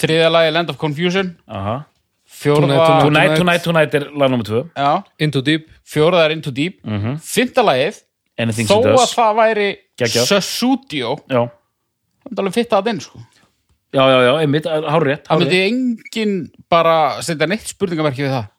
[0.01, 1.37] Þriðja lagið Land of Confusion.
[1.47, 1.77] Aha.
[2.37, 4.65] Fjórða Tonight, Tonight, Tonight, Tonight er lag nummer tvö.
[4.77, 6.81] Já, Into Deep, fjórða er Into Deep.
[6.85, 7.21] Mm -hmm.
[7.23, 8.03] fymta lagið,
[8.39, 10.07] Anything þó að það væri já,
[12.27, 13.19] það er alveg fitta að inn sko.
[13.95, 18.51] Já, já, já, einmitt, hár rétt það myndi engin bara setja neitt spurningamerki við það.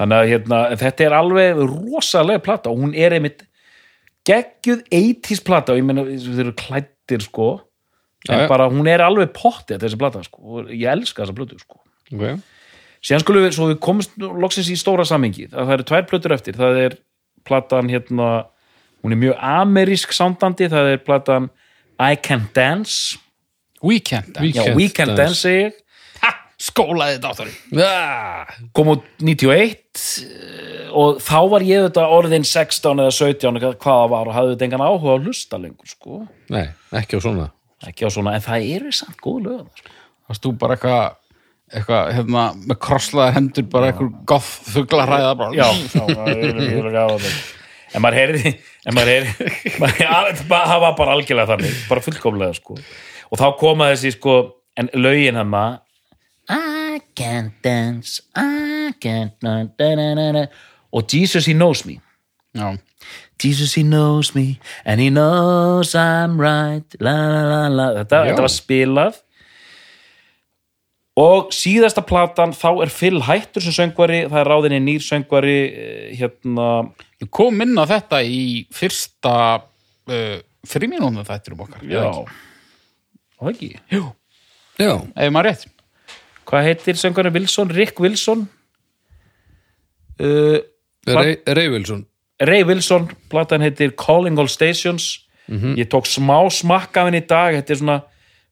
[0.00, 3.44] Þannig að hérna, þetta er alveg rosalega plata og hún er einmitt
[4.30, 7.50] geggjuð 80s plata og ég meina þeir eru klættir sko
[8.28, 8.48] Já, en já.
[8.50, 11.78] bara hún er alveg pottið þessi plata sko og ég elska þessa plötu sko
[12.12, 12.24] ok
[13.00, 16.34] síðan skulum við, við komumst nú loksins í stóra samhengi, að það eru tvær plötur
[16.36, 16.96] eftir það er
[17.48, 18.26] platan hérna
[19.00, 21.46] hún er mjög amerísk sándandi það er platan
[21.96, 23.16] I Can't Dance
[23.80, 25.40] We- já, Can't We Can't Dance.
[25.48, 25.72] Dance
[26.70, 33.14] skólaði dátturinn ah, kom út 91 eh, og þá var ég þetta orðin 16 eða
[33.16, 36.20] 17 eða hvað það var og hafði þetta engan áhuga á að hlusta lengur sko.
[36.52, 36.66] nei,
[37.00, 37.48] ekki á svona
[37.88, 39.96] ekki á svona, en það eru samt góð lög þarna, sko.
[40.30, 41.08] varst þú bara eitthvað
[41.70, 46.88] eitthvað, hérna, með krosslaðar hendur bara eitthvað goth fuglarræða bara já, já, það er mjög
[46.96, 47.28] gaman
[47.90, 49.52] en maður heyrði en maður heyrði,
[49.82, 52.78] maður, ja, það var bara algjörlega þannig, bara fullkomlega sko.
[53.30, 54.40] og þá koma þessi sko
[54.78, 55.50] en lögin hann
[57.00, 60.46] I can't dance I can't na, na, na, na, na.
[60.92, 62.00] og Jesus he knows me.
[62.54, 62.76] Já.
[63.42, 66.84] Jesus he knows me and he knows I'm right.
[67.00, 67.88] La, la, la, la.
[68.02, 69.20] Þetta, þetta var spilað.
[71.20, 76.12] Og síðasta platan þá er Phil hættur sem söngvari það er ráðinni nýr söngvari eh,
[76.20, 76.68] hérna,
[77.20, 82.06] ég kom inn á þetta í fyrsta uh, frímínúna þættirum okkar já.
[83.40, 83.74] Eða ekki?
[83.92, 84.06] Jú,
[84.80, 85.68] já, ef maður rétt
[86.50, 88.48] hvað heitir söngvari Wilson, Rick Wilson?
[90.20, 90.58] Uh,
[91.08, 92.04] Ray, Ray Wilson.
[92.40, 95.12] Ray Wilson, platan heitir Calling All Stations.
[95.50, 97.56] Ég tók smá smakka af henni í dag.
[97.58, 97.96] Þetta er svona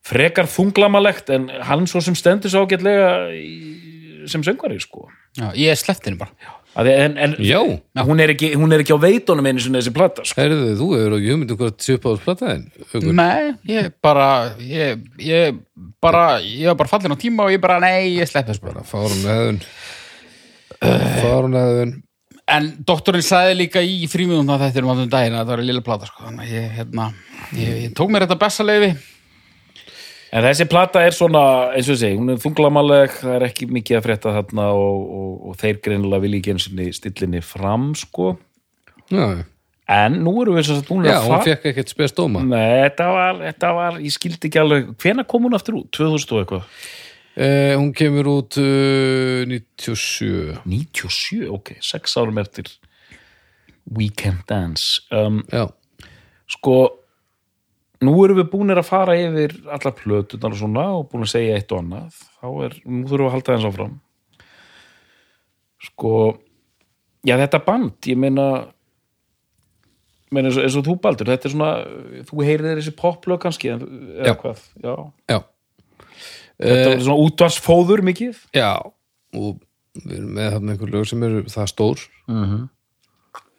[0.08, 5.06] frekar þunglamalegt en hann svo sem stendur svo ágætlega í, sem söngvari sko.
[5.38, 6.34] Já, ég er slepptinu bara.
[6.42, 7.58] Að, en, en já,
[8.04, 10.40] hún, er ekki, hún er ekki á veitunum einu sinni þessi plata sko.
[10.40, 13.14] heyrðu þú hefur ekki hugmynd um hvað sjöpa á plataðin Hugur.
[13.18, 14.28] nei, ég bara
[14.62, 15.58] ég, ég
[16.02, 18.84] bara, ég var bara fallin á tíma og ég bara, nei, ég slepp þess bara
[18.86, 19.62] fárun eðun
[20.78, 21.94] fárun eðun
[22.48, 26.08] en doktorinn sagði líka í frímínúna þættirum af þeim daginn að það var lilla plata
[26.08, 26.26] sko.
[26.28, 27.12] þannig að ég, hérna,
[27.58, 28.92] ég, ég tók mér þetta besta leifi
[30.32, 31.42] en þessi plata er svona
[31.76, 35.30] eins og segi, hún er þunglamaleg það er ekki mikið að frétta þarna og, og,
[35.50, 38.34] og þeir greinilega vilja ekki einu sinni stillinni fram sko.
[39.08, 39.44] Já,
[39.88, 42.44] en nú erum við svo að búin já hún fekk ekkert spes dóma.
[42.44, 45.90] Nei, þetta var, þetta var, ég skildi ekki alveg hvena kom hún aftur út?
[45.96, 46.82] 2000 og eitthvað?
[47.38, 52.68] Eh, hún kemur út uh, 97 97, ok, 6 árum eftir
[53.94, 55.04] Weekend Dance.
[55.14, 55.68] Um, já,
[56.50, 56.97] sko
[58.06, 61.56] nú erum við búinir að fara yfir allar plötunar og svona og búin að segja
[61.58, 62.18] eitt og annað.
[62.38, 63.94] Þá er, nú þurfum við að halda þess áfram.
[65.88, 66.12] Sko
[67.26, 68.48] já þetta band, ég meina
[70.34, 71.70] meina eins og, þú Baldur, þetta er svona
[72.28, 74.34] þú heyrir þessi poplög kannski eða Já.
[74.42, 74.94] hvað, já.
[75.32, 75.38] Já.
[76.58, 78.40] Þetta er svona útvarsfóður mikið.
[78.56, 78.72] já
[79.38, 79.60] og
[79.98, 82.02] við erum með þarna einhver lög sem eru það stór.
[82.28, 82.68] Mhm.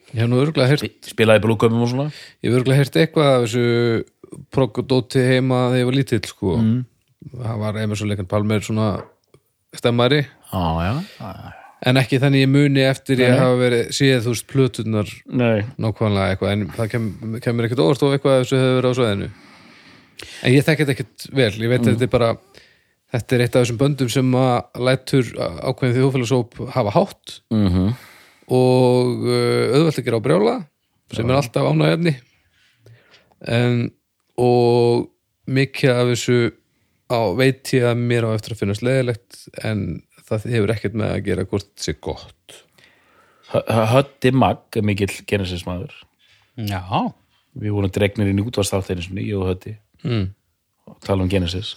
[0.10, 2.07] ég hef nú örgulega heyrt spilaði blúköpum og svona.
[2.44, 4.06] Ég hef örgulega heyrt eitthvað af þessu
[4.53, 6.57] proggodóti heima þegar ég var lítill sko.
[6.57, 6.85] Mhm.
[7.35, 9.03] það var Emerson Leikan Palmer svona
[9.76, 10.26] stemmari.
[10.51, 11.53] Já, já,
[11.85, 15.11] en ekki þannig ég muni eftir ég hafa verið síðan þú veist plötunar
[15.80, 17.06] nákvæmlega eitthvað en það kem,
[17.43, 19.30] kemur ekkert óvart og eitthvað þessu hefur verið á sveðinu
[20.43, 21.51] en ég þetta ekkert vel.
[21.56, 22.31] Ég veit að þetta er bara
[23.14, 27.38] þetta er eitt af þessum böndum sem að lætur ákveðin þjóðfélagsóp hafa hátt.
[27.53, 27.93] Mm -hmm.
[28.49, 30.56] og uh, auðvelt að gera á brjála
[31.14, 32.15] sem er alltaf ánægefni
[33.47, 33.91] en
[34.40, 35.10] og
[35.49, 36.40] mikið af þessu
[37.10, 41.14] á veit ég að mér á eftir að finnast leðilegt en það hefur ekkert með
[41.16, 42.60] að gera hvort þetta sé gott.
[43.49, 45.95] Hötti Magg er mikill genesismæður
[46.68, 46.82] já,
[47.57, 50.26] við vorum dregnir inn í útvarsþátteinu sinni, ég og Hötti mm.
[50.91, 51.76] og tala um Genesis.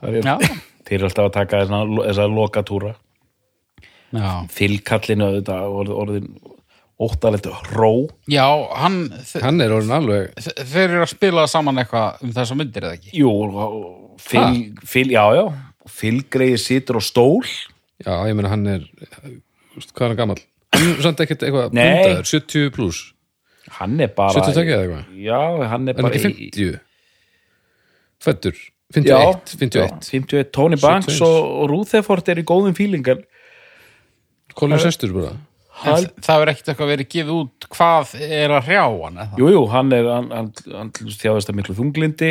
[0.00, 0.34] Það er, já,
[0.88, 2.94] þeir eru alltaf að taka þessa, þessa lokatúra.
[4.08, 4.48] Já.
[4.48, 6.30] fylgkallinu orðin
[6.98, 8.08] óttalegt ró.
[8.26, 8.46] Já
[8.80, 9.00] hann
[9.42, 12.96] hann er orðin alveg þe- þeir eru að spila saman eitthvað um þessa myndir eða
[12.98, 13.12] ekki?
[13.20, 13.32] Jú,
[14.18, 15.44] Phil, Phil, já, já.
[15.88, 17.44] Phil Greiði situr á stól.
[18.02, 18.82] Já, ég meina hann er
[19.78, 20.42] hvað er hann gamall?
[20.74, 21.86] Hann er samt ekkert eitthvað Nei.
[22.02, 22.98] bundaður, 70 pluss
[23.78, 25.38] hann er bara 72 eða eitthvað, já,
[25.68, 26.80] hann er er hann bara ekki í- 50
[28.24, 28.54] Fættur,
[29.06, 31.22] já, 51 51, já, 51 Tony Banks 71.
[31.26, 33.20] og, og Rutherford er í góðum fílingar
[34.58, 35.34] Colin Sestur bara
[35.86, 39.38] En það er ekkert eitthvað verið gefið út hvað er að hrjá hann eða?
[39.38, 42.30] jú, jú, hann er hann, hann, hann þjáðast að miklu þunglindi.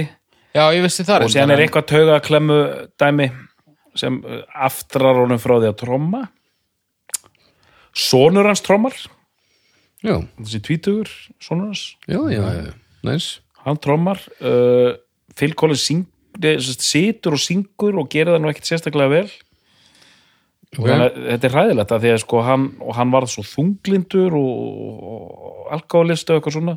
[0.58, 2.58] Já, ég vissi það og síðan er eitthvað tauga klemmu
[3.00, 3.30] dæmi
[3.98, 6.24] sem uh, aftrar honum frá því að tromma.
[7.98, 8.98] Sonur hans trommar.
[10.06, 11.12] Já, þessi tvítugur,
[11.42, 11.88] sonur hans.
[12.10, 12.72] Já, já, já,
[13.08, 13.32] næs.
[13.64, 14.94] Hann trommar uh,
[16.38, 19.30] nei, sem sagt, situr og syngur og gerir það nú ekkert sérstaklega vel
[20.76, 20.88] og Ok.
[20.90, 24.34] þannig að þetta er ræðilegt að því að sko hann, og hann varð svo þunglindur
[24.36, 24.58] og,
[25.12, 26.76] og alkoholist og eitthvað svona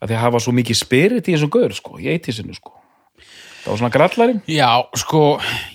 [0.00, 2.76] að því að hafa svo mikið spirit í þessum gaur sko, í eitísinu sko.
[3.60, 4.38] Það var svona grallarinn.
[4.48, 5.20] Já, sko,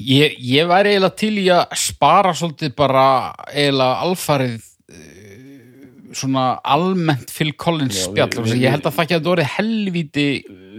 [0.01, 3.03] ég, ég væri eiginlega til í að spara svolítið bara
[3.51, 4.55] eiginlega alfarið
[4.89, 9.29] eh, svona almennt Phil Collins Já, spjall við- við, ég held að það ekki að
[9.35, 10.25] orðið helvíti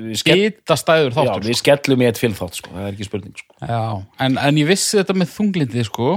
[0.06, 3.36] við skell, bitastæður já, þáttur við skellum í eitt fylgþátt sko, það er ekki spurning
[3.38, 3.54] sko.
[3.62, 3.82] Já,
[4.26, 6.08] en, en ég vissi þetta með þunglindið sko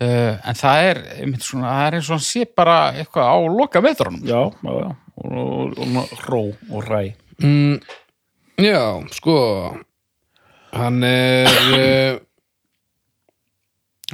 [0.00, 3.36] uh, en það er, einmitt svona, það er eins og hann sé bara eitthvað á
[3.54, 4.90] loka metrunum já, já, já,
[5.22, 7.02] og, og, og, ró og ræ
[7.42, 7.80] mm,
[8.62, 9.36] Já, sko
[10.74, 12.20] hann er uh,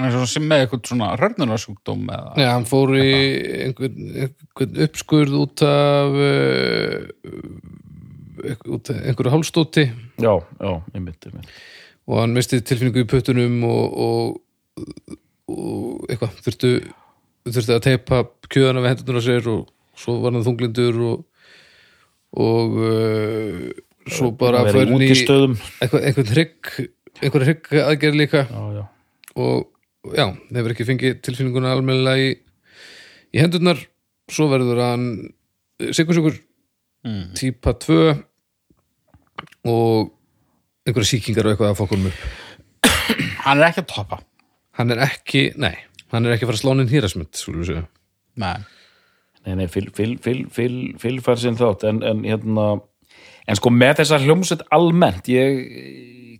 [0.00, 3.10] eins og hann sé með eitthvað svona rörnunarsjúkdóm eða Já, hann fór í
[3.66, 7.02] einhvern, einhvern uppskurð út af uh,
[8.66, 9.90] út af einhverju hálstóti
[10.20, 11.50] já, já, einmitt, einmitt.
[12.08, 14.38] Og hann misti tilfinningu í puttunum og, og,
[14.80, 15.19] og
[16.08, 16.70] eitthvað þurftu,
[17.48, 19.66] þurftu að teipa kjöðana við hendurnar á sér og
[20.00, 21.26] svo var hann þunglindur og
[22.40, 23.70] og uh,
[24.10, 26.70] svo bara fyrir í eitthvað, einhvern hrygg
[27.20, 28.44] einhverja hrygg aðgerð líka.
[28.46, 28.84] Já, já,
[29.34, 32.30] og já, hefur ekki fengið tilfinninguna almennilega í,
[33.34, 33.82] í hendurnar.
[34.30, 35.10] Svo verður hann
[35.90, 36.38] sikursjúkur
[37.00, 37.30] Mm.
[37.32, 37.94] típa 2
[39.72, 40.10] og
[40.84, 42.18] einhverja sýkingar og eitthvað að fokkunum upp.
[43.46, 44.18] Hann er ekki að toppa
[44.78, 45.74] hann er ekki, nei,
[46.14, 47.86] hann er ekki að fara að slá inn hýrasmynd, skulum við segja.
[48.40, 48.56] Nei.
[49.46, 52.66] Nei, nei, fyl, fyl, fyl, fyl, fyl fær sinn þátt en, en hérna
[53.48, 55.62] en sko með þessa hljómsveit almennt ég,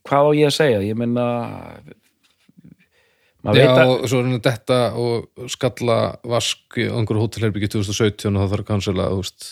[0.07, 0.83] hvað á ég að segja?
[0.85, 1.97] Ég maður
[3.57, 5.95] Já, að og svo er hann að detta og skalla
[6.29, 9.47] vask á einhverju hótelherbyggi 2017 og það þarf að cancela, þú veist.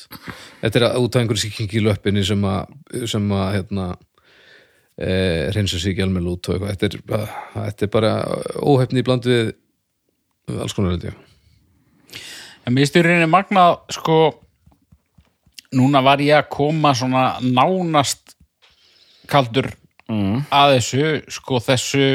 [0.60, 2.74] Þetta er að út af einhverju sýkingi í löppinni sem að,
[3.08, 3.86] sem að hérna
[4.98, 5.14] e,
[5.54, 6.74] reynsa sig ekki almennilega út og eitthvað.
[6.74, 8.12] Þetta er, þetta er bara
[8.58, 9.54] óhefni í bland við
[10.58, 11.24] alls konar held ég.
[12.66, 14.18] En mér styrir reyni magnað, sko,
[15.78, 18.34] núna var ég að koma svona nánast
[19.28, 19.70] kaldur
[20.08, 21.06] mm, að þessu,
[21.38, 22.08] sko, þessu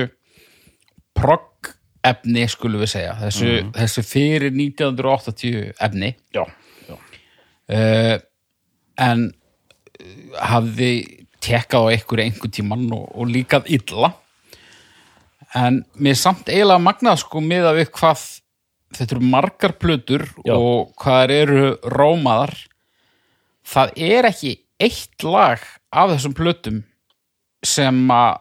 [1.18, 1.72] progg
[2.04, 6.44] efni, skulum við segja, þessu, þessu fyrir 1980 efni, já,
[6.90, 6.96] já,
[7.78, 8.16] uh,
[9.08, 10.94] en uh, hafði
[11.44, 14.14] tekkað á einhverju einhver tímann og, og líkað illa.
[15.54, 18.24] En mér samt eiginlega magnað, sko, miða við hvað
[18.94, 20.54] þetta eru margar plötur Já.
[20.56, 22.54] og hvað eru rómaðar
[23.66, 24.52] það er ekki
[24.84, 25.62] eitt lag
[25.94, 26.82] af þessum plötum
[27.66, 28.40] sem að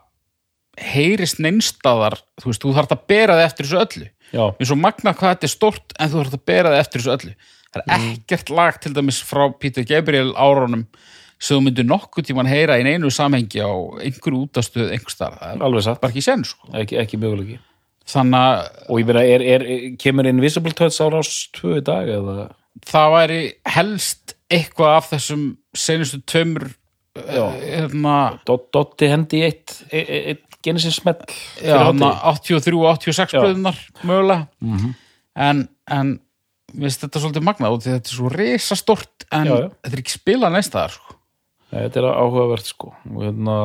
[0.92, 4.76] heyrist neinstaðar þú veist, þú þarft að bera þið eftir þessu öllu já, er svo
[4.80, 7.34] magnað hvað þetta er stórt en þú þarft að bera þið eftir þessu öllu
[7.72, 8.08] það er Mm.
[8.12, 10.84] ekkert lag til dæmis frá Peter Gabriel árunum
[11.42, 13.70] sem þú myndir nokkuð tíman heyra í einu samhengi á
[14.06, 16.68] einhverju útastöð einhver starf, það er bara ekki sen sko.
[16.78, 17.58] ekki, ekki möguleiki
[18.12, 19.64] þannig og ég meina, er, er,
[19.98, 22.48] kemur Invisible Touch á rás tvö í dag eða
[22.88, 23.40] það væri
[23.74, 25.44] helst eitthvað af þessum
[25.74, 26.70] senustu tömur
[27.12, 27.44] Já.
[27.60, 28.14] hérna,
[28.48, 32.56] Dot- Dotti hendi í eitt, eitt, eitt Genesis smell já, fyrir hérna hádegi.
[32.62, 33.40] 83-86 Já.
[33.42, 34.94] blöðunar mögulega Mhm.
[35.36, 36.12] en, en
[36.72, 39.68] mér finnst þetta svolítið magnað og þetta er svo risastort en Já, já.
[39.82, 41.11] þetta er ekki spilað næsta þar sko.
[41.72, 42.92] Þetta er áhugavert sko.
[43.08, 43.56] Og hérna,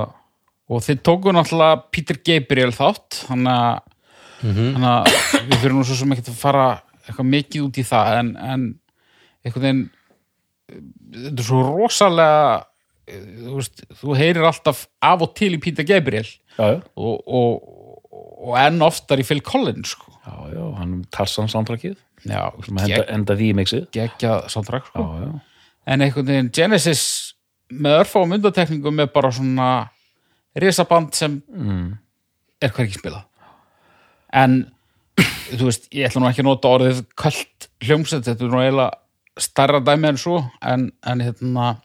[0.71, 3.93] og þið tóku náttúrulega Peter Gabriel þátt þannig að
[4.37, 5.07] þannig að
[5.49, 6.65] við fyrir nú svo sem ekki að fara
[7.25, 8.65] mikið út í það en, en
[9.47, 9.85] einhvern veginn
[10.67, 12.65] þetta er svo rosalega
[13.07, 16.27] þú, veist, þú heyrir alltaf af og til í Peter Gabriel.
[16.57, 18.11] Já, já, og, og,
[18.47, 20.11] og enn oftar í Phil Collins sko.
[20.25, 21.95] já, já, hann um Tarsan soundtrackið.
[22.27, 23.87] Já, sem enda, því í mixið.
[23.95, 25.07] geggjað soundtrack já, sko.
[25.21, 27.03] já, en einhvern veginn Genesis
[27.73, 29.69] með örfáum undatekningum er bara svona
[30.57, 31.89] risaband sem mm.
[32.63, 33.25] er hvergi spilað
[34.33, 34.61] en
[35.57, 39.41] þú veist, ég ætla nú ekki að nota orðið kallt hljómsett, þetta er nú eiginlega
[39.41, 41.75] starra dæmi en svo en, en hérna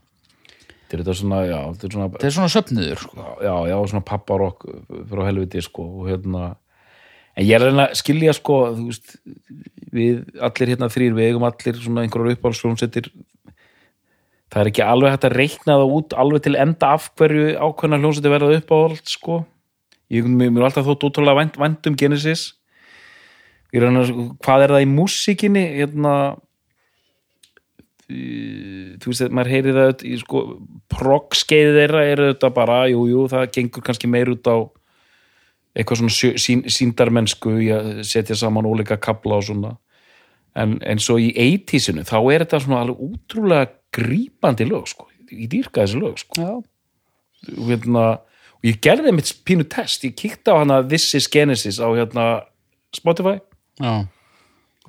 [0.92, 3.28] þetta er svona, já, þetta er svona þetta er svona söfniður sko.
[3.40, 4.66] já, já, svona papparokk
[5.09, 6.42] frá helviti, sko, og hérna
[7.32, 9.14] en ég er að reyna að skilja, sko þú veist,
[9.92, 13.09] við allir hérna þrýr, við eigum allir svona einhverjar uppáhaldshljómsettir
[14.52, 18.00] það er ekki alveg hægt að reikna það út alveg til enda af hverju ákveðna
[18.02, 19.38] hljómsettir verða uppáhald, sko.
[20.12, 22.52] Ég mér er alltaf þótt útrúlega vænt, vænt um Genesis.
[23.72, 26.36] Ég er að að- hvað er það í músíkinni hérna?
[28.12, 30.42] Þú veist, maður heyrir það sko,
[30.92, 34.68] progskeiði þeirra er þetta bara, jú, jú, það gengur kannski meir út á
[35.72, 39.76] eitthvað svona sín, síndarmennsku í að setja saman ólíka kapla og svona.
[40.54, 45.48] En eins og í 80-sinu þá er þetta svona alveg útrúlega grípandi lög, sko, ég
[45.52, 46.39] dýrka þessi lög, sko.
[46.40, 46.52] Já,
[47.56, 48.06] og hérna,
[48.59, 52.27] og ég gerði mitt pínu test, ég kíkti á hana This is Genesis á hérna
[52.94, 53.39] Spotify.
[53.81, 54.06] Já,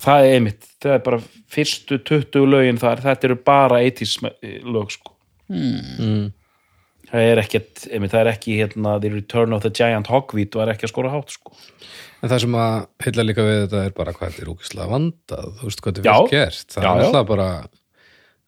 [0.04, 1.20] það er einmitt, það er bara
[1.54, 4.16] fyrstu 20 lögin þar, þetta eru bara 80s
[4.68, 5.14] lög sko.
[5.54, 6.32] Mm.
[7.12, 10.72] það er ekkert, einmitt, það er ekki hérna, The Return of the Giant Hogweed var
[10.72, 11.54] ekki að skora hátt sko.
[12.24, 15.50] En það sem að heilla líka við þetta er bara hvað þetta er úkislega vandað,
[15.60, 16.68] þú veist hvað þetta er vel gert.
[16.72, 17.48] Það Já, er alltaf bara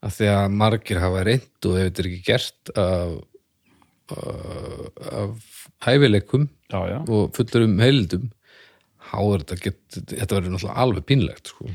[0.06, 3.16] að því að margir hafa reynd og ef þetta ekki gert af,
[5.22, 5.48] af
[5.86, 8.30] hæfileikum já, já, og fullur um heilindum,
[9.10, 11.72] há er þetta get, þetta verður náttúrulega alveg pínlegt, sko.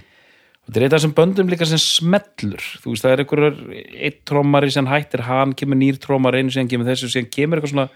[0.66, 3.58] þetta er eitt af þessum böndum líka sem smellur, þú veist, það er einhverjar
[4.10, 7.74] eitt trómari sem hættir, hann kemur nýr trómari einu sem kemur þessu, sem kemur eitthvað
[7.74, 7.90] svona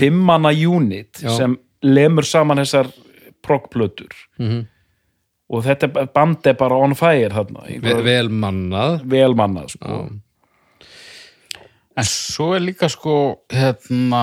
[0.00, 1.30] fimmana unit Já.
[1.36, 1.54] sem
[1.86, 2.90] lemur saman þessar
[3.46, 4.12] proggplötur.
[4.42, 4.66] Mm
[5.50, 9.00] og þetta band er bara on fire þarna, Ve einhver vel mannað.
[9.10, 10.00] vel mannað sko.
[12.00, 13.14] En svo er líka sko
[13.50, 14.20] hérna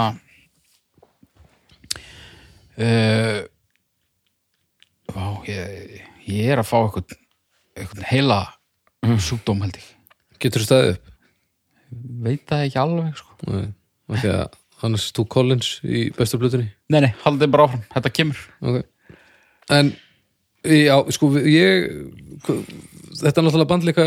[2.79, 3.41] uh,
[5.13, 5.99] á, ég,
[6.29, 7.17] ég er að fá eitthvað,
[7.77, 8.39] eitthvað heila
[9.23, 9.93] sjúkdóm held ég
[10.41, 11.13] Getur þú staðið upp?
[12.27, 13.33] veit það ekki alveg sko
[14.17, 16.67] að annars þú Collins í bestu blutunni.
[16.93, 18.83] nei, nei, haldið bara áfram, þetta kemur Ok.
[19.73, 19.89] En,
[20.67, 21.87] já, sko, ég,
[22.43, 24.05] þetta er náttúrulega bandleika,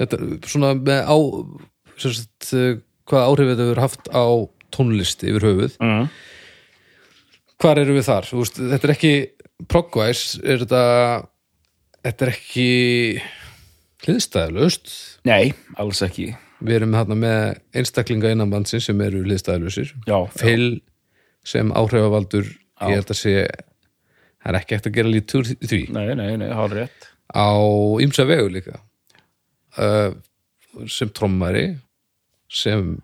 [0.00, 1.16] þetta er svona með á,
[2.00, 4.24] sagt, eh, hvað áhrif þetta hefur haft á
[4.74, 5.76] tónlist yfir höfuð.
[5.80, 6.08] mm.
[7.56, 8.26] Hvar eru við þar?
[8.36, 9.12] Veist, þetta er ekki,
[9.72, 10.82] progvæs, er þetta,
[12.04, 12.66] þetta er ekki
[14.06, 14.90] hliðstæðlaust.
[15.24, 17.40] nei, alls ekki Við erum þarna með
[17.76, 19.90] einstaklinga innan bandsins sem eru hliðstæðlausir.
[20.08, 20.80] já, Phil
[21.46, 22.46] sem áhrifavaldur,
[22.88, 23.34] ég held að sé,
[24.46, 25.80] það er ekki eftir að gera lítið úr því.
[25.96, 27.08] nei, nei, nei, hár rétt.
[27.34, 27.50] Á
[28.06, 28.78] ymsa vegu líka.
[29.76, 30.14] Uh,
[30.88, 31.66] sem trommari
[32.48, 32.94] sem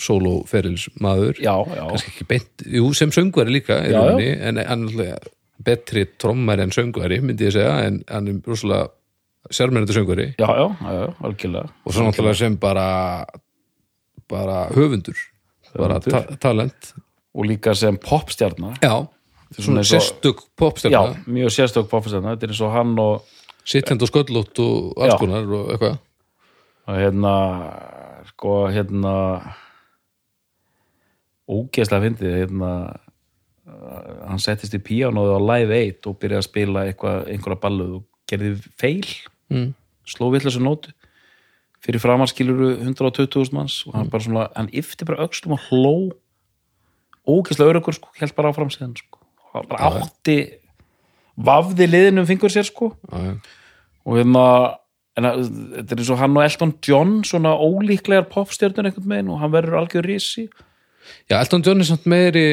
[0.00, 4.68] sólóferils maður já, já, kannski ekki beint, jú sem söngvari líka Já, rauninni, en er
[4.68, 5.16] náttúrulega
[5.66, 8.90] betri trommari en söngvari myndi ég segja, en hann er rosalega
[9.50, 10.26] sérmennandi söngvari.
[10.40, 11.72] Já, já, já, algjörlega.
[11.86, 12.86] Og svo náttúrulega sem bara
[14.28, 15.16] bara höfundur
[15.76, 16.12] bara Höfundur.
[16.12, 16.92] ta talent.
[17.36, 18.74] Og líka sem popstjarna.
[18.82, 19.06] Já,
[19.54, 22.34] svona sérstök já, popstjarna mjög sérstök popstjarna.
[22.34, 23.22] Þetta er eins og hann og,
[23.66, 25.18] sittend og sköllótt og alls Já.
[25.20, 25.98] konar og eitthvað.
[26.86, 27.34] Og hérna
[28.30, 29.14] sko, hérna
[31.46, 32.72] ógeðslega fyndið hérna
[33.66, 37.96] uh, hann settist í píanóðu á Live 8 og byrjaði að spila eitthvað, einhverja balluð
[38.00, 39.10] og gerði feil
[39.52, 39.72] mm.
[40.06, 40.94] sló vitlega sem nótu.
[41.86, 45.96] Fyrir framarskiluru 120.000 manns og hann bara svona, hann yfti bara öxlum og hló.
[47.26, 49.15] Ógeðslega örugur sko, held bara áfram síðan sko,
[49.70, 50.38] bara átti
[51.36, 52.92] vafði liðinu um fingur sér sko.
[53.10, 53.34] Já, já.
[54.06, 54.46] og hérna
[55.16, 55.44] en að,
[55.78, 59.54] þetta er eins og hann og Elton John svona ólíklegar popstjörnur einhvern veginn og hann
[59.54, 60.48] verður algjör risi.
[61.30, 62.48] Já, Elton John er samt meiri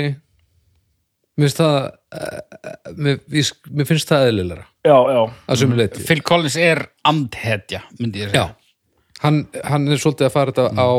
[1.34, 1.78] mér finnst það
[2.14, 8.36] eh, mér, ég, mér finnst það eðlilega já, já, Phil Collins er andhetja myndi ég
[8.36, 10.92] Já, segja hann, hann er svolítið að fara þetta á,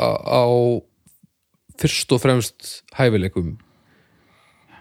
[0.00, 0.44] á, á
[1.82, 3.56] fyrst og fremst hæfileikum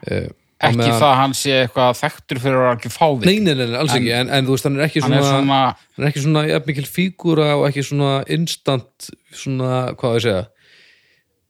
[0.08, 3.26] eh, á ekki meðan- það að hann sé eitthvað þekktur fyrir að ekki fávik.
[3.27, 5.22] Nei, nei, nei, nei, alls ekki, en, en þú veist, hann er ekki hann svona,
[5.22, 10.15] er svona hann er ekki svona jafn mikil fígúra og ekki svona instant svona, hvað
[10.19, 10.44] ég segja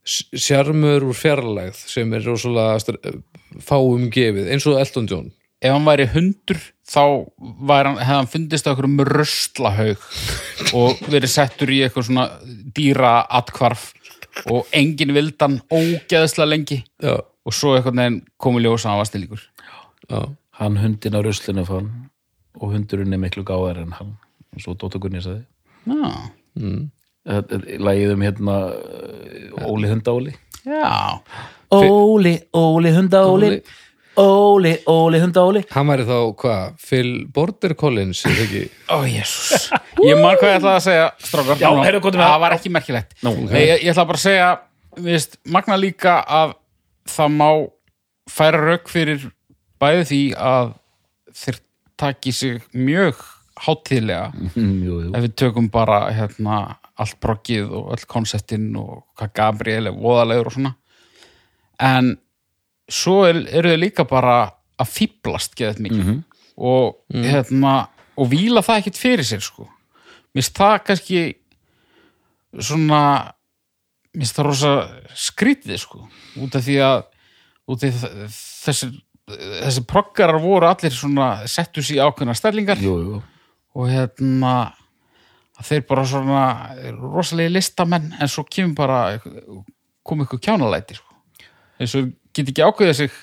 [0.05, 3.15] sjarmur úr fjarlægð sem er rosalega
[3.65, 5.31] fáum gefið, eins og Elton John.
[5.63, 7.01] Ef hann væri hundur þá
[7.71, 10.03] hann, hefði hann fundist á einhverjum röstlahaug
[10.77, 12.27] og verið settur í eitthvað svona
[12.75, 13.87] dýra atkvarf
[14.51, 16.81] og enginn vildan ógeðslega lengi.
[17.01, 17.15] Já,
[17.45, 19.45] og svo eitthvað neginn komið ljósa að hann var stilíkur
[20.09, 20.19] já,
[20.59, 21.91] hann hundin á ruslinu fann
[22.55, 24.13] og hundurinn er miklu gáðar en hann
[24.55, 25.43] og svo Dóttar Gunni sagði.
[25.85, 26.11] Já,
[27.83, 31.19] lagið um hérna uh, Óli hundaóli já.
[31.75, 33.49] Óli, Óli hundaóli
[34.15, 38.61] Óli, Óli, Óli Hann væri þá, hvað, Phil Border Collins er ekki,
[38.95, 39.67] Ó, jésús
[40.05, 41.59] Ég man hvað ég ætlaði að segja, strákar.
[41.59, 42.31] Já, heyrðu, komdu með það.
[42.31, 42.43] Það.
[42.45, 43.13] var ekki merkilegt.
[43.25, 44.47] Nú, Nei, ég, ég ætla bara að segja
[45.05, 46.55] viðst, Magna líka að
[47.09, 47.49] það má
[48.31, 49.27] færa rauk fyrir
[49.81, 50.73] bæði því að
[51.35, 51.59] þeir
[52.01, 53.21] taki sig mjög
[54.35, 54.95] Mm, jú.
[55.15, 60.49] ef við tökum bara hérna, allt broggið og öll konceptin og hvað Gabriel er voðalegur
[60.49, 60.73] og svona.
[61.79, 62.09] En
[62.91, 64.35] svo er, eru þau líka bara
[64.79, 66.09] að fýblast geðið mikið
[66.57, 67.73] og, hérna,
[68.19, 69.69] og víla það ekkit fyrir sér sko.
[70.35, 71.21] Mér finnst það kannski
[72.59, 73.01] svona
[74.15, 74.71] mér finnst það rosa
[75.27, 76.05] skrítið sko
[76.43, 77.03] út af því að
[77.71, 78.07] út af
[78.65, 78.91] þessi
[79.25, 83.21] þessi proggarar voru allir svona settu sér í ákveðna stærlingar Jú, jú.
[83.75, 84.55] og hérna
[85.65, 86.43] þeir bara svona
[86.99, 88.99] rosalegi listamenn en svo kemur bara
[90.05, 91.15] kom ykkur kjánalæti sko.
[91.79, 93.15] eins og get ekki ákveðið sig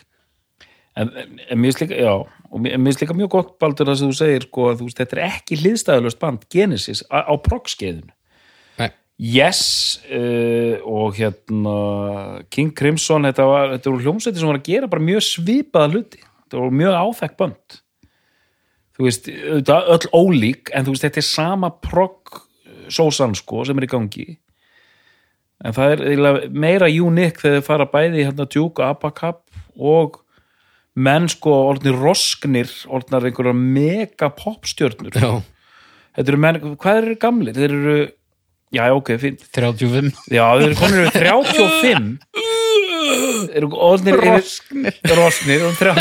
[0.93, 4.89] En, en, mér finnst líka, mjög gott baldur það sem þú segir, sko, að þú
[4.99, 8.13] þetta er ekki hliðstæðalöst band Genesis á, á progskeiðinu.
[9.23, 9.63] Yes
[10.11, 11.77] uh, og hérna
[12.51, 16.23] King Crimson, þetta var þetta voru hljómsveitir sem var að gera bara mjög svipaða hluti.
[16.43, 17.77] Þetta voru mjög áþekk band.
[18.93, 22.43] Þú veist, auðvitað öll ólík, en þú veist, þetta er sama prog
[22.93, 24.27] sósan, sko, sem er í gangi.
[25.63, 29.45] En það er meira unik þegar þau fara bæði hérna Duke, Abacab
[29.79, 30.19] og
[30.99, 35.15] menn sko orðnir rosknir, orðnar einhverjar mega popstjörnur.
[35.15, 35.31] já,
[36.13, 37.57] Þetta eru menn, hvað eru gamlir?
[37.57, 37.95] Þeir eru,
[38.73, 39.41] já, ok, fínt.
[39.53, 42.19] 35 Já, þeir eru konir yfir 35
[43.53, 43.69] Þeir eru
[44.01, 45.93] yfir rosknir Rosknir og 30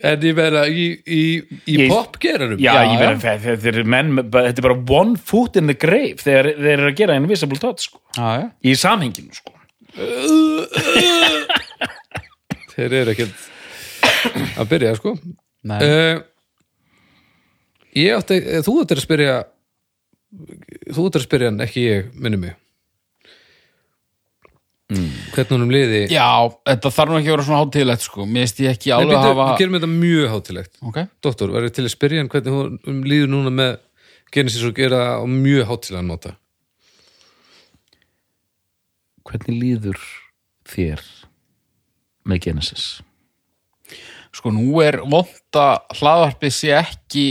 [0.00, 1.22] en ég meina í, í,
[1.68, 5.76] í popgeranum Já, ég meina, þeir eru menn Þetta er bara one foot in the
[5.76, 8.00] grave þegar þeir eru að gera invisible touch sko.
[8.16, 8.46] já, já.
[8.64, 9.52] í samhenginu sko.
[12.76, 13.48] þeir eru ekkert
[14.60, 15.14] að byrja, sko
[15.68, 15.80] Nei.
[15.84, 16.22] uh,
[18.16, 19.36] átti þú ættir að spyrja
[20.94, 22.58] þú ættir að spyrja hann, ekki ég minni mig.
[24.90, 26.26] Hvernig honum liði já,
[26.66, 29.26] þetta þarf nú ekki að vera svona hátíðlegt sko, mér finnst ég ekki alveg að
[29.28, 32.80] hafa við gerum þetta mjög hátilegt ok, Doktor, verður til að spyrja hann hvernig hún
[32.90, 33.76] um líður núna með
[34.34, 36.32] Genesis og gera á mjög hátilegan máta?
[39.30, 40.02] Hvernig líður
[40.74, 41.06] þér
[42.26, 42.88] með Genesis?
[44.34, 45.66] sko nú er vonda
[45.98, 47.26] hlaðvarpið sé ekki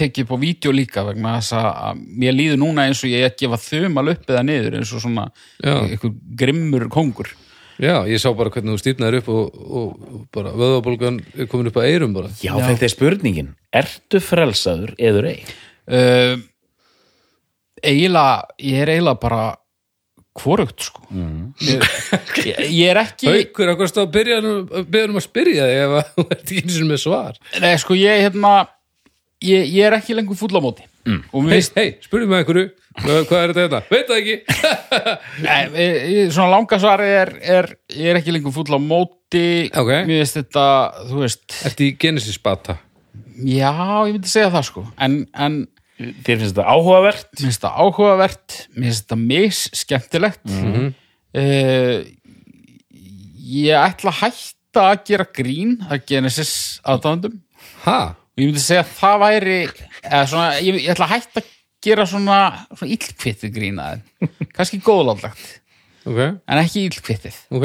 [0.00, 3.32] tekið upp á vídeo líka vegna þess að mér líður núna eins og ég er
[3.32, 5.28] að gefa þumal upp eða niður eins og svona
[5.60, 5.76] Já.
[5.76, 7.32] einhver grimmur kongur
[7.80, 11.78] Já, ég sá bara hvernig þú stýrnaðir upp og, og, bara vöðabólgan er komin upp
[11.80, 12.28] að eyrum bara.
[12.44, 13.54] Já, þetta er spurningin.
[13.72, 15.38] Ertu frelsaður eður ei?
[15.88, 16.34] uh,
[17.80, 19.40] eiginlega ég er eiginlega bara
[20.40, 21.06] hvorugt sko.
[21.64, 21.86] Ég,
[22.50, 26.44] ég, ég er ekki Haukur, að byrja um að spyrja þig ef að þú ert
[26.44, 27.40] ekki eins og með svar?
[27.64, 28.52] Nei, sko ég hérna
[29.44, 31.22] ég, ég er ekki lengur fúll á móti mm.
[31.32, 32.66] Hei, finnst hei, spurðu mig einhverju
[33.00, 33.80] hvað, hvað er þetta þetta?
[33.94, 34.36] Veit það ekki
[35.46, 39.90] Nei, ég- svona langa svari er, er ég er ekki lengur fúll á móti Ok.
[40.08, 40.64] mér finnst þetta,
[41.10, 42.78] þú veist Ertu í Genesis bata?
[43.40, 43.70] já,
[44.04, 45.60] ég myndi segja það sko en, en
[46.00, 47.26] Þér finnst þetta áhugavert?
[47.36, 50.90] mér finnst þetta áhugavert mér finnst þetta mis skemmtilegt mm
[53.50, 56.52] ég ætla að hætta að gera grín að Genesis
[56.86, 57.36] aðdáðandum
[57.84, 58.14] Ha?
[58.40, 59.56] Ég myndi segja að það væri
[60.02, 61.50] eða svona, ég, ég ætla að hætta að
[61.86, 62.38] gera svona,
[62.76, 65.48] svona illkvittið grín að þeim kannski góðlállagt
[66.08, 67.34] Ok, en ekki illkvittið.
[67.52, 67.64] Ok,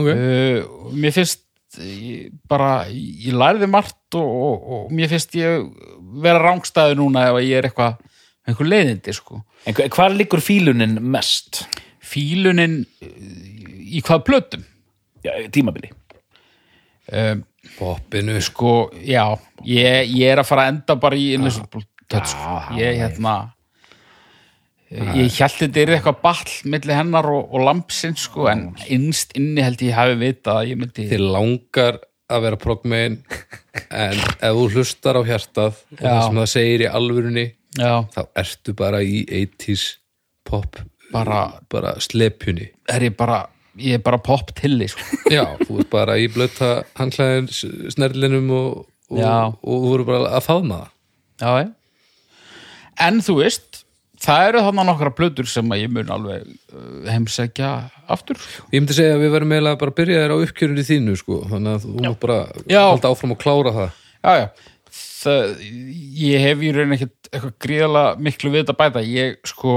[0.00, 0.06] ok.
[0.08, 1.42] Uh, mér finnst
[1.84, 5.66] ég, bara, ég lærði margt og, og, og mér finnst ég
[6.24, 7.98] vera rángstæðu núna ef ég er eitthvað
[8.48, 9.42] einhver leiðindi sko.
[9.68, 11.66] En hva- hvar liggur fílunin mest?
[12.04, 13.12] fílunin uh,
[13.84, 14.64] í hvað plötum?
[15.24, 15.92] Já, tímabili.
[17.12, 17.44] Um,
[17.78, 18.36] Poppinu.
[18.44, 18.74] Sko,
[19.04, 19.24] já
[19.64, 22.30] ég, ég er að fara að enda bara í Invisible Touch.
[22.34, 22.56] Sko.
[22.76, 23.34] Já, ég hérna
[24.94, 29.64] ég held þetta er eitthvað ball milli hennar og, og lampsins sko, en innst inni
[29.64, 31.98] held ég hafi vitað að ég myndi Þið langar
[32.30, 33.16] að vera progmein
[33.90, 37.46] en ef þú hlustar á hjartað og það sem það segir í alvörunni
[37.80, 39.86] já, þá ertu bara í 80s
[40.46, 40.78] pop
[41.14, 42.70] Bara- bara slepjunni.
[42.90, 43.42] Er ég bara
[43.80, 45.02] ég er bara pop tilli sko.
[45.32, 47.48] Já, þú ert bara í blöta handklæðin
[47.94, 49.32] snerlinum og, og, Já.
[49.50, 50.82] og þú voru bara að faðma
[51.40, 51.72] það já, já.
[53.08, 53.80] en þú veist
[54.24, 57.72] það eru þarna nokkra plötur sem ég mun alveg uh, heimsækja
[58.14, 58.38] aftur
[58.70, 61.40] Ég myndi segja að við verðum eiginlega bara að byrja þér á uppkjörunni þínu sko,
[61.50, 62.38] þannig að þú mútt bara
[62.70, 62.80] Já.
[62.86, 64.46] halda áfram og klára það já, já
[65.24, 65.56] það,
[66.24, 69.76] ég hef í raun ekkert eitthvað gríðalega miklu við þetta bæta ég sko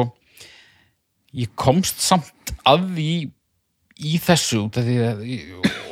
[1.38, 3.10] ég komst samt að því
[3.98, 5.22] í þessu að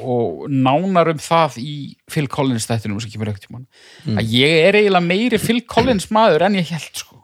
[0.06, 1.76] og nánar um það í
[2.12, 6.46] Phil Collins þættinum sem kemur ekkert tímann að ég er eiginlega meiri Phil Collins maður
[6.48, 7.22] en ég held sko.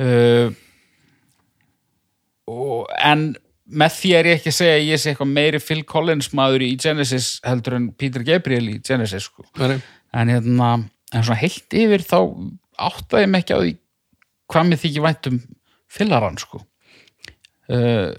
[0.00, 0.50] Uh,
[2.50, 3.30] og, en
[3.70, 6.64] með því er ég ekki að segja að ég sé eitthvað meiri Phil Collins maður
[6.66, 9.46] í Genesis heldur en Peter Gabriel í Genesis sko.
[9.60, 9.78] Nei,
[10.16, 10.72] en hérna
[11.10, 12.18] en svona heilt yfir þá
[12.80, 13.72] áttaði mig ekki á því
[14.50, 15.40] hvað mér þykir vænt um
[15.90, 16.64] Philaran sko.
[17.70, 18.10] Uh,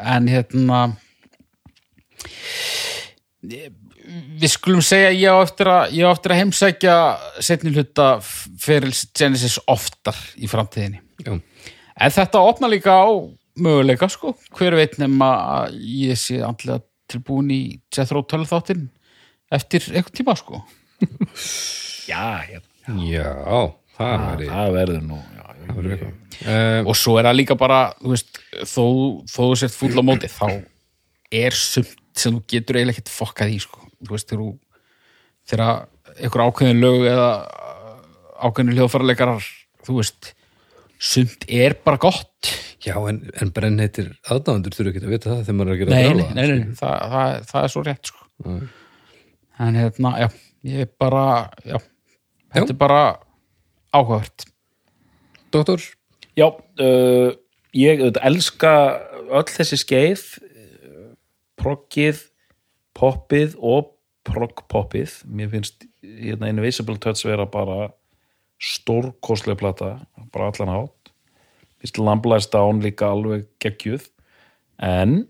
[0.00, 0.80] en hérna
[3.44, 6.96] við skulum segja ég á eftir að, ég á eftir að heimsækja
[7.44, 11.38] setni hluta fyrir Genesis oftar í framtíðinni já,
[11.94, 13.06] En þetta opna líka á
[13.54, 14.32] möguleika, sko.
[14.58, 15.28] Hver veit nema
[15.60, 17.60] að ég sé andlega tilbúin í
[17.94, 18.88] Jethro Tull þáttinn
[19.54, 20.64] eftir einhvern tíma, sko.
[22.04, 22.60] Já, já
[23.96, 25.18] það væri það verður nú
[25.70, 28.84] uh, Og svo er það líka bara, þú veist, þó,
[29.30, 30.46] þó þú sért fúll á móti, þá
[31.34, 33.82] er sumt sem þú getur eiginlega ekkert fokkað í, sko.
[34.04, 34.34] Þú veist,
[35.50, 35.72] þegar
[36.14, 37.28] einhver ákveðin lög eða
[38.44, 39.48] ákveðin hljóðfæraleikarar,
[39.86, 40.30] þú veist,
[41.02, 42.52] sumt er bara gott.
[42.84, 45.94] já, en, en brennheitir aðdáðandur þurfa ekki að vita það þegar maður er að gera
[45.94, 48.26] nei, nei, brjála, nei, nei, það, það, það er svo rétt sko.
[49.64, 50.26] En hérna, já
[50.64, 51.24] ég bara,
[51.64, 51.78] já
[52.54, 52.74] þetta Já.
[52.74, 53.00] er bara
[53.94, 54.44] áhugavert
[55.54, 55.82] Doktor,
[56.34, 57.30] Já, uh,
[57.74, 58.70] ég auðvitað elska
[59.30, 61.10] öll þessi skeið uh,
[61.60, 62.24] proggið,
[62.98, 63.92] poppið og
[64.26, 67.92] proggpoppið mér finnst hérna Invisible Touch vera bara
[68.58, 69.90] stórkostlega plata
[70.34, 71.12] bara allan hátt.
[71.78, 74.08] Finnst Lamblights Down líka alveg geggjuð.
[74.82, 75.28] En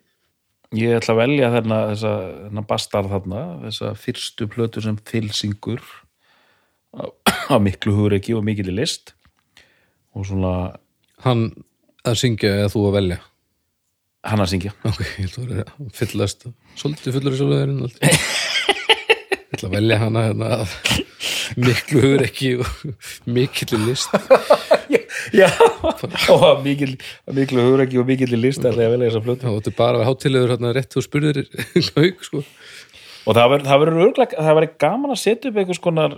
[0.72, 2.14] ég ætla að velja þarna þessa,
[2.46, 5.84] þarna bastard þarna þessa fyrstu plötu sem fylsingur
[7.52, 9.12] af miklu hugreiki og mikil list
[10.14, 10.54] og svona
[11.24, 11.48] hann
[12.04, 13.20] að syngja eða þú að velja?
[14.24, 14.72] Hann að syngja.
[14.88, 16.46] Ok, ég ætla að vera að fyllast
[16.80, 20.70] svolítið fullur í svolítið ég ætla að velja hana hérna, að
[21.60, 22.70] miklu hugur ekki og
[23.30, 24.14] mikill list.
[25.34, 25.48] Já,
[26.34, 29.46] og miklu hugreiki og mikil list ætla ég að velja þessa plötu.
[29.46, 31.44] Þá ættu bara að hátilegur hérna rétt þú spurðir
[31.94, 32.42] haug sko.
[33.24, 36.16] Og það verður, það verður örglega, það verður gaman að setja upp einhvers konar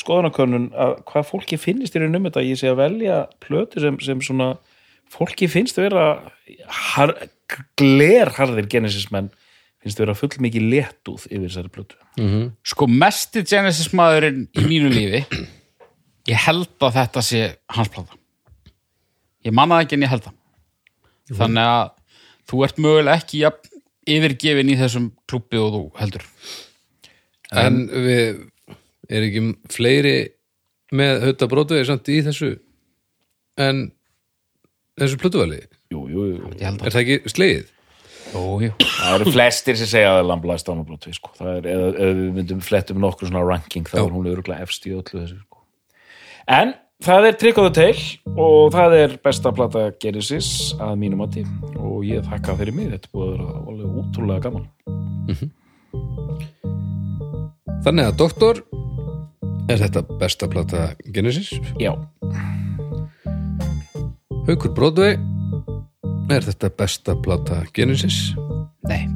[0.00, 3.98] skoðanakönnun að hvað fólki finnist í raun um þetta ég sé að velja plötu sem,
[4.02, 4.54] sem svona
[5.12, 6.06] fólki finnst vera
[6.94, 7.14] har,
[7.78, 9.30] glerharðir genesismenn
[9.84, 11.98] finnst vera full mikið letúð yfir þessari plötu.
[12.64, 15.24] Sko mesti Genesis maðurinn í mínu lífi
[16.30, 17.42] ég held að þetta sé
[17.76, 18.16] hans plata.
[19.44, 20.38] Ég manna það ekki en ég held það.
[21.38, 21.90] Þannig að
[22.48, 23.82] þú ert mögulega ekki jafn
[24.14, 26.24] yfirgefin í þessum klubbi og þú heldur.
[27.54, 28.40] En við
[29.08, 30.16] er ekki fleiri
[30.94, 32.54] með hutta brotuði samt í þessu
[33.60, 33.86] en
[34.98, 35.62] þessu plötuvali
[35.92, 36.52] jú, jú, jú.
[36.58, 37.70] er að það ekki slegið?
[38.34, 38.70] Ó, jú.
[38.82, 40.30] það eru flestir sem segja að
[41.14, 41.34] sko.
[41.38, 44.88] það er, eða, eða við myndum flettum nokkur svona ranking þá er hún örglega efst
[44.88, 45.62] í öllu þessu sko.
[46.50, 46.74] en
[47.04, 48.00] það er Trick of the Tail
[48.34, 50.48] og það er besta plata Genesis
[50.80, 51.44] að mínum mati
[51.76, 54.66] og ég þakka fyrir mig, þetta er búið að vera alveg útrúlega gaman
[57.82, 58.62] Þannig að doktor
[59.68, 61.50] er þetta besta plata Genesis?
[61.80, 61.96] Já,
[64.44, 65.16] Haukur Broadway
[66.28, 68.34] er þetta besta plata Genesis?
[68.84, 69.08] Nei.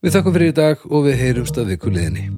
[0.00, 2.30] Við þakkum fyrir í dag og við heyrumst að vikuliðinni